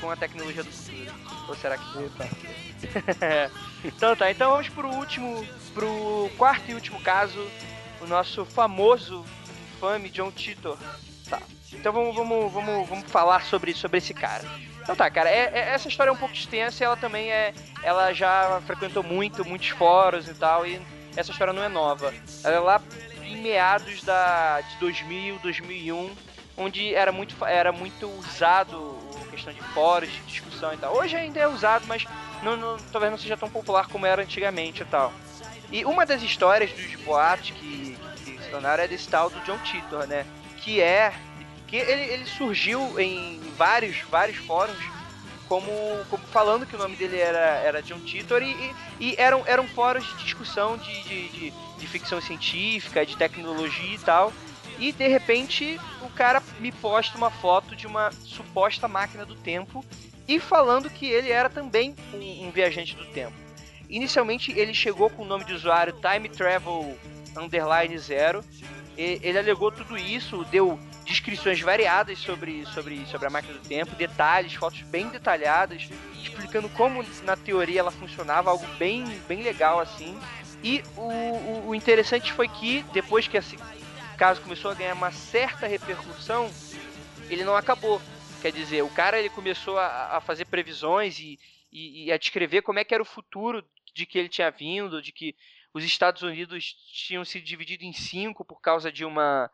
com 0.00 0.10
a 0.10 0.16
tecnologia 0.16 0.62
do 0.62 0.70
futuro. 0.70 1.12
Ou 1.48 1.54
será 1.56 1.78
que 1.78 1.98
Eita. 1.98 2.28
então 3.84 4.14
tá, 4.16 4.30
então 4.30 4.50
vamos 4.50 4.68
pro 4.68 4.88
último, 4.88 5.46
pro 5.72 6.30
quarto 6.36 6.70
e 6.70 6.74
último 6.74 7.00
caso, 7.00 7.46
o 8.00 8.06
nosso 8.06 8.44
famoso, 8.44 9.24
infame 9.74 10.10
John 10.10 10.30
Titor. 10.30 10.76
Então 11.74 11.92
vamos, 11.92 12.14
vamos, 12.14 12.52
vamos, 12.52 12.88
vamos 12.88 13.10
falar 13.10 13.42
sobre, 13.42 13.74
sobre 13.74 13.98
esse 13.98 14.14
cara. 14.14 14.44
Então 14.82 14.96
tá, 14.96 15.08
cara, 15.10 15.30
é, 15.30 15.50
é, 15.52 15.74
essa 15.74 15.88
história 15.88 16.10
é 16.10 16.12
um 16.12 16.16
pouco 16.16 16.34
extensa 16.34 16.82
e 16.82 16.84
ela 16.84 16.96
também 16.96 17.30
é. 17.30 17.54
Ela 17.82 18.12
já 18.12 18.60
frequentou 18.66 19.02
muito, 19.02 19.44
muitos 19.44 19.68
fóruns 19.68 20.28
e 20.28 20.34
tal, 20.34 20.66
e 20.66 20.80
essa 21.16 21.30
história 21.30 21.52
não 21.52 21.62
é 21.62 21.68
nova. 21.68 22.12
Ela 22.44 22.56
é 22.56 22.58
lá 22.58 22.82
em 23.22 23.36
meados 23.40 24.02
da, 24.02 24.60
de 24.60 24.76
2000, 24.76 25.38
2001, 25.38 26.10
onde 26.56 26.94
era 26.94 27.12
muito, 27.12 27.36
era 27.44 27.72
muito 27.72 28.08
usado 28.18 28.98
a 29.24 29.30
questão 29.30 29.52
de 29.52 29.62
fóruns, 29.72 30.10
de 30.10 30.20
discussão 30.22 30.72
e 30.74 30.76
tal. 30.76 30.94
Hoje 30.96 31.16
ainda 31.16 31.40
é 31.40 31.46
usado, 31.46 31.86
mas 31.86 32.04
não, 32.42 32.56
não, 32.56 32.76
talvez 32.90 33.10
não 33.10 33.18
seja 33.18 33.36
tão 33.36 33.48
popular 33.48 33.86
como 33.88 34.06
era 34.06 34.22
antigamente 34.22 34.82
e 34.82 34.86
tal. 34.86 35.12
E 35.70 35.84
uma 35.84 36.04
das 36.04 36.22
histórias 36.22 36.70
dos 36.72 36.94
boatos 36.96 37.50
que, 37.50 37.96
que 38.24 38.42
se 38.42 38.50
tornaram 38.50 38.82
é 38.82 38.88
desse 38.88 39.08
tal 39.08 39.30
do 39.30 39.40
John 39.40 39.58
Titor, 39.58 40.06
né? 40.06 40.26
Que 40.58 40.80
é. 40.80 41.12
Que 41.72 41.78
ele, 41.78 42.02
ele 42.02 42.26
surgiu 42.26 43.00
em 43.00 43.40
vários, 43.56 43.96
vários 44.10 44.36
fóruns 44.36 44.76
como, 45.48 45.70
como 46.10 46.22
falando 46.26 46.66
que 46.66 46.76
o 46.76 46.78
nome 46.78 46.96
dele 46.96 47.18
era, 47.18 47.38
era 47.38 47.82
John 47.82 47.98
Titor 48.00 48.42
e, 48.42 48.52
e, 48.52 48.74
e 49.00 49.14
eram, 49.16 49.42
eram 49.46 49.66
fóruns 49.66 50.06
de 50.06 50.22
discussão 50.22 50.76
de, 50.76 51.02
de, 51.02 51.28
de, 51.30 51.50
de 51.78 51.86
ficção 51.86 52.20
científica, 52.20 53.06
de 53.06 53.16
tecnologia 53.16 53.94
e 53.94 53.98
tal. 53.98 54.34
E 54.78 54.92
de 54.92 55.08
repente 55.08 55.80
o 56.02 56.10
cara 56.10 56.42
me 56.60 56.70
posta 56.70 57.16
uma 57.16 57.30
foto 57.30 57.74
de 57.74 57.86
uma 57.86 58.12
suposta 58.12 58.86
máquina 58.86 59.24
do 59.24 59.34
tempo 59.34 59.82
e 60.28 60.38
falando 60.38 60.90
que 60.90 61.06
ele 61.06 61.30
era 61.30 61.48
também 61.48 61.96
um, 62.12 62.48
um 62.48 62.50
viajante 62.50 62.94
do 62.94 63.06
tempo. 63.06 63.32
Inicialmente 63.88 64.52
ele 64.52 64.74
chegou 64.74 65.08
com 65.08 65.22
o 65.22 65.26
nome 65.26 65.46
de 65.46 65.54
usuário 65.54 65.94
Time 65.94 66.28
Travel 66.28 66.98
Underline 67.34 67.98
Zero. 67.98 68.44
ele 68.94 69.38
alegou 69.38 69.72
tudo 69.72 69.96
isso, 69.96 70.44
deu 70.50 70.78
descrições 71.04 71.60
variadas 71.60 72.18
sobre, 72.18 72.64
sobre, 72.66 73.04
sobre 73.06 73.26
a 73.26 73.30
máquina 73.30 73.54
do 73.54 73.68
tempo, 73.68 73.94
detalhes, 73.94 74.54
fotos 74.54 74.82
bem 74.82 75.08
detalhadas, 75.08 75.88
explicando 76.22 76.68
como 76.70 77.04
na 77.24 77.36
teoria 77.36 77.80
ela 77.80 77.90
funcionava, 77.90 78.50
algo 78.50 78.66
bem, 78.78 79.04
bem 79.26 79.42
legal 79.42 79.80
assim. 79.80 80.18
E 80.62 80.82
o, 80.96 81.02
o, 81.02 81.68
o 81.68 81.74
interessante 81.74 82.32
foi 82.32 82.48
que 82.48 82.82
depois 82.92 83.26
que 83.26 83.36
esse 83.36 83.58
caso 84.16 84.40
começou 84.40 84.70
a 84.70 84.74
ganhar 84.74 84.94
uma 84.94 85.10
certa 85.10 85.66
repercussão, 85.66 86.48
ele 87.28 87.44
não 87.44 87.56
acabou. 87.56 88.00
Quer 88.40 88.52
dizer, 88.52 88.82
o 88.82 88.90
cara 88.90 89.18
ele 89.18 89.28
começou 89.28 89.78
a, 89.78 90.16
a 90.16 90.20
fazer 90.20 90.44
previsões 90.44 91.18
e, 91.18 91.38
e, 91.72 92.04
e, 92.04 92.12
a 92.12 92.16
descrever 92.16 92.62
como 92.62 92.78
é 92.78 92.84
que 92.84 92.94
era 92.94 93.02
o 93.02 93.06
futuro 93.06 93.64
de 93.94 94.06
que 94.06 94.18
ele 94.18 94.28
tinha 94.28 94.50
vindo, 94.50 95.02
de 95.02 95.12
que 95.12 95.34
os 95.74 95.84
Estados 95.84 96.22
Unidos 96.22 96.76
tinham 96.92 97.24
se 97.24 97.40
dividido 97.40 97.84
em 97.84 97.92
cinco 97.92 98.44
por 98.44 98.60
causa 98.60 98.92
de 98.92 99.04
uma 99.04 99.50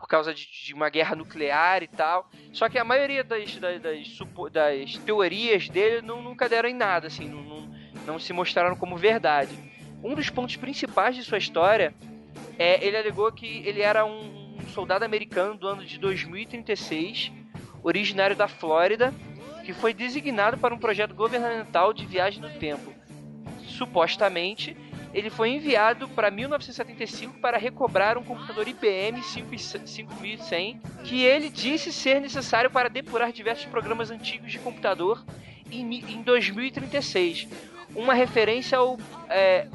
por 0.00 0.08
causa 0.08 0.32
de, 0.32 0.48
de 0.50 0.72
uma 0.72 0.88
guerra 0.88 1.14
nuclear 1.14 1.82
e 1.82 1.86
tal. 1.86 2.30
Só 2.52 2.68
que 2.68 2.78
a 2.78 2.84
maioria 2.84 3.22
das, 3.22 3.54
das, 3.56 3.80
das, 3.80 4.18
das 4.50 4.96
teorias 5.04 5.68
dele 5.68 6.00
não, 6.00 6.22
nunca 6.22 6.48
deram 6.48 6.68
em 6.68 6.74
nada, 6.74 7.06
assim, 7.06 7.28
não, 7.28 7.42
não, 7.42 7.70
não, 8.06 8.18
se 8.18 8.32
mostraram 8.32 8.74
como 8.74 8.96
verdade. 8.96 9.52
Um 10.02 10.14
dos 10.14 10.30
pontos 10.30 10.56
principais 10.56 11.14
de 11.14 11.22
sua 11.22 11.36
história 11.36 11.94
é 12.58 12.82
ele 12.84 12.96
alegou 12.96 13.30
que 13.30 13.62
ele 13.66 13.82
era 13.82 14.04
um, 14.06 14.56
um 14.56 14.68
soldado 14.68 15.04
americano 15.04 15.54
do 15.54 15.68
ano 15.68 15.84
de 15.84 15.98
2036, 15.98 17.30
originário 17.82 18.34
da 18.34 18.48
Flórida, 18.48 19.12
que 19.64 19.74
foi 19.74 19.92
designado 19.92 20.56
para 20.56 20.74
um 20.74 20.78
projeto 20.78 21.14
governamental 21.14 21.92
de 21.92 22.06
viagem 22.06 22.40
no 22.40 22.50
tempo 22.58 23.00
supostamente, 23.80 24.76
ele 25.12 25.30
foi 25.30 25.50
enviado 25.50 26.08
para 26.08 26.30
1975 26.30 27.38
para 27.40 27.58
recobrar 27.58 28.16
um 28.16 28.22
computador 28.22 28.68
IBM 28.68 29.22
5100 29.22 30.80
que 31.04 31.24
ele 31.24 31.50
disse 31.50 31.92
ser 31.92 32.20
necessário 32.20 32.70
para 32.70 32.88
depurar 32.88 33.32
diversos 33.32 33.66
programas 33.66 34.10
antigos 34.10 34.52
de 34.52 34.58
computador 34.58 35.24
em, 35.70 36.22
2036. 36.22 37.48
Uma 37.94 38.14
referência 38.14 38.78
ao. 38.78 38.98
É, 39.28 39.66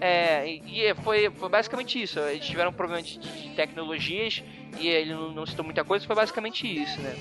é, 0.00 0.46
e 0.46 0.94
foi, 1.02 1.30
foi 1.30 1.48
basicamente 1.48 2.00
isso. 2.00 2.18
Eles 2.20 2.46
tiveram 2.46 2.72
problemas 2.72 3.06
de, 3.06 3.18
de 3.18 3.48
tecnologias 3.56 4.42
e 4.78 4.88
ele 4.88 5.14
não, 5.14 5.32
não 5.32 5.46
citou 5.46 5.64
muita 5.64 5.84
coisa, 5.84 6.06
foi 6.06 6.14
basicamente 6.14 6.66
isso, 6.66 7.00
né? 7.00 7.14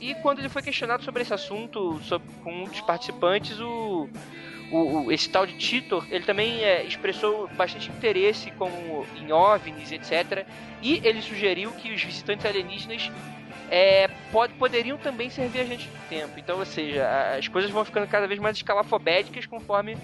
E 0.00 0.14
quando 0.16 0.40
ele 0.40 0.48
foi 0.48 0.62
questionado 0.62 1.04
sobre 1.04 1.22
esse 1.22 1.32
assunto 1.32 2.00
sobre, 2.02 2.28
com 2.42 2.52
um 2.52 2.64
dos 2.64 2.80
participantes, 2.80 3.60
o, 3.60 4.08
o, 4.72 5.04
o, 5.04 5.12
esse 5.12 5.28
tal 5.28 5.46
de 5.46 5.52
Titor, 5.54 6.04
ele 6.10 6.24
também 6.24 6.64
é, 6.64 6.82
expressou 6.82 7.46
bastante 7.48 7.90
interesse 7.90 8.50
como 8.52 9.06
em 9.20 9.30
OVNIs, 9.30 9.92
etc. 9.92 10.46
E 10.80 11.00
ele 11.04 11.20
sugeriu 11.20 11.70
que 11.72 11.92
os 11.92 12.02
visitantes 12.02 12.46
alienígenas 12.46 13.10
é, 13.70 14.08
pode, 14.32 14.54
poderiam 14.54 14.96
também 14.96 15.28
ser 15.28 15.48
viajantes 15.48 15.86
do 15.86 16.08
tempo. 16.08 16.32
Então, 16.38 16.58
ou 16.58 16.64
seja, 16.64 17.06
as 17.36 17.46
coisas 17.48 17.70
vão 17.70 17.84
ficando 17.84 18.08
cada 18.08 18.26
vez 18.26 18.40
mais 18.40 18.56
escalafobéticas 18.56 19.44
conforme 19.44 19.96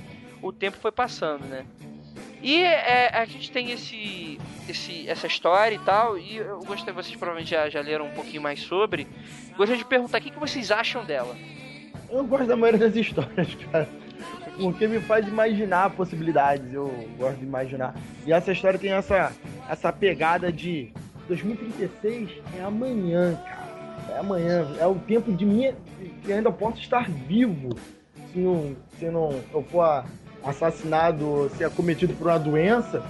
o 0.42 0.52
tempo 0.52 0.76
foi 0.76 0.92
passando, 0.92 1.44
né? 1.46 1.64
E 2.40 2.62
é, 2.62 3.10
a 3.12 3.24
gente 3.24 3.50
tem 3.50 3.72
esse, 3.72 4.38
esse, 4.68 5.08
essa 5.08 5.26
história 5.26 5.74
e 5.74 5.78
tal, 5.80 6.16
e 6.16 6.36
eu 6.36 6.60
gostaria, 6.60 6.92
vocês 6.94 7.16
provavelmente 7.16 7.50
já, 7.50 7.68
já 7.68 7.80
leram 7.80 8.06
um 8.06 8.12
pouquinho 8.12 8.42
mais 8.42 8.60
sobre. 8.60 9.08
Gostaria 9.56 9.78
de 9.78 9.84
perguntar 9.84 10.18
o 10.18 10.20
que, 10.20 10.30
que 10.30 10.38
vocês 10.38 10.70
acham 10.70 11.04
dela. 11.04 11.34
Eu 12.08 12.24
gosto 12.24 12.46
da 12.46 12.56
maioria 12.56 12.86
das 12.86 12.94
histórias, 12.94 13.54
cara 13.72 13.88
porque 14.58 14.86
me 14.86 15.00
faz 15.00 15.26
imaginar 15.26 15.90
possibilidades. 15.90 16.72
Eu 16.72 16.92
gosto 17.16 17.38
de 17.38 17.44
imaginar. 17.44 17.94
E 18.26 18.32
essa 18.32 18.52
história 18.52 18.78
tem 18.78 18.90
essa, 18.90 19.32
essa 19.68 19.92
pegada 19.92 20.52
de 20.52 20.92
2036 21.28 22.30
é 22.58 22.62
amanhã, 22.62 23.38
cara. 23.44 24.16
É 24.16 24.18
amanhã. 24.18 24.66
É 24.80 24.86
o 24.86 24.96
tempo 24.96 25.32
de 25.32 25.46
minha. 25.46 25.74
que 26.22 26.32
ainda 26.32 26.50
posso 26.50 26.78
estar 26.78 27.08
vivo. 27.08 27.70
Se 28.32 28.38
não, 28.38 28.76
se 28.98 29.06
não 29.06 29.40
eu 29.52 29.62
for 29.62 30.04
assassinado, 30.44 31.50
ser 31.56 31.64
acometido 31.64 32.14
por 32.14 32.26
uma 32.26 32.38
doença, 32.38 33.02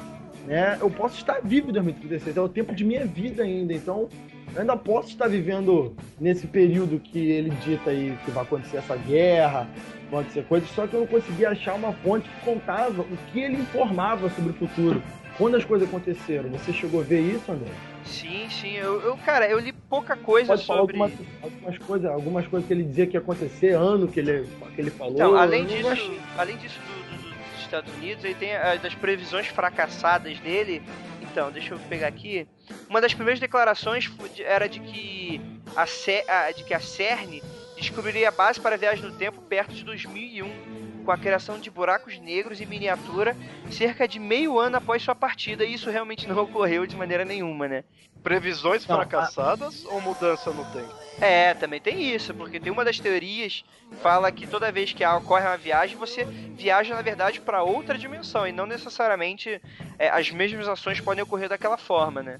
né? 0.46 0.78
Eu 0.80 0.90
posso 0.90 1.16
estar 1.16 1.40
vivo 1.42 1.70
em 1.70 1.72
2036. 1.72 2.36
É 2.36 2.40
o 2.40 2.48
tempo 2.48 2.74
de 2.74 2.84
minha 2.84 3.06
vida 3.06 3.42
ainda. 3.42 3.72
Então, 3.72 4.08
eu 4.54 4.60
ainda 4.60 4.76
posso 4.76 5.08
estar 5.08 5.28
vivendo 5.28 5.94
nesse 6.20 6.46
período 6.46 6.98
que 6.98 7.30
ele 7.30 7.50
dita 7.64 7.90
aí 7.90 8.16
que 8.24 8.30
vai 8.30 8.42
acontecer 8.42 8.78
essa 8.78 8.96
guerra, 8.96 9.68
pode 10.10 10.32
ser 10.32 10.44
coisa, 10.44 10.66
só 10.66 10.86
que 10.86 10.94
eu 10.94 11.00
não 11.00 11.06
consegui 11.06 11.44
achar 11.44 11.74
uma 11.74 11.92
fonte 11.92 12.28
que 12.28 12.44
contava 12.44 13.02
o 13.02 13.18
que 13.32 13.40
ele 13.40 13.56
informava 13.56 14.28
sobre 14.30 14.50
o 14.50 14.54
futuro. 14.54 15.02
Quando 15.36 15.56
as 15.56 15.64
coisas 15.64 15.88
aconteceram, 15.88 16.50
você 16.50 16.72
chegou 16.72 17.00
a 17.00 17.04
ver 17.04 17.20
isso, 17.20 17.52
André? 17.52 17.70
Sim, 18.04 18.48
sim. 18.50 18.74
Eu, 18.74 19.00
eu 19.02 19.16
cara, 19.18 19.48
eu 19.48 19.60
li 19.60 19.72
pouca 19.72 20.16
coisa 20.16 20.48
Pode 20.48 20.64
sobre... 20.64 20.96
Falar 20.98 21.10
algumas, 21.10 21.28
algumas, 21.40 21.78
coisas, 21.78 22.10
algumas 22.10 22.46
coisas 22.48 22.66
que 22.66 22.74
ele 22.74 22.82
dizia 22.82 23.06
que 23.06 23.16
ia 23.16 23.20
acontecer, 23.20 23.70
ano 23.70 24.08
que 24.08 24.18
ele, 24.18 24.48
que 24.74 24.80
ele 24.80 24.90
falou. 24.90 25.14
Então, 25.14 25.36
além 25.36 25.64
disso, 25.64 26.12
além 26.36 26.56
disso 26.56 26.80
do, 26.80 27.22
do, 27.22 27.30
dos 27.30 27.60
Estados 27.60 27.94
Unidos, 27.94 28.24
ele 28.24 28.34
tem 28.34 28.56
as 28.56 28.80
das 28.80 28.94
previsões 28.96 29.46
fracassadas 29.46 30.40
dele. 30.40 30.82
Então, 31.30 31.50
deixa 31.50 31.74
eu 31.74 31.78
pegar 31.80 32.08
aqui. 32.08 32.46
Uma 32.88 33.00
das 33.00 33.14
primeiras 33.14 33.40
declarações 33.40 34.10
era 34.40 34.68
de 34.68 34.80
que 34.80 35.40
a, 35.76 36.52
de 36.52 36.64
que 36.64 36.74
a 36.74 36.80
CERN 36.80 37.40
descobriria 37.76 38.28
a 38.28 38.32
base 38.32 38.60
para 38.60 38.74
a 38.74 38.78
viagem 38.78 39.04
no 39.04 39.12
tempo 39.16 39.40
perto 39.42 39.74
de 39.74 39.84
2001, 39.84 40.87
com 41.08 41.12
a 41.12 41.16
criação 41.16 41.58
de 41.58 41.70
buracos 41.70 42.18
negros 42.18 42.60
em 42.60 42.66
miniatura 42.66 43.34
cerca 43.70 44.06
de 44.06 44.18
meio 44.18 44.58
ano 44.58 44.76
após 44.76 45.02
sua 45.02 45.14
partida, 45.14 45.64
e 45.64 45.72
isso 45.72 45.88
realmente 45.88 46.28
não 46.28 46.36
ocorreu 46.36 46.86
de 46.86 46.94
maneira 46.94 47.24
nenhuma, 47.24 47.66
né? 47.66 47.82
Previsões 48.22 48.86
não, 48.86 48.96
fracassadas 48.96 49.86
a... 49.86 49.94
ou 49.94 50.02
mudança 50.02 50.50
no 50.50 50.66
tempo? 50.66 50.94
É, 51.18 51.54
também 51.54 51.80
tem 51.80 52.14
isso, 52.14 52.34
porque 52.34 52.60
tem 52.60 52.70
uma 52.70 52.84
das 52.84 53.00
teorias 53.00 53.64
que 53.88 53.96
fala 53.96 54.30
que 54.30 54.46
toda 54.46 54.70
vez 54.70 54.92
que 54.92 55.02
ocorre 55.02 55.46
uma 55.46 55.56
viagem, 55.56 55.96
você 55.96 56.26
viaja, 56.26 56.94
na 56.94 57.00
verdade, 57.00 57.40
para 57.40 57.62
outra 57.62 57.96
dimensão, 57.96 58.46
e 58.46 58.52
não 58.52 58.66
necessariamente 58.66 59.62
é, 59.98 60.10
as 60.10 60.30
mesmas 60.30 60.68
ações 60.68 61.00
podem 61.00 61.24
ocorrer 61.24 61.48
daquela 61.48 61.78
forma, 61.78 62.22
né? 62.22 62.38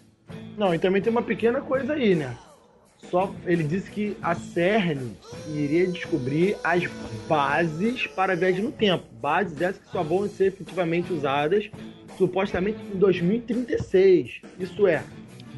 Não, 0.59 0.75
e 0.75 0.79
também 0.79 1.01
tem 1.01 1.11
uma 1.11 1.23
pequena 1.23 1.63
coisa 1.63 1.95
aí, 1.95 2.15
né? 2.15 2.37
Só 3.11 3.33
ele 3.47 3.63
disse 3.63 3.91
que 3.91 4.17
a 4.21 4.35
CERN 4.35 5.13
iria 5.49 5.87
descobrir 5.87 6.57
as 6.63 6.85
bases 7.29 8.07
para 8.09 8.35
viagem 8.35 8.63
no 8.63 8.73
tempo. 8.73 9.05
Bases 9.21 9.61
essas 9.61 9.81
que 9.81 9.91
só 9.91 10.03
vão 10.03 10.29
ser 10.29 10.47
efetivamente 10.47 11.13
usadas 11.13 11.71
supostamente 12.19 12.79
em 12.83 12.99
2036. 12.99 14.43
Isso 14.59 14.87
é, 14.87 15.05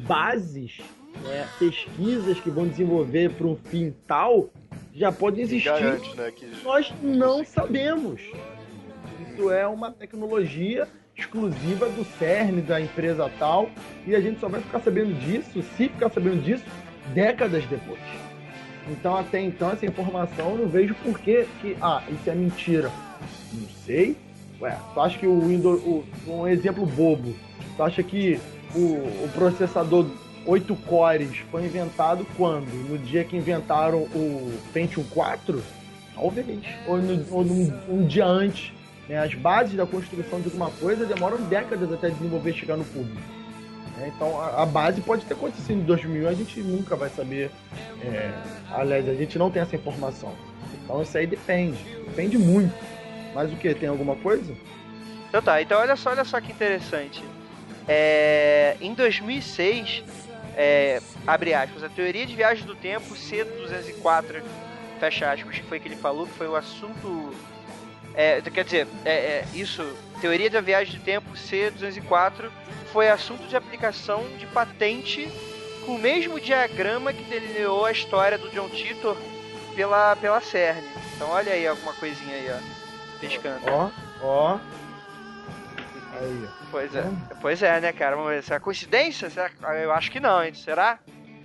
bases, 0.07 0.79
né, 1.23 1.47
pesquisas 1.57 2.39
que 2.39 2.49
vão 2.49 2.67
desenvolver 2.67 3.31
para 3.31 3.47
um 3.47 3.55
fim 3.55 3.93
tal 4.07 4.49
já 4.93 5.11
podem 5.11 5.43
existir. 5.43 5.69
Garante, 5.69 6.15
né, 6.15 6.31
que... 6.31 6.45
Nós 6.63 6.93
não 7.01 7.43
sabemos. 7.43 8.21
Isso 9.27 9.49
é 9.49 9.65
uma 9.65 9.91
tecnologia 9.91 10.87
exclusiva 11.15 11.87
do 11.89 12.03
CERN, 12.17 12.61
da 12.61 12.79
empresa 12.79 13.29
tal, 13.37 13.69
e 14.07 14.15
a 14.15 14.21
gente 14.21 14.39
só 14.39 14.47
vai 14.47 14.61
ficar 14.61 14.79
sabendo 14.79 15.13
disso, 15.19 15.61
se 15.61 15.89
ficar 15.89 16.09
sabendo 16.09 16.41
disso, 16.41 16.63
décadas 17.13 17.65
depois. 17.65 17.99
Então, 18.89 19.15
até 19.15 19.39
então, 19.41 19.71
essa 19.71 19.85
informação 19.85 20.51
eu 20.51 20.57
não 20.57 20.67
vejo 20.67 20.95
por 20.95 21.19
que, 21.19 21.45
que 21.61 21.77
ah, 21.81 22.01
isso 22.09 22.29
é 22.29 22.35
mentira. 22.35 22.91
Não 23.53 23.67
sei. 23.85 24.17
Ué, 24.59 24.77
tu 24.93 24.99
acha 24.99 25.17
que 25.17 25.27
o 25.27 25.39
Windows. 25.39 25.81
O, 25.83 26.03
um 26.27 26.47
exemplo 26.47 26.85
bobo. 26.85 27.35
Tu 27.75 27.83
acha 27.83 28.03
que 28.03 28.39
o, 28.75 28.79
o 29.23 29.29
processador 29.33 30.05
8 30.45 30.75
cores 30.87 31.37
foi 31.51 31.65
inventado 31.65 32.25
quando? 32.35 32.71
No 32.89 32.97
dia 32.97 33.23
que 33.23 33.37
inventaram 33.37 33.99
o 33.99 34.51
Pentium 34.73 35.03
4? 35.11 35.61
Talvez. 36.15 36.59
Ou, 36.87 36.97
no, 36.97 37.35
ou 37.35 37.43
num, 37.43 37.73
um 37.89 38.05
dia 38.05 38.25
antes. 38.25 38.73
Né? 39.07 39.17
As 39.17 39.33
bases 39.33 39.75
da 39.75 39.85
construção 39.85 40.39
de 40.39 40.47
alguma 40.47 40.69
coisa 40.71 41.05
demoram 41.05 41.37
décadas 41.43 41.91
até 41.91 42.09
desenvolver 42.09 42.51
e 42.51 42.53
chegar 42.53 42.77
no 42.77 42.85
público. 42.85 43.21
Né? 43.97 44.11
Então 44.15 44.39
a, 44.41 44.65
base 44.65 45.01
pode 45.01 45.25
ter 45.25 45.33
acontecido 45.33 45.79
em 45.79 45.83
2000, 45.83 46.27
a 46.27 46.33
gente 46.33 46.59
nunca 46.61 46.95
vai 46.95 47.09
saber. 47.09 47.51
É, 48.03 48.31
aliás, 48.71 49.07
a 49.07 49.13
gente 49.13 49.37
não 49.37 49.51
tem 49.51 49.61
essa 49.61 49.75
informação. 49.75 50.33
Então 50.83 51.01
isso 51.01 51.17
aí 51.17 51.27
depende. 51.27 51.83
Depende 52.05 52.37
muito. 52.37 52.73
Mas 53.33 53.51
o 53.51 53.55
que? 53.55 53.73
Tem 53.73 53.89
alguma 53.89 54.15
coisa? 54.15 54.53
Então 55.29 55.41
tá, 55.41 55.61
então 55.61 55.79
olha 55.79 55.95
só, 55.95 56.09
olha 56.09 56.25
só 56.25 56.41
que 56.41 56.51
interessante. 56.51 57.23
É, 57.87 58.75
em 58.81 58.93
2006, 58.93 60.03
é, 60.55 61.01
abre 61.25 61.53
aspas, 61.53 61.83
a 61.83 61.89
teoria 61.89 62.25
de 62.25 62.35
viagem 62.35 62.65
do 62.65 62.75
tempo 62.75 63.15
C204, 63.15 64.43
fecha 64.99 65.31
aspas, 65.31 65.55
que 65.55 65.63
foi 65.63 65.79
que 65.79 65.87
ele 65.87 65.95
falou, 65.95 66.27
que 66.27 66.33
foi 66.33 66.47
o 66.47 66.55
assunto. 66.55 67.33
É, 68.13 68.41
quer 68.41 68.65
dizer, 68.65 68.87
é, 69.05 69.11
é, 69.11 69.45
isso, 69.53 69.81
teoria 70.21 70.49
da 70.49 70.61
viagem 70.61 70.99
do 70.99 71.03
tempo 71.03 71.31
C204 71.33 72.49
foi 72.93 73.09
assunto 73.09 73.47
de 73.47 73.55
aplicação 73.55 74.23
de 74.37 74.45
patente 74.45 75.27
com 75.85 75.95
o 75.95 75.99
mesmo 75.99 76.39
diagrama 76.39 77.11
que 77.11 77.23
delineou 77.23 77.85
a 77.85 77.91
história 77.91 78.37
do 78.37 78.49
John 78.51 78.69
Titor 78.69 79.17
pela, 79.75 80.15
pela 80.15 80.39
CERN. 80.39 80.83
Então 81.15 81.27
olha 81.29 81.53
aí 81.53 81.67
alguma 81.67 81.93
coisinha 81.93 82.35
aí, 82.35 82.51
ó. 82.51 83.19
Pescando. 83.19 83.61
Ó, 83.67 83.89
ó. 84.21 84.59
Aí, 86.19 86.47
ó. 86.47 86.65
Pois 86.69 86.95
é. 86.95 87.03
Pois 87.41 87.63
é, 87.63 87.81
né, 87.81 87.91
cara? 87.91 88.15
Vamos 88.15 88.31
ver. 88.31 88.43
Será 88.43 88.59
coincidência? 88.59 89.29
Será? 89.29 89.49
Eu 89.81 89.91
acho 89.91 90.11
que 90.11 90.19
não, 90.19 90.43
hein? 90.43 90.53
Será? 90.53 90.99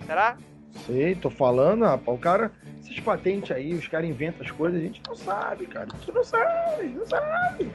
Será? 0.05 0.37
Sei, 0.85 1.15
tô 1.15 1.29
falando, 1.29 1.85
rapaz. 1.85 2.17
O 2.17 2.21
cara, 2.21 2.51
esses 2.83 2.99
patentes 2.99 3.51
aí, 3.51 3.73
os 3.73 3.87
caras 3.87 4.09
inventam 4.09 4.45
as 4.45 4.51
coisas, 4.51 4.79
a 4.79 4.83
gente 4.83 5.01
não 5.07 5.15
sabe, 5.15 5.65
cara. 5.67 5.87
A 5.91 5.97
gente 5.97 6.11
não 6.11 6.23
sabe, 6.23 6.87
não 6.89 7.05
sabe. 7.05 7.71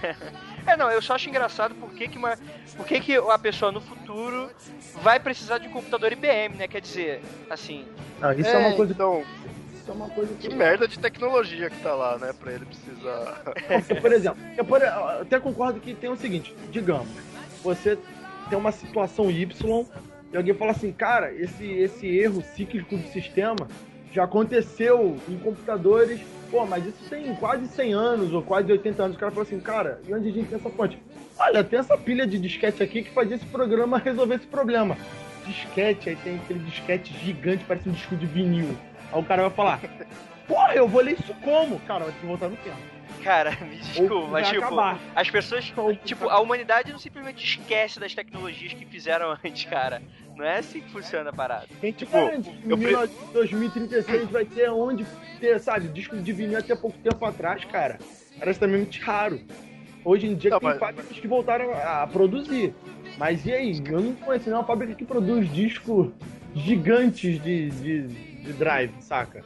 é, 0.66 0.76
não, 0.76 0.90
eu 0.90 1.02
só 1.02 1.14
acho 1.14 1.28
engraçado 1.28 1.74
porque 1.74 2.08
que, 2.08 2.18
uma, 2.18 2.36
porque 2.76 3.00
que 3.00 3.16
a 3.16 3.38
pessoa 3.38 3.70
no 3.70 3.80
futuro 3.80 4.50
vai 5.02 5.20
precisar 5.20 5.58
de 5.58 5.68
um 5.68 5.72
computador 5.72 6.12
IBM, 6.12 6.56
né? 6.56 6.68
Quer 6.68 6.80
dizer, 6.80 7.22
assim. 7.50 7.84
Não, 8.20 8.32
isso 8.32 8.48
é, 8.48 8.54
é 8.54 8.58
uma 8.58 8.76
coisa. 8.76 8.92
Então, 8.92 9.24
isso 9.74 9.90
é 9.90 9.94
uma 9.94 10.08
coisa 10.08 10.34
que... 10.34 10.48
que 10.48 10.54
merda 10.54 10.88
de 10.88 10.98
tecnologia 10.98 11.70
que 11.70 11.80
tá 11.82 11.94
lá, 11.94 12.18
né? 12.18 12.32
Pra 12.32 12.52
ele 12.52 12.64
precisar. 12.64 13.42
por 14.00 14.12
exemplo, 14.12 14.38
eu, 14.56 14.64
por, 14.64 14.80
eu 14.80 15.08
até 15.20 15.38
concordo 15.38 15.80
que 15.80 15.94
tem 15.94 16.10
o 16.10 16.16
seguinte: 16.16 16.54
digamos, 16.70 17.08
você 17.62 17.98
tem 18.48 18.58
uma 18.58 18.72
situação 18.72 19.30
Y 19.30 19.86
e 20.32 20.36
alguém 20.36 20.54
fala 20.54 20.72
assim, 20.72 20.92
cara, 20.92 21.32
esse, 21.32 21.64
esse 21.64 22.06
erro 22.06 22.42
cíclico 22.42 22.96
do 22.96 23.08
sistema 23.08 23.68
já 24.12 24.24
aconteceu 24.24 25.16
em 25.28 25.38
computadores, 25.38 26.20
pô, 26.50 26.64
mas 26.64 26.86
isso 26.86 27.08
tem 27.08 27.34
quase 27.36 27.66
100 27.68 27.92
anos 27.92 28.32
ou 28.32 28.42
quase 28.42 28.70
80 28.72 29.02
anos. 29.02 29.16
O 29.16 29.20
cara 29.20 29.30
fala 29.30 29.42
assim, 29.42 29.60
cara, 29.60 30.00
e 30.06 30.14
onde 30.14 30.28
a 30.28 30.32
gente 30.32 30.48
tem 30.48 30.58
essa 30.58 30.70
fonte? 30.70 30.98
Olha, 31.38 31.62
tem 31.62 31.78
essa 31.78 31.98
pilha 31.98 32.26
de 32.26 32.38
disquete 32.38 32.82
aqui 32.82 33.02
que 33.02 33.10
fazia 33.10 33.36
esse 33.36 33.46
programa 33.46 33.98
resolver 33.98 34.36
esse 34.36 34.46
problema. 34.46 34.96
Disquete, 35.46 36.08
aí 36.08 36.16
tem 36.16 36.36
aquele 36.36 36.60
disquete 36.60 37.12
gigante, 37.22 37.64
parece 37.68 37.88
um 37.88 37.92
disco 37.92 38.16
de 38.16 38.26
vinil. 38.26 38.76
Aí 39.12 39.20
o 39.20 39.24
cara 39.24 39.42
vai 39.42 39.50
falar, 39.50 39.80
porra, 40.48 40.74
eu 40.74 40.88
vou 40.88 41.02
ler 41.02 41.18
isso 41.20 41.34
como? 41.44 41.78
Cara, 41.80 42.04
vai 42.04 42.12
ter 42.12 42.20
que 42.20 42.26
voltar 42.26 42.48
no 42.48 42.56
tempo. 42.56 42.95
Cara, 43.22 43.56
me 43.64 43.76
desculpa, 43.76 44.28
mas 44.28 44.48
tipo, 44.48 44.64
acabar. 44.64 44.98
as 45.14 45.30
pessoas, 45.30 45.72
tipo, 46.04 46.28
a 46.28 46.40
humanidade 46.40 46.92
não 46.92 46.98
simplesmente 46.98 47.44
esquece 47.44 47.98
das 47.98 48.14
tecnologias 48.14 48.72
que 48.72 48.84
fizeram 48.84 49.36
antes, 49.44 49.64
cara. 49.64 50.02
Não 50.36 50.44
é 50.44 50.58
assim 50.58 50.80
que 50.80 50.90
funciona 50.90 51.30
a 51.30 51.32
parada. 51.32 51.66
Tem 51.80 51.92
tipo, 51.92 52.16
em 52.18 52.42
pre... 52.42 53.08
2036 53.32 54.28
vai 54.28 54.44
ter 54.44 54.70
onde 54.70 55.06
ter, 55.40 55.58
sabe, 55.58 55.88
disco 55.88 56.16
de 56.16 56.32
vinil 56.32 56.58
até 56.58 56.74
pouco 56.76 56.98
tempo 56.98 57.24
atrás, 57.24 57.64
cara. 57.64 57.98
Era 58.38 58.50
extremamente 58.50 59.00
raro. 59.00 59.40
Hoje 60.04 60.26
em 60.26 60.34
dia 60.34 60.50
não, 60.50 60.60
tem 60.60 60.68
mas... 60.68 60.78
fábricas 60.78 61.18
que 61.18 61.26
voltaram 61.26 61.72
a 61.72 62.06
produzir. 62.06 62.74
Mas 63.16 63.44
e 63.46 63.52
aí? 63.52 63.82
Eu 63.86 64.00
não 64.00 64.12
conheço 64.14 64.46
nenhuma 64.46 64.64
fábrica 64.64 64.94
que 64.94 65.04
produz 65.04 65.50
discos 65.52 66.12
gigantes 66.54 67.42
de, 67.42 67.70
de, 67.70 68.02
de 68.06 68.52
drive, 68.52 68.92
saca? 69.00 69.44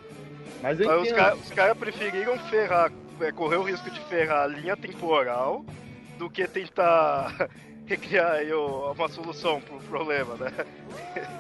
Mas, 0.62 0.78
mas 0.78 1.02
os 1.02 1.12
caras 1.12 1.50
cara 1.50 1.74
preferiram 1.74 2.38
ferrar, 2.50 2.92
é, 3.20 3.32
correr 3.32 3.56
o 3.56 3.62
risco 3.62 3.90
de 3.90 4.00
ferrar 4.00 4.44
a 4.44 4.46
linha 4.46 4.76
temporal 4.76 5.64
do 6.18 6.30
que 6.30 6.46
tentar 6.46 7.48
recriar 7.86 8.32
aí 8.32 8.52
uma 8.52 9.08
solução 9.08 9.60
pro 9.60 9.78
problema, 9.80 10.34
né? 10.36 10.52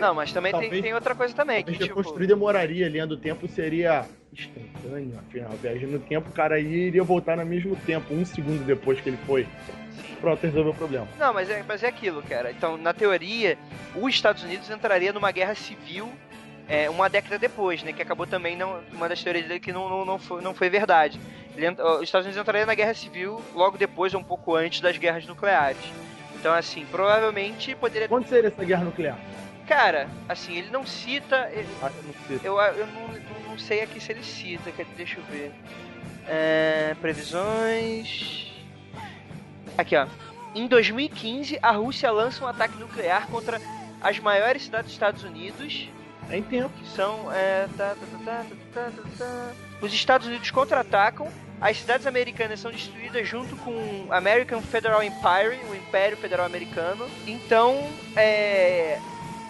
Não, 0.00 0.14
mas 0.14 0.32
também 0.32 0.52
talvez, 0.52 0.72
tem, 0.72 0.82
tem, 0.82 0.94
outra 0.94 1.14
coisa 1.14 1.34
também. 1.34 1.62
Que, 1.62 1.78
tipo... 1.78 1.94
construir 1.94 2.26
demoraria, 2.26 2.86
a 2.86 2.88
linha 2.88 3.06
do 3.06 3.16
tempo 3.16 3.46
seria 3.46 4.06
instantânea, 4.32 5.18
afinal, 5.18 5.50
viagem 5.52 5.88
no 5.88 5.98
tempo, 5.98 6.30
o 6.30 6.32
cara 6.32 6.58
iria 6.58 7.02
voltar 7.02 7.36
no 7.36 7.44
mesmo 7.44 7.76
tempo, 7.76 8.14
um 8.14 8.24
segundo 8.24 8.64
depois 8.64 9.00
que 9.00 9.08
ele 9.08 9.18
foi. 9.26 9.46
Pronto, 10.20 10.42
resolveu 10.42 10.72
o 10.72 10.74
problema. 10.74 11.08
Não, 11.18 11.32
mas 11.32 11.48
é, 11.48 11.64
mas 11.66 11.82
é 11.82 11.88
aquilo, 11.88 12.22
cara. 12.22 12.50
Então, 12.50 12.76
na 12.76 12.92
teoria, 12.92 13.56
os 13.94 14.14
Estados 14.14 14.42
Unidos 14.42 14.68
entraria 14.70 15.12
numa 15.12 15.32
guerra 15.32 15.54
civil 15.54 16.10
é, 16.68 16.88
uma 16.88 17.08
década 17.08 17.38
depois, 17.38 17.82
né? 17.82 17.92
Que 17.92 18.02
acabou 18.02 18.26
também 18.26 18.56
não, 18.56 18.80
uma 18.92 19.08
das 19.08 19.22
teorias 19.22 19.46
dele 19.46 19.58
que 19.58 19.72
não, 19.72 19.88
não, 19.88 20.04
não, 20.04 20.18
foi, 20.18 20.40
não 20.42 20.54
foi 20.54 20.70
verdade. 20.70 21.18
Os 21.68 22.02
Estados 22.02 22.26
Unidos 22.26 22.40
entraria 22.40 22.66
na 22.66 22.74
guerra 22.74 22.94
civil 22.94 23.42
logo 23.54 23.76
depois, 23.76 24.14
um 24.14 24.22
pouco 24.22 24.54
antes 24.54 24.80
das 24.80 24.96
guerras 24.96 25.26
nucleares. 25.26 25.82
Então, 26.34 26.54
assim, 26.54 26.86
provavelmente 26.86 27.74
poderia. 27.74 28.08
Quando 28.08 28.26
seria 28.26 28.48
essa 28.48 28.64
guerra 28.64 28.84
nuclear? 28.84 29.18
Cara, 29.66 30.08
assim, 30.28 30.56
ele 30.56 30.70
não 30.70 30.86
cita. 30.86 31.48
Ele... 31.52 31.68
Ah, 31.82 31.90
não 32.02 32.14
cita. 32.26 32.46
Eu, 32.46 32.58
eu 32.58 32.86
não, 32.86 33.50
não, 33.50 33.58
sei 33.58 33.82
aqui 33.82 34.00
se 34.00 34.10
ele 34.10 34.24
cita, 34.24 34.72
deixa 34.96 35.18
eu 35.18 35.24
ver. 35.24 35.52
É, 36.26 36.96
previsões. 37.00 38.50
Aqui, 39.76 39.96
ó. 39.96 40.06
Em 40.54 40.66
2015, 40.66 41.58
a 41.62 41.70
Rússia 41.72 42.10
lança 42.10 42.44
um 42.44 42.48
ataque 42.48 42.76
nuclear 42.78 43.28
contra 43.28 43.60
as 44.00 44.18
maiores 44.18 44.64
cidades 44.64 44.86
dos 44.86 44.94
Estados 44.94 45.22
Unidos. 45.22 45.88
É 46.28 46.38
em 46.38 46.42
tempo. 46.42 46.70
Que 46.70 46.88
são. 46.88 47.30
É, 47.32 47.68
tá, 47.76 47.94
tá, 48.74 48.90
tá, 49.18 49.52
Os 49.80 49.92
Estados 49.92 50.26
Unidos 50.26 50.50
contra-atacam. 50.50 51.28
As 51.60 51.76
cidades 51.76 52.06
americanas 52.06 52.58
são 52.58 52.70
destruídas 52.70 53.28
junto 53.28 53.54
com 53.56 53.70
o 53.70 54.12
American 54.12 54.62
Federal 54.62 55.02
Empire, 55.02 55.60
o 55.68 55.74
Império 55.74 56.16
Federal 56.16 56.46
Americano. 56.46 57.06
Então, 57.26 57.86
é. 58.16 58.98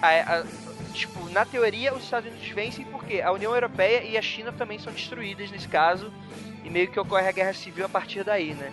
A, 0.02 0.38
a, 0.38 0.44
tipo, 0.92 1.28
na 1.30 1.44
teoria, 1.44 1.94
os 1.94 2.02
Estados 2.02 2.28
Unidos 2.28 2.48
vencem 2.48 2.84
porque 2.86 3.20
a 3.20 3.30
União 3.30 3.54
Europeia 3.54 4.02
e 4.02 4.18
a 4.18 4.22
China 4.22 4.50
também 4.50 4.78
são 4.78 4.92
destruídas 4.92 5.50
nesse 5.50 5.68
caso. 5.68 6.12
E 6.64 6.68
meio 6.68 6.88
que 6.90 6.98
ocorre 6.98 7.28
a 7.28 7.32
guerra 7.32 7.52
civil 7.52 7.86
a 7.86 7.88
partir 7.88 8.24
daí, 8.24 8.54
né? 8.54 8.72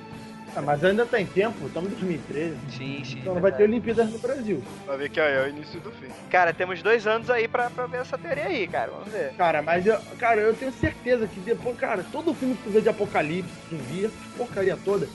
Ah, 0.55 0.61
mas 0.61 0.83
ainda 0.83 1.05
tem 1.05 1.25
tá 1.25 1.33
tempo, 1.33 1.67
estamos 1.67 1.89
em 1.91 1.95
2013. 1.95 2.57
Sim, 2.69 3.03
sim. 3.03 3.19
Então 3.19 3.35
não 3.35 3.41
vai 3.41 3.51
ter 3.51 3.63
Olimpíadas 3.63 4.09
no 4.09 4.17
Brasil. 4.17 4.63
Vai 4.85 4.97
ver 4.97 5.09
que 5.09 5.19
aí 5.19 5.33
é 5.33 5.43
o 5.43 5.49
início 5.49 5.79
do 5.79 5.91
fim. 5.91 6.07
Cara, 6.29 6.53
temos 6.53 6.81
dois 6.81 7.05
anos 7.05 7.29
aí 7.29 7.47
pra, 7.47 7.69
pra 7.69 7.85
ver 7.85 8.01
essa 8.01 8.17
teoria 8.17 8.45
aí, 8.45 8.67
cara. 8.67 8.91
Vamos 8.91 9.11
ver. 9.11 9.33
Cara, 9.33 9.61
mas 9.61 9.85
eu, 9.85 9.99
cara, 10.17 10.41
eu 10.41 10.53
tenho 10.55 10.71
certeza 10.71 11.27
que 11.27 11.39
depois, 11.39 11.77
cara, 11.77 12.03
todo 12.11 12.33
filme 12.33 12.55
que 12.55 12.63
tu 12.63 12.69
vê 12.69 12.81
de 12.81 12.89
apocalipse, 12.89 13.51
zumbi, 13.69 14.09
porcaria 14.35 14.77
toda, 14.83 15.07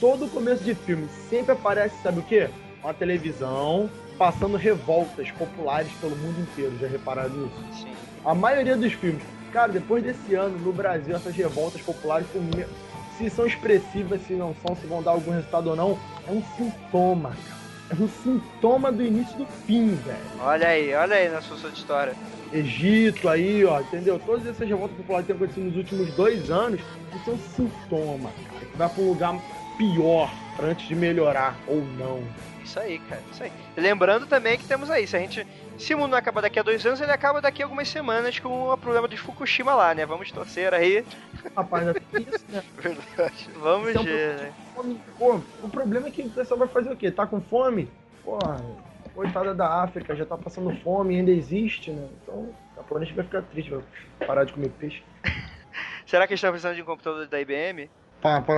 todo 0.00 0.28
começo 0.28 0.62
de 0.62 0.74
filme 0.74 1.08
sempre 1.30 1.52
aparece, 1.52 1.96
sabe 2.02 2.20
o 2.20 2.22
quê? 2.22 2.50
Uma 2.82 2.92
televisão 2.92 3.88
passando 4.18 4.56
revoltas 4.56 5.30
populares 5.30 5.90
pelo 6.00 6.16
mundo 6.16 6.40
inteiro. 6.40 6.76
Já 6.78 6.86
repararam 6.86 7.30
nisso? 7.30 7.64
Sim. 7.72 7.94
A 8.24 8.34
maioria 8.34 8.76
dos 8.76 8.92
filmes. 8.92 9.22
Cara, 9.52 9.70
depois 9.70 10.02
desse 10.02 10.34
ano, 10.34 10.58
no 10.58 10.72
Brasil, 10.72 11.14
essas 11.14 11.34
revoltas 11.34 11.80
populares 11.80 12.26
se 13.16 13.30
são 13.30 13.46
expressivas, 13.46 14.20
se 14.26 14.34
não 14.34 14.54
são, 14.64 14.76
se 14.76 14.86
vão 14.86 15.02
dar 15.02 15.12
algum 15.12 15.30
resultado 15.30 15.70
ou 15.70 15.76
não, 15.76 15.98
é 16.28 16.32
um 16.32 16.42
sintoma, 16.56 17.30
cara. 17.30 17.64
É 17.90 18.02
um 18.02 18.08
sintoma 18.08 18.90
do 18.90 19.02
início 19.02 19.36
do 19.36 19.46
fim, 19.66 19.94
velho. 19.94 20.18
Olha 20.40 20.68
aí, 20.68 20.94
olha 20.94 21.16
aí 21.16 21.28
na 21.28 21.42
sua 21.42 21.68
história. 21.70 22.14
Egito 22.52 23.28
aí, 23.28 23.64
ó, 23.64 23.80
entendeu? 23.80 24.18
Todas 24.18 24.46
essas 24.46 24.66
revoltas 24.66 24.96
populares 24.96 25.26
que 25.26 25.32
têm 25.32 25.36
acontecido 25.42 25.66
nos 25.66 25.76
últimos 25.76 26.14
dois 26.14 26.50
anos, 26.50 26.80
isso 27.14 27.30
é 27.30 27.32
um 27.34 27.38
sintoma, 27.38 28.30
cara. 28.48 28.66
Que 28.66 28.76
vai 28.76 28.88
pra 28.88 29.02
um 29.02 29.08
lugar 29.08 29.34
pior 29.76 30.30
antes 30.62 30.88
de 30.88 30.94
melhorar 30.94 31.56
ou 31.66 31.82
não. 31.98 32.22
Isso 32.64 32.80
aí, 32.80 32.98
cara, 33.00 33.22
isso 33.30 33.42
aí. 33.42 33.52
Lembrando 33.76 34.26
também 34.26 34.56
que 34.56 34.64
temos 34.64 34.90
aí, 34.90 35.06
se 35.06 35.16
a 35.16 35.20
gente 35.20 35.46
se 35.78 35.94
o 35.94 35.98
mundo 35.98 36.10
não 36.10 36.18
acaba 36.18 36.40
daqui 36.40 36.58
a 36.58 36.62
dois 36.62 36.84
anos, 36.86 37.00
ele 37.00 37.10
acaba 37.10 37.40
daqui 37.40 37.62
a 37.62 37.66
algumas 37.66 37.88
semanas 37.88 38.38
com 38.38 38.70
o 38.70 38.76
problema 38.76 39.08
de 39.08 39.16
Fukushima 39.16 39.74
lá, 39.74 39.94
né? 39.94 40.06
Vamos 40.06 40.30
torcer 40.30 40.72
aí. 40.72 41.04
Rapaz, 41.56 41.88
é 41.88 41.92
isso, 42.20 42.44
né? 42.48 42.62
Verdade. 42.78 43.50
Vamos 43.56 43.90
então, 43.90 44.04
ver, 44.04 44.36
né? 44.36 44.52
Pô, 45.18 45.40
o 45.62 45.68
problema 45.68 46.08
é 46.08 46.10
que 46.10 46.22
o 46.22 46.30
pessoal 46.30 46.58
vai 46.58 46.68
fazer 46.68 46.92
o 46.92 46.96
quê? 46.96 47.10
Tá 47.10 47.26
com 47.26 47.40
fome? 47.40 47.88
Porra, 48.24 48.64
coitada 49.14 49.54
da 49.54 49.82
África, 49.82 50.14
já 50.14 50.24
tá 50.24 50.36
passando 50.36 50.74
fome, 50.80 51.16
ainda 51.16 51.30
existe, 51.30 51.90
né? 51.90 52.08
Então, 52.22 52.34
o 52.34 52.54
japonês 52.76 53.10
vai 53.10 53.24
ficar 53.24 53.42
triste, 53.42 53.70
vai 53.70 53.82
parar 54.26 54.44
de 54.44 54.52
comer 54.52 54.70
peixe. 54.70 55.02
Será 56.06 56.26
que 56.26 56.32
eles 56.32 56.38
estão 56.38 56.50
precisando 56.50 56.76
de 56.76 56.82
um 56.82 56.86
computador 56.86 57.26
da 57.26 57.40
IBM? 57.40 57.90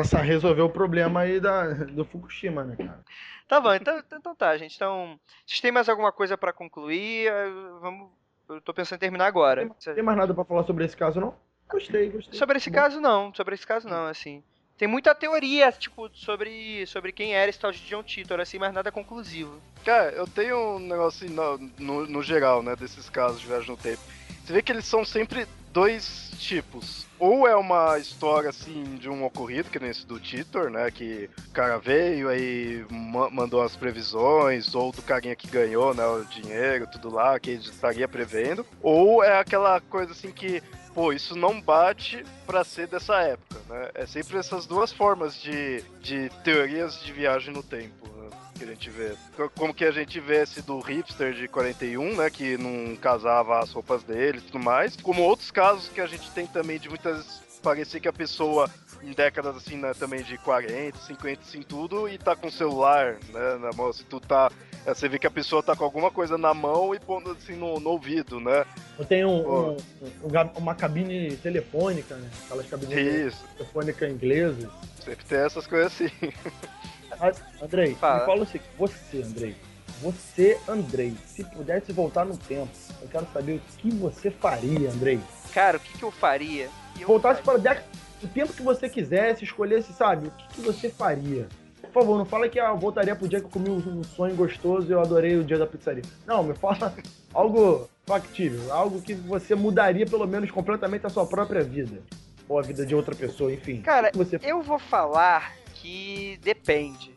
Essa- 0.00 0.18
resolver 0.20 0.62
o 0.62 0.68
problema 0.70 1.20
aí 1.20 1.40
da, 1.40 1.64
do 1.72 2.04
Fukushima, 2.04 2.64
né, 2.64 2.76
cara? 2.76 3.04
Tá 3.48 3.60
bom, 3.60 3.74
então, 3.74 3.98
então 4.12 4.34
tá, 4.34 4.56
gente. 4.56 4.74
Então, 4.76 5.18
vocês 5.46 5.60
têm 5.60 5.72
mais 5.72 5.88
alguma 5.88 6.12
coisa 6.12 6.36
pra 6.38 6.52
concluir? 6.52 7.26
Eh, 7.28 7.50
Vamos. 7.80 8.10
Eu 8.48 8.60
tô 8.60 8.72
pensando 8.72 8.96
em 8.98 9.00
terminar 9.00 9.26
agora. 9.26 9.68
Tem 9.94 10.02
mais 10.04 10.16
nada 10.16 10.32
pra 10.32 10.44
falar 10.44 10.62
sobre 10.64 10.84
esse 10.84 10.96
caso, 10.96 11.20
não? 11.20 11.34
Gostei, 11.68 12.08
gostei. 12.10 12.38
Sobre 12.38 12.58
esse 12.58 12.70
Bom. 12.70 12.76
caso, 12.76 13.00
não. 13.00 13.34
Sobre 13.34 13.54
esse 13.56 13.66
caso, 13.66 13.88
não, 13.88 14.06
assim. 14.06 14.40
Tem 14.78 14.86
muita 14.86 15.14
teoria, 15.16 15.72
tipo, 15.72 16.08
sobre, 16.14 16.86
sobre 16.86 17.10
quem 17.10 17.34
era 17.34 17.48
esse 17.50 17.58
tal 17.58 17.72
de 17.72 17.78
John 17.86 18.04
Titor, 18.04 18.38
assim, 18.38 18.58
mas 18.58 18.72
nada 18.72 18.92
conclusivo. 18.92 19.60
Cara, 19.84 20.10
eu 20.12 20.26
tenho 20.28 20.76
um 20.76 20.78
negócio 20.78 21.26
assim, 21.26 21.34
no, 21.34 21.58
no, 21.78 22.06
no 22.06 22.22
geral, 22.22 22.62
né, 22.62 22.76
desses 22.76 23.08
casos 23.10 23.40
de 23.40 23.46
viagem 23.48 23.68
no 23.70 23.76
tempo. 23.76 24.00
Você 24.44 24.52
vê 24.52 24.62
que 24.62 24.70
eles 24.70 24.84
são 24.84 25.04
sempre 25.04 25.46
dois 25.76 26.30
tipos. 26.38 27.04
Ou 27.18 27.46
é 27.46 27.54
uma 27.54 27.98
história, 27.98 28.48
assim, 28.48 28.96
de 28.96 29.10
um 29.10 29.22
ocorrido, 29.26 29.68
que 29.68 29.78
nem 29.78 29.90
esse 29.90 30.06
do 30.06 30.18
Titor, 30.18 30.70
né, 30.70 30.90
que 30.90 31.28
o 31.48 31.50
cara 31.50 31.78
veio, 31.78 32.30
aí 32.30 32.82
ma- 32.90 33.28
mandou 33.28 33.62
as 33.62 33.76
previsões, 33.76 34.74
ou 34.74 34.90
do 34.90 35.02
carinha 35.02 35.36
que 35.36 35.46
ganhou, 35.46 35.94
né, 35.94 36.06
o 36.06 36.24
dinheiro, 36.24 36.86
tudo 36.90 37.12
lá, 37.12 37.38
que 37.38 37.50
ele 37.50 37.60
estaria 37.60 38.08
prevendo. 38.08 38.64
Ou 38.80 39.22
é 39.22 39.38
aquela 39.38 39.78
coisa, 39.82 40.12
assim, 40.12 40.30
que, 40.30 40.62
pô, 40.94 41.12
isso 41.12 41.36
não 41.36 41.60
bate 41.60 42.24
pra 42.46 42.64
ser 42.64 42.86
dessa 42.86 43.20
época, 43.20 43.60
né. 43.68 43.90
É 43.94 44.06
sempre 44.06 44.38
essas 44.38 44.66
duas 44.66 44.90
formas 44.92 45.34
de, 45.42 45.82
de 46.00 46.30
teorias 46.42 47.02
de 47.02 47.12
viagem 47.12 47.52
no 47.52 47.62
tempo, 47.62 48.08
né 48.08 48.15
que 48.56 48.64
a 48.64 48.68
gente 48.68 48.90
vê. 48.90 49.12
Co- 49.36 49.50
Como 49.56 49.74
que 49.74 49.84
a 49.84 49.90
gente 49.90 50.18
vê 50.20 50.42
esse 50.42 50.62
do 50.62 50.78
hipster 50.80 51.32
de 51.32 51.46
41, 51.48 52.16
né? 52.16 52.30
Que 52.30 52.56
não 52.56 52.96
casava 52.96 53.58
as 53.60 53.70
roupas 53.72 54.02
dele 54.02 54.38
e 54.38 54.40
tudo 54.40 54.58
mais. 54.58 54.96
Como 54.96 55.22
outros 55.22 55.50
casos 55.50 55.88
que 55.88 56.00
a 56.00 56.06
gente 56.06 56.30
tem 56.30 56.46
também 56.46 56.78
de 56.78 56.88
muitas. 56.88 57.44
Parecer 57.62 57.98
que 58.00 58.06
a 58.06 58.12
pessoa 58.12 58.70
em 59.02 59.12
décadas 59.12 59.56
assim, 59.56 59.76
né, 59.76 59.92
também 59.92 60.22
de 60.22 60.38
40, 60.38 60.98
50, 60.98 61.40
assim, 61.42 61.62
tudo, 61.62 62.08
e 62.08 62.16
tá 62.16 62.34
com 62.36 62.46
o 62.46 62.50
celular, 62.50 63.16
né, 63.32 63.58
na 63.60 63.70
mão, 63.72 63.92
se 63.92 64.04
tu 64.04 64.20
tá. 64.20 64.50
é, 64.86 64.94
Você 64.94 65.08
vê 65.08 65.18
que 65.18 65.26
a 65.26 65.30
pessoa 65.30 65.62
tá 65.62 65.74
com 65.74 65.82
alguma 65.84 66.10
coisa 66.10 66.38
na 66.38 66.54
mão 66.54 66.94
e 66.94 67.00
pondo 67.00 67.32
assim 67.32 67.54
no, 67.56 67.80
no 67.80 67.90
ouvido, 67.90 68.38
né? 68.40 68.64
Eu 68.98 69.04
tenho 69.04 69.28
um- 69.28 69.70
um- 69.72 69.76
um 70.24 70.58
uma 70.58 70.74
cabine 70.76 71.36
telefônica, 71.38 72.14
né? 72.14 72.30
Aquelas 72.44 72.66
cabines 72.68 73.34
telefônicas 73.56 74.10
inglesas. 74.10 74.70
Sempre 75.04 75.24
tem 75.24 75.38
essas 75.38 75.66
coisas 75.66 75.92
assim. 75.92 76.10
Mas, 77.20 77.42
Andrei, 77.62 77.94
Fala. 77.94 78.20
me 78.20 78.26
fala 78.26 78.42
o 78.42 78.46
seguinte, 78.46 78.70
você, 78.78 79.22
Andrei, 79.22 79.56
você, 80.00 80.58
Andrei, 80.68 81.14
se 81.26 81.44
pudesse 81.44 81.92
voltar 81.92 82.24
no 82.24 82.36
tempo, 82.36 82.68
eu 83.02 83.08
quero 83.08 83.26
saber 83.32 83.56
o 83.56 83.60
que 83.78 83.90
você 83.90 84.30
faria, 84.30 84.90
Andrei. 84.90 85.20
Cara, 85.52 85.78
o 85.78 85.80
que, 85.80 85.96
que 85.98 86.02
eu 86.04 86.10
faria? 86.10 86.68
Eu 86.98 87.06
Voltasse 87.06 87.42
faria- 87.42 87.62
para 87.76 87.82
o 88.22 88.28
tempo 88.28 88.52
que 88.52 88.62
você 88.62 88.88
quisesse, 88.88 89.44
escolhesse, 89.44 89.92
sabe, 89.92 90.28
o 90.28 90.30
que, 90.30 90.48
que 90.54 90.60
você 90.60 90.88
faria? 90.90 91.48
Por 91.82 92.02
favor, 92.02 92.18
não 92.18 92.26
fala 92.26 92.46
que 92.48 92.60
ah, 92.60 92.68
eu 92.68 92.76
voltaria 92.76 93.16
pro 93.16 93.26
dia 93.28 93.40
que 93.40 93.46
eu 93.46 93.50
comi 93.50 93.70
um 93.70 94.04
sonho 94.04 94.34
gostoso 94.36 94.86
e 94.88 94.92
eu 94.92 95.00
adorei 95.00 95.36
o 95.36 95.44
dia 95.44 95.56
da 95.56 95.66
pizzaria. 95.66 96.02
Não, 96.26 96.42
me 96.42 96.54
fala 96.54 96.92
algo 97.32 97.88
factível, 98.04 98.70
algo 98.72 99.00
que 99.00 99.14
você 99.14 99.54
mudaria 99.54 100.04
pelo 100.04 100.26
menos 100.26 100.50
completamente 100.50 101.06
a 101.06 101.08
sua 101.08 101.24
própria 101.26 101.62
vida. 101.62 102.02
Ou 102.48 102.58
a 102.58 102.62
vida 102.62 102.84
de 102.84 102.94
outra 102.94 103.14
pessoa, 103.14 103.50
enfim. 103.52 103.80
Cara, 103.80 104.10
que 104.10 104.18
você 104.18 104.38
Eu 104.42 104.62
vou 104.62 104.78
falar 104.78 105.54
que 105.86 106.38
depende. 106.42 107.12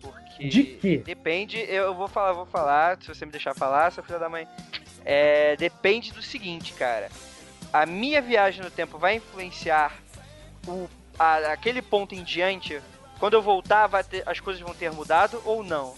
Porque. 0.00 0.48
De 0.48 0.62
quê? 0.64 1.02
Depende, 1.04 1.58
eu 1.58 1.92
vou 1.94 2.06
falar, 2.06 2.32
vou 2.32 2.46
falar, 2.46 2.98
se 3.02 3.08
você 3.08 3.26
me 3.26 3.32
deixar 3.32 3.54
falar, 3.54 3.90
seu 3.90 4.02
filho 4.04 4.18
da 4.20 4.28
mãe. 4.28 4.46
É, 5.04 5.56
depende 5.56 6.12
do 6.12 6.22
seguinte, 6.22 6.72
cara. 6.74 7.08
A 7.72 7.84
minha 7.84 8.20
viagem 8.22 8.62
no 8.62 8.70
tempo 8.70 8.96
vai 8.98 9.16
influenciar 9.16 9.92
o, 10.68 10.88
a- 11.18 11.52
aquele 11.52 11.82
ponto 11.82 12.14
em 12.14 12.22
diante. 12.22 12.80
Quando 13.18 13.34
eu 13.34 13.42
voltar, 13.42 13.86
vai 13.88 14.04
ter- 14.04 14.22
as 14.28 14.38
coisas 14.38 14.62
vão 14.62 14.74
ter 14.74 14.92
mudado 14.92 15.40
ou 15.44 15.64
não? 15.64 15.94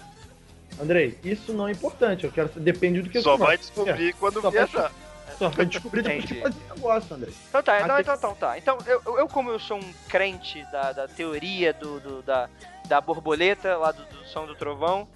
Andrei, 0.81 1.19
isso 1.23 1.53
não 1.53 1.69
é 1.69 1.73
importante. 1.73 2.25
Eu 2.25 2.33
quero 2.33 2.49
depende 2.59 3.03
do 3.03 3.11
que 3.11 3.21
Só 3.21 3.37
você 3.37 3.45
vai 3.45 3.59
descobrir 3.59 4.13
quando 4.15 4.41
Só 4.41 4.51
vai- 4.51 4.67
viajar. 4.67 4.91
Só 5.39 5.49
vai 5.49 5.67
descobrir 5.67 6.03
depois 6.03 6.25
que 6.25 6.41
fazer 6.41 6.75
negócio, 6.75 7.15
Andrei. 7.17 7.35
Então 7.49 7.63
tá, 7.63 7.81
então, 7.81 8.01
então, 8.01 8.15
então 8.15 8.35
tá. 8.35 8.59
Então, 8.59 8.79
eu, 8.87 9.03
eu- 9.19 9.29
como 9.29 9.51
eu 9.51 9.59
sou 9.59 9.79
um 9.79 9.93
crente 10.09 10.63
da, 10.71 10.93
da 10.93 11.09
teoria 11.09 11.73
do, 11.73 12.01
do- 12.01 12.23
da, 12.23 12.49
da 12.87 13.01
borboleta, 13.01 13.77
lá 13.77 13.91
do, 13.93 14.05
do 14.05 14.25
som 14.27 14.47
do 14.47 14.55
trovão, 14.55 15.09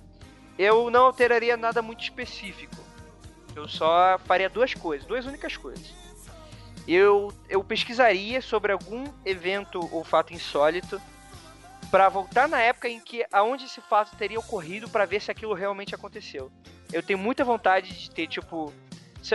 eu 0.58 0.90
não 0.90 1.06
alteraria 1.06 1.56
nada 1.56 1.80
muito 1.82 2.02
específico. 2.02 2.76
Eu 3.54 3.68
só 3.68 4.18
faria 4.24 4.48
duas 4.48 4.74
coisas, 4.74 5.06
duas 5.06 5.24
únicas 5.26 5.56
coisas. 5.56 5.86
Eu, 6.86 7.32
eu 7.48 7.62
pesquisaria 7.62 8.40
sobre 8.40 8.72
algum 8.72 9.04
evento 9.24 9.78
ou 9.92 10.02
fato 10.02 10.32
insólito 10.32 11.00
pra 11.90 12.08
voltar 12.08 12.48
na 12.48 12.60
época 12.60 12.88
em 12.88 12.98
que 13.00 13.24
aonde 13.32 13.64
esse 13.66 13.80
fato 13.80 14.16
teria 14.16 14.38
ocorrido 14.38 14.88
pra 14.88 15.04
ver 15.04 15.20
se 15.20 15.30
aquilo 15.30 15.54
realmente 15.54 15.94
aconteceu. 15.94 16.50
Eu 16.92 17.02
tenho 17.02 17.18
muita 17.18 17.44
vontade 17.44 17.92
de 17.98 18.10
ter 18.10 18.26
tipo 18.26 18.72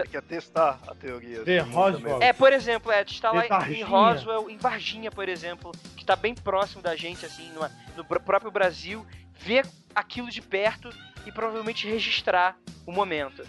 Que 0.01 0.21
testar 0.21 0.79
a 0.87 0.95
teoria. 0.95 1.43
Ver 1.43 1.61
assim, 1.61 1.71
Roswell. 1.71 2.19
é, 2.21 2.33
por 2.33 2.51
exemplo, 2.51 2.91
é, 2.91 3.03
tu 3.03 3.13
está 3.13 3.31
lá 3.31 3.45
Em. 3.69 3.83
Roswell, 3.83 4.49
em 4.49 4.57
Varginha, 4.57 5.11
por 5.11 5.29
exemplo, 5.29 5.71
que 5.95 6.03
tá 6.03 6.15
bem 6.15 6.33
próximo 6.33 6.81
da 6.81 6.95
gente, 6.95 7.25
assim, 7.25 7.51
numa- 7.53 7.71
no 7.95 8.03
pr- 8.03 8.19
próprio 8.19 8.51
Brasil, 8.51 9.05
ver 9.39 9.65
aquilo 9.93 10.29
de 10.29 10.41
perto 10.41 10.89
e 11.25 11.31
provavelmente 11.31 11.87
registrar 11.87 12.57
o 12.85 12.91
momento. 12.91 13.45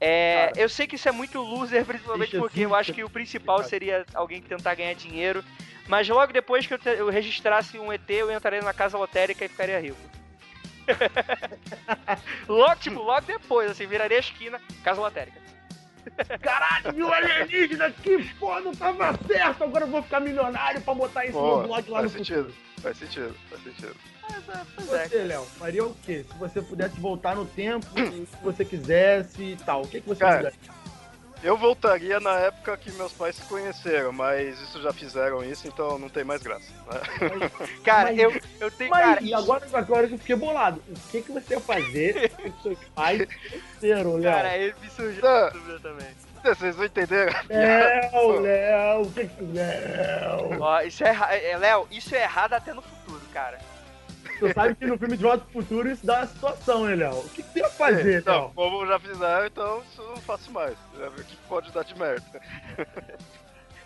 É, 0.00 0.52
eu 0.56 0.68
sei 0.68 0.86
que 0.86 0.94
isso 0.96 1.08
é 1.08 1.12
muito 1.12 1.40
loser, 1.40 1.84
principalmente 1.84 2.30
Deixa 2.30 2.38
porque 2.38 2.60
eu 2.60 2.74
acho 2.74 2.92
que 2.92 3.02
o 3.02 3.10
principal 3.10 3.62
seria 3.64 4.06
alguém 4.14 4.40
tentar 4.40 4.74
ganhar 4.76 4.94
dinheiro, 4.94 5.44
mas 5.88 6.08
logo 6.08 6.32
depois 6.32 6.66
que 6.66 6.74
eu, 6.74 6.78
te- 6.78 6.88
eu 6.90 7.08
registrasse 7.10 7.78
um 7.78 7.92
ET, 7.92 8.08
eu 8.08 8.30
entraria 8.30 8.62
na 8.62 8.72
casa 8.72 8.96
lotérica 8.96 9.44
e 9.44 9.48
ficaria 9.48 9.80
rico. 9.80 9.96
logo, 12.48 12.76
tipo, 12.76 13.00
logo 13.02 13.26
depois, 13.26 13.70
assim, 13.70 13.86
viraria 13.86 14.16
a 14.16 14.20
esquina, 14.20 14.60
casa 14.82 15.00
lotérica. 15.00 15.38
Caralho, 16.40 16.92
viu 16.94 17.12
alienígena 17.12 17.92
pô, 18.38 18.60
não 18.60 18.72
tava 18.72 19.18
certo. 19.26 19.64
Agora 19.64 19.84
eu 19.84 19.90
vou 19.90 20.02
ficar 20.02 20.20
milionário 20.20 20.80
pra 20.80 20.94
botar 20.94 21.24
isso 21.24 21.38
Pô, 21.38 21.58
no 21.58 21.66
blog 21.68 21.90
lá 21.90 22.02
no 22.02 22.10
faz 22.10 22.12
futuro. 22.26 22.44
sentido. 22.50 22.54
Faz 22.82 22.96
sentido, 22.98 23.34
faz 23.50 23.62
sentido. 23.62 23.96
É, 24.28 24.82
Você, 24.82 25.24
Léo, 25.24 25.44
faria 25.58 25.84
o 25.84 25.94
quê? 26.04 26.24
Se 26.30 26.38
você 26.38 26.60
pudesse 26.60 27.00
voltar 27.00 27.34
no 27.34 27.46
tempo, 27.46 27.86
se 27.96 28.36
você 28.42 28.64
quisesse 28.64 29.42
e 29.42 29.56
tal, 29.56 29.82
o 29.82 29.88
que, 29.88 30.00
que 30.00 30.08
você 30.08 30.20
Cara, 30.20 30.36
mudaria? 30.36 30.58
Eu 31.42 31.56
voltaria 31.56 32.18
na 32.18 32.32
época 32.38 32.76
que 32.76 32.90
meus 32.92 33.12
pais 33.12 33.36
se 33.36 33.42
conheceram, 33.42 34.12
mas 34.12 34.58
isso 34.60 34.82
já 34.82 34.92
fizeram 34.92 35.44
isso, 35.44 35.68
então 35.68 35.98
não 35.98 36.08
tem 36.08 36.24
mais 36.24 36.42
graça. 36.42 36.66
né? 36.90 37.50
Cara, 37.84 38.10
Mas- 38.10 38.18
eu, 38.18 38.40
eu 38.60 38.70
tenho. 38.72 38.90
Mas, 38.90 39.00
cara, 39.04 39.22
e 39.22 39.32
agora, 39.32 39.66
agora 39.72 40.08
que 40.08 40.14
eu 40.14 40.18
fiquei 40.18 40.34
bolado, 40.36 40.82
o 40.88 41.10
que, 41.10 41.22
que 41.22 41.30
você 41.32 41.54
ia 41.54 41.60
fazer 41.60 42.30
com 42.30 42.62
seus 42.62 42.78
pais 42.94 43.24
cresceram, 43.26 44.14
Léo? 44.16 44.32
Cara, 44.32 44.56
ele 44.56 44.74
me 44.80 44.90
surgiu 44.90 45.22
também. 45.80 46.08
Vocês 46.42 46.76
não 46.76 46.84
entenderam? 46.84 47.32
Léo, 47.48 48.40
Léo, 48.40 49.02
o 49.02 49.12
que 49.12 49.26
que... 49.26 49.44
Léo... 49.44 50.60
Ó, 50.60 50.80
isso 50.82 51.04
é, 51.04 51.50
é, 51.50 51.56
Léo, 51.56 51.86
isso 51.90 52.14
é 52.14 52.22
errado 52.22 52.54
até 52.54 52.72
no 52.72 52.82
futuro, 52.82 53.20
cara. 53.32 53.58
Tu 54.38 54.52
sabe 54.54 54.74
que 54.76 54.86
no 54.86 54.98
filme 54.98 55.16
De 55.16 55.22
Volta 55.22 55.44
pro 55.44 55.62
Futuro 55.62 55.90
isso 55.90 56.06
dá 56.06 56.18
uma 56.18 56.26
situação, 56.26 56.84
né, 56.86 56.94
Léo? 56.94 57.18
O 57.18 57.28
que, 57.30 57.42
que 57.42 57.48
você 57.52 57.58
ia 57.60 57.68
fazer, 57.70 58.24
Não, 58.24 58.32
Léo? 58.42 58.52
como 58.54 58.86
já 58.86 58.98
fizeram, 58.98 59.46
então 59.46 59.82
isso 59.82 60.00
eu 60.02 60.08
não 60.10 60.16
faço 60.18 60.50
mais. 60.52 60.76
Já 60.96 61.08
vi 61.08 61.20
o 61.20 61.24
que 61.24 61.36
pode 61.48 61.72
dar 61.72 61.84
de 61.84 61.98
merda. 61.98 62.40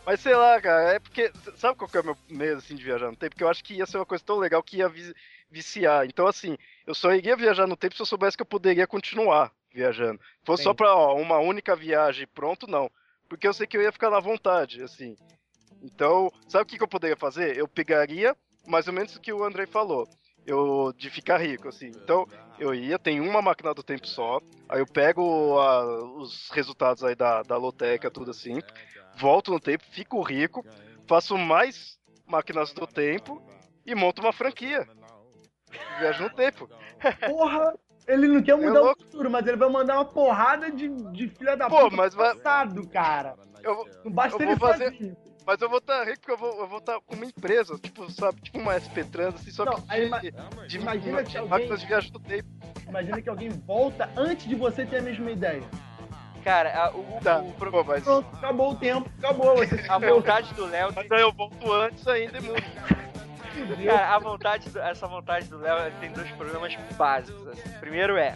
Mas 0.05 0.20
sei 0.20 0.34
lá, 0.34 0.61
cara, 0.61 0.94
é 0.94 0.98
porque. 0.98 1.30
Sabe 1.57 1.78
qual 1.78 1.88
que 1.88 1.96
é 1.96 2.00
o 2.00 2.05
meu 2.05 2.16
medo 2.28 2.59
assim, 2.59 2.74
de 2.74 2.82
viajar 2.82 3.07
no 3.11 3.16
tempo? 3.16 3.30
Porque 3.30 3.44
eu 3.44 3.48
acho 3.48 3.62
que 3.62 3.74
ia 3.74 3.86
ser 3.86 3.98
uma 3.98 4.07
coisa 4.07 4.24
tão 4.24 4.36
legal 4.38 4.61
que 4.62 4.78
ia 4.78 4.88
vi- 4.88 5.14
viciar. 5.50 6.05
Então, 6.07 6.26
assim, 6.26 6.59
eu 6.86 6.94
só 6.94 7.14
iria 7.14 7.36
viajar 7.36 7.66
no 7.68 7.76
tempo 7.76 7.94
se 7.94 8.03
eu 8.03 8.07
soubesse 8.07 8.36
que 8.36 8.42
eu 8.42 8.46
poderia 8.46 8.86
continuar 8.86 9.53
viajando. 9.72 10.18
Se 10.40 10.44
fosse 10.44 10.64
Sim. 10.64 10.70
só 10.70 10.74
pra 10.74 10.92
ó, 10.94 11.14
uma 11.16 11.38
única 11.38 11.76
viagem 11.76 12.26
pronto, 12.34 12.66
não. 12.66 12.90
Porque 13.28 13.46
eu 13.46 13.55
sei 13.55 13.64
que 13.66 13.76
eu 13.76 13.82
ia 13.82 13.92
ficar 13.92 14.11
na 14.11 14.18
vontade, 14.18 14.82
assim. 14.82 15.16
Então, 15.80 16.32
sabe 16.48 16.64
o 16.64 16.66
que, 16.66 16.76
que 16.78 16.82
eu 16.82 16.88
poderia 16.88 17.16
fazer? 17.16 17.57
Eu 17.57 17.68
pegaria 17.68 18.36
mais 18.66 18.88
ou 18.88 18.92
menos 18.92 19.14
o 19.14 19.20
que 19.20 19.32
o 19.32 19.44
Andrei 19.44 19.66
falou. 19.66 20.09
Eu 20.47 20.93
de 20.97 21.09
ficar 21.11 21.38
rico, 21.38 21.68
assim. 21.68 21.86
Então, 21.88 22.26
eu 22.59 22.74
ia, 22.74 22.99
tem 22.99 23.20
uma 23.20 23.40
máquina 23.40 23.72
do 23.72 23.82
tempo 23.82 24.07
só. 24.07 24.40
Aí 24.68 24.80
eu 24.80 24.86
pego 24.86 25.59
a- 25.59 26.05
os 26.16 26.51
resultados 26.51 27.05
aí 27.05 27.14
da, 27.14 27.43
da 27.43 27.57
loteca, 27.57 28.11
tudo 28.11 28.30
assim. 28.32 28.59
Volto 29.16 29.51
no 29.53 29.61
tempo, 29.61 29.84
fico 29.90 30.20
rico, 30.22 30.64
faço 31.07 31.36
mais 31.38 31.99
máquinas 32.26 32.72
do 32.72 32.86
tempo 32.86 33.40
e 33.86 33.95
monto 33.95 34.20
uma 34.22 34.32
franquia. 34.32 34.88
Viajo 35.99 36.24
no 36.24 36.30
tempo. 36.30 36.68
Porra, 37.26 37.74
ele 38.07 38.26
não 38.28 38.43
quer 38.43 38.57
mudar 38.57 38.80
o 38.80 38.84
louco. 38.86 39.03
futuro, 39.03 39.30
mas 39.30 39.47
ele 39.47 39.57
vai 39.57 39.68
mandar 39.68 39.95
uma 39.97 40.05
porrada 40.05 40.70
de, 40.70 40.88
de 41.12 41.28
filha 41.28 41.57
da 41.57 41.68
Pô, 41.68 41.84
puta 41.84 41.97
mas 41.97 42.14
vai- 42.14 42.34
passado, 42.36 42.88
cara. 42.88 43.36
Eu, 43.62 43.86
Não 44.05 44.11
basta 44.12 44.43
Eu 44.43 44.49
ele 44.51 44.59
fazer- 44.59 44.90
sozinho. 44.93 45.16
Mas 45.47 45.61
eu 45.61 45.68
vou 45.68 45.78
estar 45.78 46.05
rico 46.05 46.18
porque 46.20 46.32
eu 46.32 46.36
vou 46.38 46.61
eu 46.61 46.66
vou 46.68 46.78
estar 46.78 47.01
com 47.01 47.14
uma 47.14 47.24
empresa, 47.24 47.78
tipo, 47.78 48.11
sabe, 48.11 48.40
tipo 48.40 48.59
uma 48.59 48.74
SP 48.78 49.05
Trans, 49.05 49.34
assim, 49.34 49.51
só 49.51 49.64
Não, 49.64 49.74
que 49.74 49.82
aí 49.88 50.01
de, 50.03 50.07
ima- 50.07 50.20
de, 50.20 50.76
imagina 50.78 51.22
de 51.22 51.30
que 51.30 51.36
alguém- 51.38 51.51
máquinas 51.51 51.80
de 51.80 51.86
viagem 51.86 52.12
no 52.12 52.20
tempo. 52.20 52.49
Imagina 52.88 53.22
que 53.22 53.28
alguém 53.28 53.49
volta 53.51 54.11
antes 54.16 54.47
de 54.47 54.55
você 54.55 54.84
ter 54.84 54.99
a 54.99 55.03
mesma 55.03 55.30
ideia. 55.30 55.62
Cara, 56.45 56.76
a, 56.86 56.90
o, 56.90 57.20
Tá, 57.22 57.38
o 57.38 57.53
pro- 57.53 57.70
pô, 57.70 57.84
mas, 57.84 58.03
Pronto, 58.03 58.28
acabou 58.36 58.72
o 58.72 58.74
tempo, 58.76 59.09
acabou. 59.18 59.57
Você 59.57 59.84
a 59.88 59.99
vontade 59.99 60.53
do 60.55 60.66
Léo. 60.66 60.93
mas 60.95 61.11
aí 61.11 61.20
eu 61.20 61.32
volto 61.32 61.72
antes 61.72 62.07
ainda 62.09 62.38
e 62.38 62.40
mudo. 62.43 62.62
Cara, 63.86 64.14
a 64.14 64.18
vontade, 64.18 64.68
do- 64.70 64.80
essa 64.80 65.07
vontade 65.07 65.47
do 65.47 65.59
Léo 65.59 65.93
tem 66.01 66.11
dois 66.12 66.28
problemas 66.32 66.74
básicos. 66.97 67.47
assim. 67.49 67.68
Primeiro 67.80 68.16
é, 68.16 68.34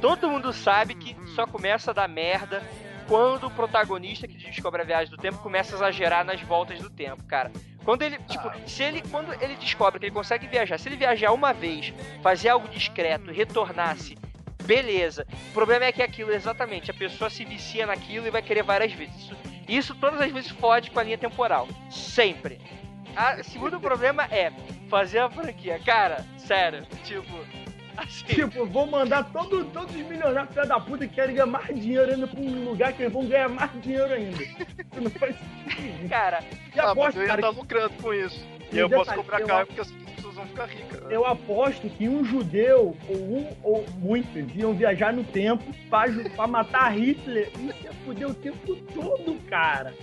todo 0.00 0.30
mundo 0.30 0.52
sabe 0.52 0.94
que 0.94 1.14
só 1.34 1.46
começa 1.46 1.90
a 1.90 1.94
dar 1.94 2.08
merda 2.08 2.62
quando 3.08 3.46
o 3.46 3.50
protagonista 3.50 4.26
que 4.26 4.36
descobre 4.36 4.82
a 4.82 4.84
viagem 4.84 5.10
do 5.10 5.16
tempo 5.16 5.38
começa 5.38 5.74
a 5.74 5.78
exagerar 5.78 6.24
nas 6.24 6.40
voltas 6.42 6.80
do 6.80 6.90
tempo, 6.90 7.22
cara. 7.24 7.50
Quando 7.84 8.02
ele, 8.02 8.18
tipo, 8.28 8.50
se 8.68 8.82
ele, 8.82 9.02
quando 9.10 9.32
ele 9.40 9.54
descobre 9.54 10.00
que 10.00 10.06
ele 10.06 10.14
consegue 10.14 10.46
viajar, 10.48 10.76
se 10.76 10.88
ele 10.88 10.96
viajar 10.96 11.32
uma 11.32 11.52
vez, 11.52 11.94
fazer 12.20 12.48
algo 12.48 12.68
discreto, 12.68 13.30
retornasse, 13.30 14.16
beleza. 14.64 15.24
O 15.50 15.52
problema 15.52 15.84
é 15.84 15.92
que 15.92 16.02
aquilo, 16.02 16.32
exatamente, 16.32 16.90
a 16.90 16.94
pessoa 16.94 17.30
se 17.30 17.44
vicia 17.44 17.86
naquilo 17.86 18.26
e 18.26 18.30
vai 18.30 18.42
querer 18.42 18.64
várias 18.64 18.92
vezes. 18.92 19.14
Isso, 19.16 19.36
isso 19.68 19.94
todas 19.94 20.20
as 20.20 20.32
vezes 20.32 20.50
fode 20.50 20.90
com 20.90 20.98
a 20.98 21.04
linha 21.04 21.16
temporal. 21.16 21.68
Sempre. 21.88 22.60
A, 23.14 23.40
segundo 23.44 23.78
problema 23.80 24.24
é 24.24 24.52
fazer 24.88 25.20
a 25.20 25.30
franquia. 25.30 25.80
Cara, 25.84 26.26
sério, 26.38 26.84
tipo, 27.04 27.38
assim. 27.96 28.24
Tipo, 28.26 28.66
vou 28.66 28.86
mandar 28.86 29.24
todo, 29.32 29.64
todos 29.66 29.94
os 29.94 30.02
milionários 30.02 30.52
filha 30.52 30.66
da 30.66 30.78
puta 30.80 31.06
que 31.06 31.14
querem 31.14 31.34
ganhar 31.34 31.46
mais 31.46 31.68
dinheiro 31.80 32.12
ainda 32.12 32.26
pra 32.26 32.40
um 32.40 32.64
lugar 32.64 32.92
que 32.92 33.02
eles 33.02 33.12
vão 33.12 33.26
ganhar 33.26 33.48
mais 33.48 33.70
dinheiro 33.82 34.12
ainda. 34.12 34.44
Não 35.00 35.10
faz 35.10 35.36
sentido. 35.36 36.08
Cara, 36.08 36.40
E 36.74 36.80
Ah, 36.80 36.82
mas 36.82 36.90
aposto, 36.90 37.16
eu 37.16 37.22
ia 37.22 37.28
cara, 37.28 37.40
estar 37.40 37.50
lucrando 37.60 37.94
com 38.02 38.14
isso. 38.14 38.46
E 38.72 38.76
E 38.76 38.78
eu 38.78 38.88
detalhe, 38.88 39.04
posso 39.06 39.16
comprar 39.18 39.40
eu- 39.40 39.46
carro 39.46 39.66
porque 39.66 39.80
as 39.80 39.90
pessoas 39.90 40.34
vão 40.34 40.46
ficar 40.46 40.66
ricas. 40.66 41.00
né? 41.02 41.06
eu 41.10 41.24
aposto 41.24 41.88
que 41.90 42.08
um 42.08 42.24
judeu, 42.24 42.96
ou 43.08 43.16
um, 43.16 43.56
ou 43.62 43.84
muitos, 43.98 44.44
iam 44.56 44.74
viajar 44.74 45.12
no 45.12 45.22
tempo 45.24 45.62
pra, 45.88 46.04
pra 46.34 46.46
matar 46.46 46.92
Hitler. 46.96 47.48
Isso 47.60 47.84
ia 47.84 47.92
foder 48.04 48.28
o 48.28 48.34
tempo 48.34 48.74
todo, 48.94 49.38
cara. 49.48 49.94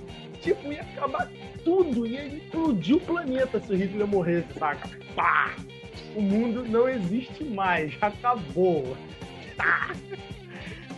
Tipo, 0.42 0.72
ia 0.74 0.82
acabar 0.82 1.30
tudo, 1.64 2.06
ia 2.06 2.26
explodir 2.26 2.98
o 2.98 3.00
planeta 3.02 3.60
se 3.60 3.72
o 3.72 3.76
Hitler 3.76 4.06
morresse, 4.08 4.48
saca? 4.60 4.90
Pá! 5.16 5.54
O 6.16 6.22
mundo 6.22 6.64
não 6.68 6.88
existe 6.88 7.44
mais, 7.44 7.94
acabou. 8.02 8.96
Tá! 9.58 9.92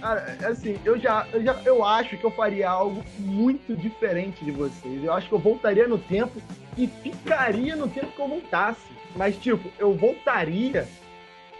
Cara, 0.01 0.37
assim, 0.47 0.77
eu 0.85 0.99
já, 0.99 1.25
eu 1.33 1.43
já 1.43 1.53
eu 1.65 1.83
acho 1.83 2.17
que 2.17 2.23
eu 2.23 2.31
faria 2.31 2.69
algo 2.69 3.03
muito 3.17 3.75
diferente 3.75 4.43
de 4.43 4.51
vocês. 4.51 5.03
Eu 5.03 5.13
acho 5.13 5.27
que 5.27 5.33
eu 5.33 5.39
voltaria 5.39 5.87
no 5.87 5.97
tempo 5.97 6.39
e 6.77 6.85
ficaria 6.87 7.75
no 7.75 7.87
tempo 7.87 8.07
que 8.07 8.21
eu 8.21 8.27
voltasse. 8.27 8.85
Mas, 9.15 9.37
tipo, 9.37 9.67
eu 9.79 9.93
voltaria, 9.95 10.87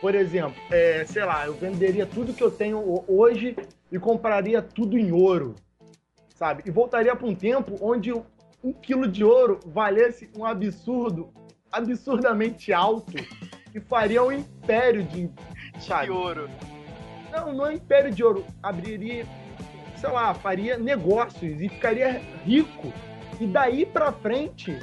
por 0.02 0.14
exemplo, 0.14 0.56
é, 0.70 1.06
sei 1.06 1.24
lá, 1.24 1.46
eu 1.48 1.54
venderia 1.54 2.06
tudo 2.06 2.34
que 2.34 2.44
eu 2.44 2.52
tenho 2.52 2.78
ho- 2.78 3.06
hoje 3.08 3.56
e 3.92 3.98
compraria 3.98 4.62
tudo 4.62 4.98
em 4.98 5.12
ouro, 5.14 5.56
sabe? 6.36 6.62
E 6.66 6.72
voltaria 6.72 7.16
para 7.16 7.26
um 7.28 7.34
tempo 7.34 7.78
onde 7.82 8.12
um 8.14 8.74
quilo 8.74 9.08
de 9.08 9.24
ouro 9.24 9.60
valesse 9.66 10.30
um 10.38 10.44
absurdo, 10.46 11.30
absurdamente 11.72 12.74
alto 12.74 13.14
e 13.76 13.82
faria 13.82 14.24
um 14.24 14.32
império 14.32 15.04
de? 15.04 15.30
De 15.78 16.12
ouro. 16.12 16.50
Não, 17.30 17.54
não 17.54 17.68
é 17.68 17.74
império 17.74 18.10
de 18.10 18.24
ouro. 18.24 18.46
Abriria, 18.64 19.26
sei 19.98 20.10
lá, 20.10 20.34
faria 20.34 20.78
negócios 20.78 21.62
e 21.62 21.68
ficaria 21.68 22.22
rico. 22.46 22.94
E 23.40 23.46
daí 23.46 23.86
pra 23.86 24.14
frente, 24.14 24.80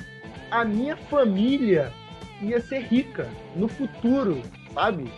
a 0.51 0.63
minha 0.63 0.95
família 0.97 1.91
ia 2.43 2.61
ser 2.61 2.81
rica 2.81 3.27
no 3.57 3.67
futuro, 3.67 4.43
sabe? 4.75 5.11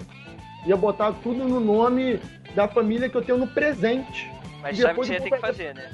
Ia 0.65 0.77
botar 0.77 1.13
tudo 1.15 1.45
no 1.49 1.59
nome 1.59 2.21
da 2.55 2.69
família 2.69 3.09
que 3.09 3.17
eu 3.17 3.23
tenho 3.23 3.39
no 3.39 3.49
presente. 3.49 4.31
mas 4.63 4.79
sabe 4.79 5.01
o 5.01 5.03
que 5.03 5.09
você 5.09 5.15
ia 5.15 5.21
ter 5.21 5.31
que 5.31 5.39
fazer, 5.39 5.75
né? 5.75 5.91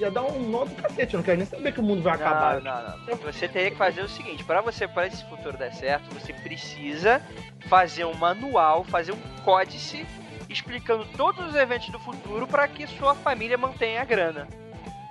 Ia 0.00 0.10
dar 0.10 0.22
um 0.22 0.48
nó 0.48 0.64
do 0.64 0.74
cacete. 0.76 1.12
Eu 1.12 1.18
não 1.18 1.24
quero 1.24 1.36
nem 1.36 1.46
saber 1.46 1.72
que 1.72 1.80
o 1.80 1.82
mundo 1.82 2.02
vai 2.02 2.14
acabar. 2.14 2.62
Não, 2.62 2.82
não, 2.82 2.98
não. 3.06 3.16
Você 3.18 3.46
teria 3.46 3.70
que 3.70 3.76
fazer 3.76 4.00
o 4.00 4.08
seguinte: 4.08 4.42
para 4.42 4.62
você, 4.62 4.88
para 4.88 5.06
esse 5.06 5.22
futuro 5.28 5.58
dar 5.58 5.72
certo, 5.72 6.08
você 6.14 6.32
precisa 6.32 7.20
fazer 7.68 8.06
um 8.06 8.14
manual, 8.14 8.82
fazer 8.84 9.12
um 9.12 9.20
códice 9.44 10.06
explicando 10.48 11.04
todos 11.16 11.46
os 11.48 11.54
eventos 11.54 11.90
do 11.90 11.98
futuro 11.98 12.46
para 12.46 12.66
que 12.66 12.86
sua 12.86 13.14
família 13.14 13.58
mantenha 13.58 14.00
a 14.00 14.04
grana. 14.04 14.48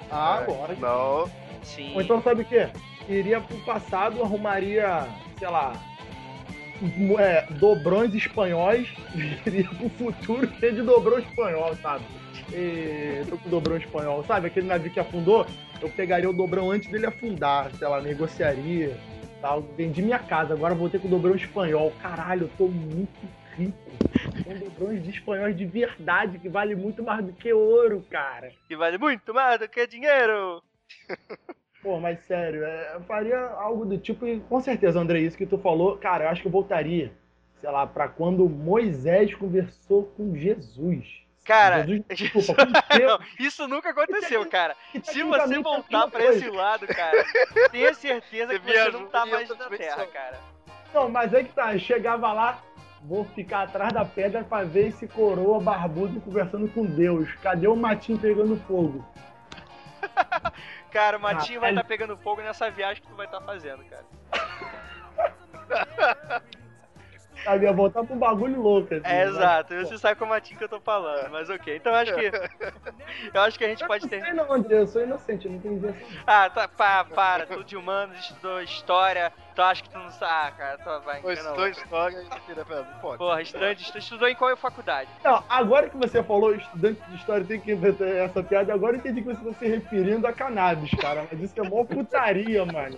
Ah, 0.10 0.40
agora. 0.40 0.76
Não. 0.76 1.30
Sim. 1.64 1.94
Ou 1.94 2.02
então 2.02 2.22
sabe 2.22 2.42
o 2.42 2.46
quê? 2.46 2.68
Iria 3.08 3.40
pro 3.40 3.58
passado, 3.60 4.24
arrumaria, 4.24 5.08
sei 5.38 5.48
lá, 5.48 5.74
é, 7.20 7.46
dobrões 7.54 8.14
espanhóis, 8.14 8.88
iria 9.46 9.68
pro 9.70 9.90
futuro 9.90 10.50
cheio 10.60 10.76
de 10.76 10.82
dobrão 10.82 11.20
espanhol, 11.20 11.76
sabe? 11.76 12.04
E, 12.54 13.24
tô 13.30 13.38
com 13.38 13.50
dobrão 13.50 13.78
espanhol, 13.78 14.24
sabe? 14.24 14.48
Aquele 14.48 14.68
navio 14.68 14.92
que 14.92 15.00
afundou, 15.00 15.46
eu 15.82 15.90
pegaria 15.90 16.30
o 16.30 16.34
dobrão 16.34 16.72
antes 16.72 16.90
dele 16.90 17.06
afundar, 17.06 17.72
sei 17.76 17.88
lá, 17.88 18.02
negociaria, 18.02 18.98
tal. 19.42 19.62
Vendi 19.62 20.02
minha 20.02 20.20
casa, 20.20 20.54
agora 20.54 20.76
voltei 20.76 21.00
com 21.00 21.08
o 21.08 21.12
dobrão 21.12 21.36
espanhol. 21.36 21.94
Caralho, 22.02 22.44
eu 22.44 22.52
tô 22.58 22.68
muito 22.68 23.28
rico. 23.56 23.78
Com 24.44 24.54
dobrões 24.58 25.04
de 25.04 25.12
espanhóis 25.12 25.56
de 25.56 25.66
verdade, 25.66 26.40
que 26.40 26.50
vale 26.50 26.76
muito 26.76 27.04
mais 27.04 27.24
do 27.24 27.34
que 27.34 27.54
ouro, 27.54 28.04
cara. 28.10 28.52
Que 28.68 28.76
vale 28.76 28.98
muito 28.98 29.34
mais 29.34 29.60
do 29.60 29.68
que 29.68 29.86
dinheiro. 29.88 30.62
Pô, 31.82 31.98
mas 31.98 32.20
sério, 32.22 32.66
é, 32.66 32.96
eu 32.96 33.02
faria 33.02 33.40
algo 33.40 33.86
do 33.86 33.98
tipo, 33.98 34.28
e 34.28 34.42
com 34.42 34.60
certeza, 34.60 35.00
André, 35.00 35.22
isso 35.22 35.38
que 35.38 35.46
tu 35.46 35.58
falou, 35.58 35.96
cara, 35.96 36.26
eu 36.26 36.30
acho 36.30 36.42
que 36.42 36.48
eu 36.48 36.52
voltaria, 36.52 37.14
sei 37.62 37.72
lá, 37.72 37.88
pra 37.88 38.10
quando 38.10 38.50
Moisés 38.50 39.34
conversou 39.34 40.04
com 40.18 40.36
Jesus. 40.36 41.24
Cara, 41.44 41.84
desculpa, 42.10 42.66
não, 43.00 43.20
isso 43.40 43.68
nunca 43.68 43.90
aconteceu, 43.90 44.46
cara. 44.48 44.76
que 44.92 45.02
Se 45.04 45.24
você 45.24 45.56
é 45.56 45.58
a 45.58 45.62
voltar 45.62 46.08
pra 46.10 46.26
esse 46.26 46.50
lado, 46.50 46.86
cara, 46.88 47.26
tenha 47.72 47.94
certeza 47.94 48.60
que 48.60 48.66
você 48.66 48.92
não 48.92 49.08
tá 49.08 49.26
mais 49.26 49.50
na. 49.50 49.70
Terra, 49.70 50.06
cara. 50.08 50.40
Não, 50.94 51.10
mas 51.10 51.34
é 51.34 51.44
que 51.44 51.52
tá, 51.52 51.74
eu 51.74 51.80
chegava 51.80 52.32
lá, 52.34 52.62
vou 53.02 53.26
ficar 53.26 53.64
atrás 53.64 53.94
da 53.94 54.06
pedra 54.06 54.44
pra 54.44 54.64
ver 54.64 54.90
esse 54.90 55.08
coroa 55.08 55.60
barbudo 55.60 56.20
conversando 56.22 56.68
com 56.70 56.86
Deus. 56.86 57.32
Cadê 57.42 57.68
o 57.68 57.76
matinho 57.76 58.20
pegando 58.20 58.56
fogo? 58.68 59.06
Cara, 60.92 61.18
o 61.18 61.22
Matinho 61.22 61.60
vai 61.60 61.70
Caralho. 61.70 61.86
estar 61.86 61.88
pegando 61.88 62.18
fogo 62.18 62.42
nessa 62.42 62.70
viagem 62.72 63.02
que 63.02 63.08
tu 63.08 63.16
vai 63.16 63.28
estar 63.28 63.42
fazendo, 63.42 63.84
cara. 63.86 64.06
Sabe, 67.44 67.66
ia 67.66 67.74
voltar 67.74 68.04
pra 68.04 68.16
um 68.16 68.20
bagulho 68.20 68.62
louco, 68.62 68.94
assim. 68.94 69.04
É, 69.06 69.26
mas, 69.26 69.36
exato, 69.36 69.74
você 69.76 69.98
sabe 69.98 70.18
qual 70.18 70.30
Matinho 70.30 70.58
que 70.58 70.64
eu 70.64 70.70
tô 70.70 70.80
falando, 70.80 71.30
mas 71.32 71.50
ok. 71.50 71.76
Então 71.76 71.94
eu 71.94 72.00
acho 72.00 72.14
que. 72.16 72.32
Eu 73.34 73.42
acho 73.42 73.58
que 73.58 73.64
a 73.64 73.68
gente 73.68 73.82
Eu 73.82 73.88
pode 73.88 74.04
não 74.04 74.10
ter. 74.10 74.22
sei 74.24 74.34
não, 74.34 74.52
André, 74.52 74.80
eu 74.80 74.88
sou 74.88 75.02
inocente, 75.02 75.46
eu 75.46 75.52
não 75.52 75.60
entendi 75.60 75.88
assim. 75.88 76.20
Ah, 76.26 76.50
tá, 76.50 76.68
pá, 76.68 77.04
para, 77.04 77.46
tu 77.46 77.64
de 77.64 77.76
humanos, 77.76 78.18
estudou 78.20 78.62
história, 78.62 79.32
tu 79.56 79.62
acha 79.62 79.84
que 79.84 79.90
tu 79.90 79.98
não 79.98 80.10
sabe, 80.10 80.48
ah, 80.48 80.52
cara, 80.52 80.78
tu 80.78 81.06
vai 81.06 81.18
outra. 81.22 81.70
histórias 81.72 82.28
e 82.28 82.40
tira 82.46 82.66
pra 82.66 82.78
não 82.78 83.00
pode. 83.02 83.18
Porra, 83.18 83.42
estudante, 83.42 83.92
tu 83.92 83.98
estudou 83.98 84.28
em 84.28 84.36
qual 84.36 84.56
faculdade? 84.58 85.10
Não, 85.24 85.44
agora 85.50 85.90
que 85.90 85.98
você 85.98 86.24
falou 86.24 86.56
estudante 86.56 87.02
de 87.08 87.16
história 87.16 87.46
tem 87.46 87.60
que 87.60 87.72
inventar 87.72 88.08
essa 88.08 88.44
piada, 88.44 88.74
agora 88.74 88.96
eu 88.96 89.00
entendi 89.00 89.22
que 89.22 89.28
você 89.28 89.42
está 89.42 89.60
se 89.60 89.68
referindo 89.68 90.28
a 90.28 90.34
cannabis, 90.34 90.92
cara. 90.92 91.28
Mas 91.30 91.42
isso 91.42 91.60
é 91.60 91.64
mó 91.64 91.84
putaria, 91.84 92.66
mano. 92.66 92.96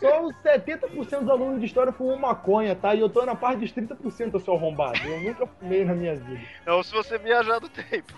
Só 0.00 0.22
os 0.22 0.34
70% 0.36 1.20
dos 1.20 1.30
alunos 1.30 1.60
de 1.60 1.66
história 1.66 1.92
fumam 1.92 2.18
maconha, 2.18 2.74
tá? 2.76 2.94
E 2.94 3.00
eu 3.00 3.08
tô 3.08 3.24
na 3.24 3.34
parte 3.34 3.58
dos 3.60 3.72
30%, 3.72 4.34
eu 4.34 4.40
sou 4.40 4.56
arrombado. 4.56 4.98
Eu 5.06 5.20
nunca 5.20 5.46
fumei 5.46 5.84
na 5.84 5.94
minha 5.94 6.14
vida. 6.16 6.40
Não 6.66 6.82
se 6.82 6.92
você 6.92 7.16
viajar 7.18 7.58
do 7.58 7.68
tempo. 7.68 8.12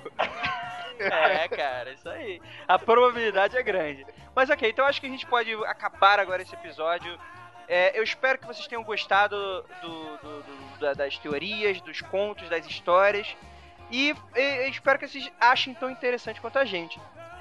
É, 0.98 1.46
cara, 1.48 1.92
isso 1.92 2.08
aí. 2.08 2.40
A 2.66 2.78
probabilidade 2.78 3.56
é 3.56 3.62
grande. 3.62 4.04
Mas 4.34 4.50
ok, 4.50 4.68
então 4.68 4.84
acho 4.84 5.00
que 5.00 5.06
a 5.06 5.10
gente 5.10 5.26
pode 5.26 5.52
acabar 5.64 6.18
agora 6.18 6.42
esse 6.42 6.54
episódio. 6.54 7.16
É, 7.68 7.96
eu 7.98 8.02
espero 8.02 8.38
que 8.38 8.46
vocês 8.46 8.66
tenham 8.66 8.82
gostado 8.82 9.36
do- 9.82 10.16
do- 10.16 10.42
do- 10.42 10.78
da- 10.80 10.94
das 10.94 11.16
teorias, 11.18 11.80
dos 11.82 12.00
contos, 12.00 12.48
das 12.48 12.66
histórias. 12.66 13.36
E, 13.90 14.14
e- 14.34 14.56
eu 14.64 14.68
espero 14.70 14.98
que 14.98 15.06
vocês 15.06 15.30
achem 15.40 15.74
tão 15.74 15.88
interessante 15.90 16.40
quanto 16.40 16.58
a 16.58 16.64
gente. 16.64 16.98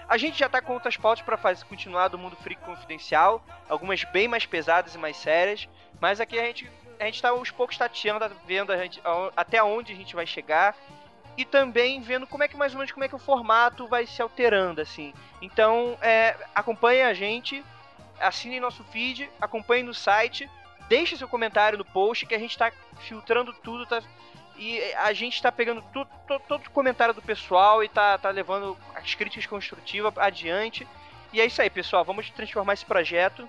A 0.07 0.17
gente 0.17 0.39
já 0.39 0.47
tá 0.47 0.61
com 0.61 0.73
outras 0.73 0.95
pautas 0.95 1.23
pra 1.23 1.37
fazer 1.37 1.65
continuar 1.65 2.07
do 2.07 2.17
Mundo 2.17 2.37
Freak 2.37 2.61
Confidencial, 2.61 3.43
algumas 3.67 4.03
bem 4.05 4.27
mais 4.27 4.45
pesadas 4.45 4.95
e 4.95 4.97
mais 4.97 5.17
sérias, 5.17 5.67
mas 5.99 6.21
aqui 6.21 6.39
a 6.39 6.45
gente 6.45 6.69
a 6.99 7.05
gente 7.05 7.21
tá 7.21 7.29
aos 7.29 7.51
poucos 7.51 7.77
tateando, 7.77 8.25
vendo 8.45 8.71
a 8.71 8.77
gente, 8.77 8.99
até 9.35 9.61
onde 9.61 9.93
a 9.93 9.95
gente 9.95 10.15
vai 10.15 10.25
chegar 10.25 10.75
e 11.37 11.45
também 11.45 12.01
vendo 12.01 12.25
como 12.25 12.43
é 12.43 12.47
que 12.47 12.57
mais 12.57 12.73
ou 12.73 12.79
menos 12.79 12.91
como 12.91 13.03
é 13.03 13.07
que 13.07 13.15
o 13.15 13.19
formato 13.19 13.87
vai 13.87 14.07
se 14.07 14.21
alterando 14.21 14.81
assim. 14.81 15.13
Então, 15.41 15.97
é, 16.01 16.35
acompanhe 16.55 17.03
a 17.03 17.13
gente, 17.13 17.63
assine 18.19 18.59
nosso 18.59 18.83
feed, 18.85 19.29
acompanhe 19.39 19.83
no 19.83 19.93
site, 19.93 20.49
deixe 20.89 21.15
seu 21.15 21.27
comentário 21.27 21.77
no 21.77 21.85
post 21.85 22.25
que 22.25 22.33
a 22.33 22.39
gente 22.39 22.57
tá 22.57 22.71
filtrando 23.01 23.53
tudo, 23.53 23.85
tá 23.85 24.01
e 24.57 24.81
a 24.95 25.13
gente 25.13 25.41
tá 25.41 25.51
pegando 25.51 25.83
tudo, 25.93 26.09
todo, 26.27 26.41
todo 26.47 26.65
o 26.65 26.71
comentário 26.71 27.13
do 27.13 27.21
pessoal 27.21 27.83
e 27.83 27.89
tá, 27.89 28.17
tá 28.17 28.29
levando 28.29 28.75
as 28.95 29.13
críticas 29.13 29.45
construtivas 29.45 30.17
adiante. 30.17 30.87
E 31.31 31.39
é 31.39 31.45
isso 31.45 31.61
aí, 31.61 31.69
pessoal. 31.69 32.03
Vamos 32.03 32.29
transformar 32.31 32.73
esse 32.73 32.85
projeto 32.85 33.47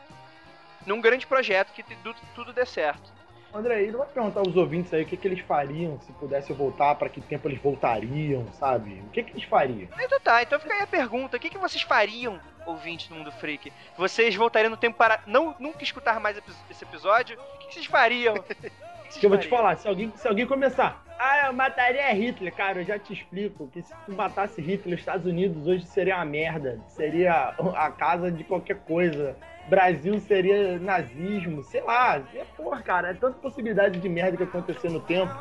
num 0.86 1.00
grande 1.00 1.26
projeto 1.26 1.72
que 1.72 1.82
tudo, 1.82 2.16
tudo 2.34 2.52
dê 2.52 2.66
certo. 2.66 3.18
André, 3.52 3.76
aí 3.76 3.90
não 3.90 4.00
vai 4.00 4.09
perguntar 4.09 4.40
aos 4.40 4.54
ouvintes 4.56 4.92
aí 4.92 5.02
o 5.02 5.06
que, 5.06 5.16
que 5.16 5.26
eles 5.26 5.40
fariam 5.40 5.98
se 6.00 6.12
pudessem 6.12 6.54
voltar, 6.54 6.94
para 6.96 7.09
que 7.09 7.20
tempo 7.20 7.48
eles 7.48 7.61
voltariam, 7.61 8.46
sabe? 8.52 9.02
O 9.06 9.11
que, 9.11 9.22
que 9.22 9.32
eles 9.32 9.44
fariam? 9.44 9.88
Então 9.98 10.20
tá, 10.20 10.42
então 10.42 10.61
fica 10.61 10.74
aí 10.74 10.82
a 10.82 10.86
pergunta: 10.86 11.36
o 11.36 11.40
que, 11.40 11.48
que 11.48 11.56
vocês 11.56 11.82
fariam, 11.82 12.38
ouvintes 12.66 13.09
do 13.09 13.14
Mundo 13.14 13.32
Freak? 13.32 13.72
Vocês 13.96 14.34
voltariam 14.34 14.70
no 14.70 14.76
tempo 14.76 14.98
para 14.98 15.22
não, 15.26 15.56
nunca 15.59 15.82
escutar 15.82 16.20
mais 16.20 16.36
esse 16.70 16.84
episódio? 16.84 17.40
O 17.40 17.59
que, 17.59 17.68
que 17.68 17.74
vocês 17.74 17.86
fariam? 17.86 18.34
que 19.16 19.24
eu 19.26 19.30
vou 19.30 19.38
te 19.38 19.48
falar, 19.48 19.76
se 19.76 19.88
alguém, 19.88 20.12
se 20.16 20.26
alguém 20.26 20.46
começar, 20.46 21.04
ah, 21.18 21.46
eu 21.46 21.52
mataria 21.52 22.12
Hitler, 22.12 22.54
cara, 22.54 22.80
eu 22.80 22.84
já 22.84 22.98
te 22.98 23.12
explico 23.12 23.68
que 23.68 23.82
se 23.82 23.92
tu 24.06 24.12
matasse 24.12 24.61
Hitler, 24.61 24.94
os 24.94 25.00
Estados 25.00 25.26
Unidos 25.26 25.66
hoje 25.66 25.84
seria 25.84 26.16
uma 26.16 26.24
merda, 26.24 26.78
seria 26.86 27.54
a 27.76 27.90
casa 27.90 28.30
de 28.30 28.44
qualquer 28.44 28.76
coisa. 28.76 29.36
Brasil 29.68 30.18
seria 30.20 30.78
nazismo, 30.78 31.62
sei 31.62 31.82
lá, 31.82 32.22
é 32.34 32.44
porra, 32.56 32.80
cara, 32.80 33.11
é 33.11 33.14
tanta 33.14 33.38
possibilidade 33.38 34.00
de 34.00 34.09
merda 34.09 34.36
que 34.36 34.44
aconteceu 34.44 34.90
no 34.90 35.00
tempo. 35.00 35.34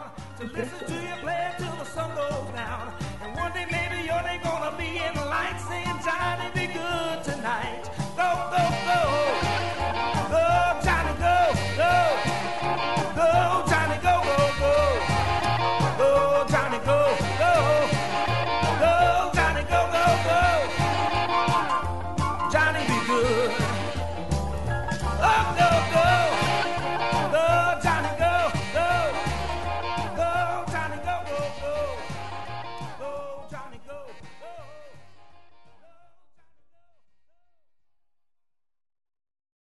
Oh. 13.30 13.77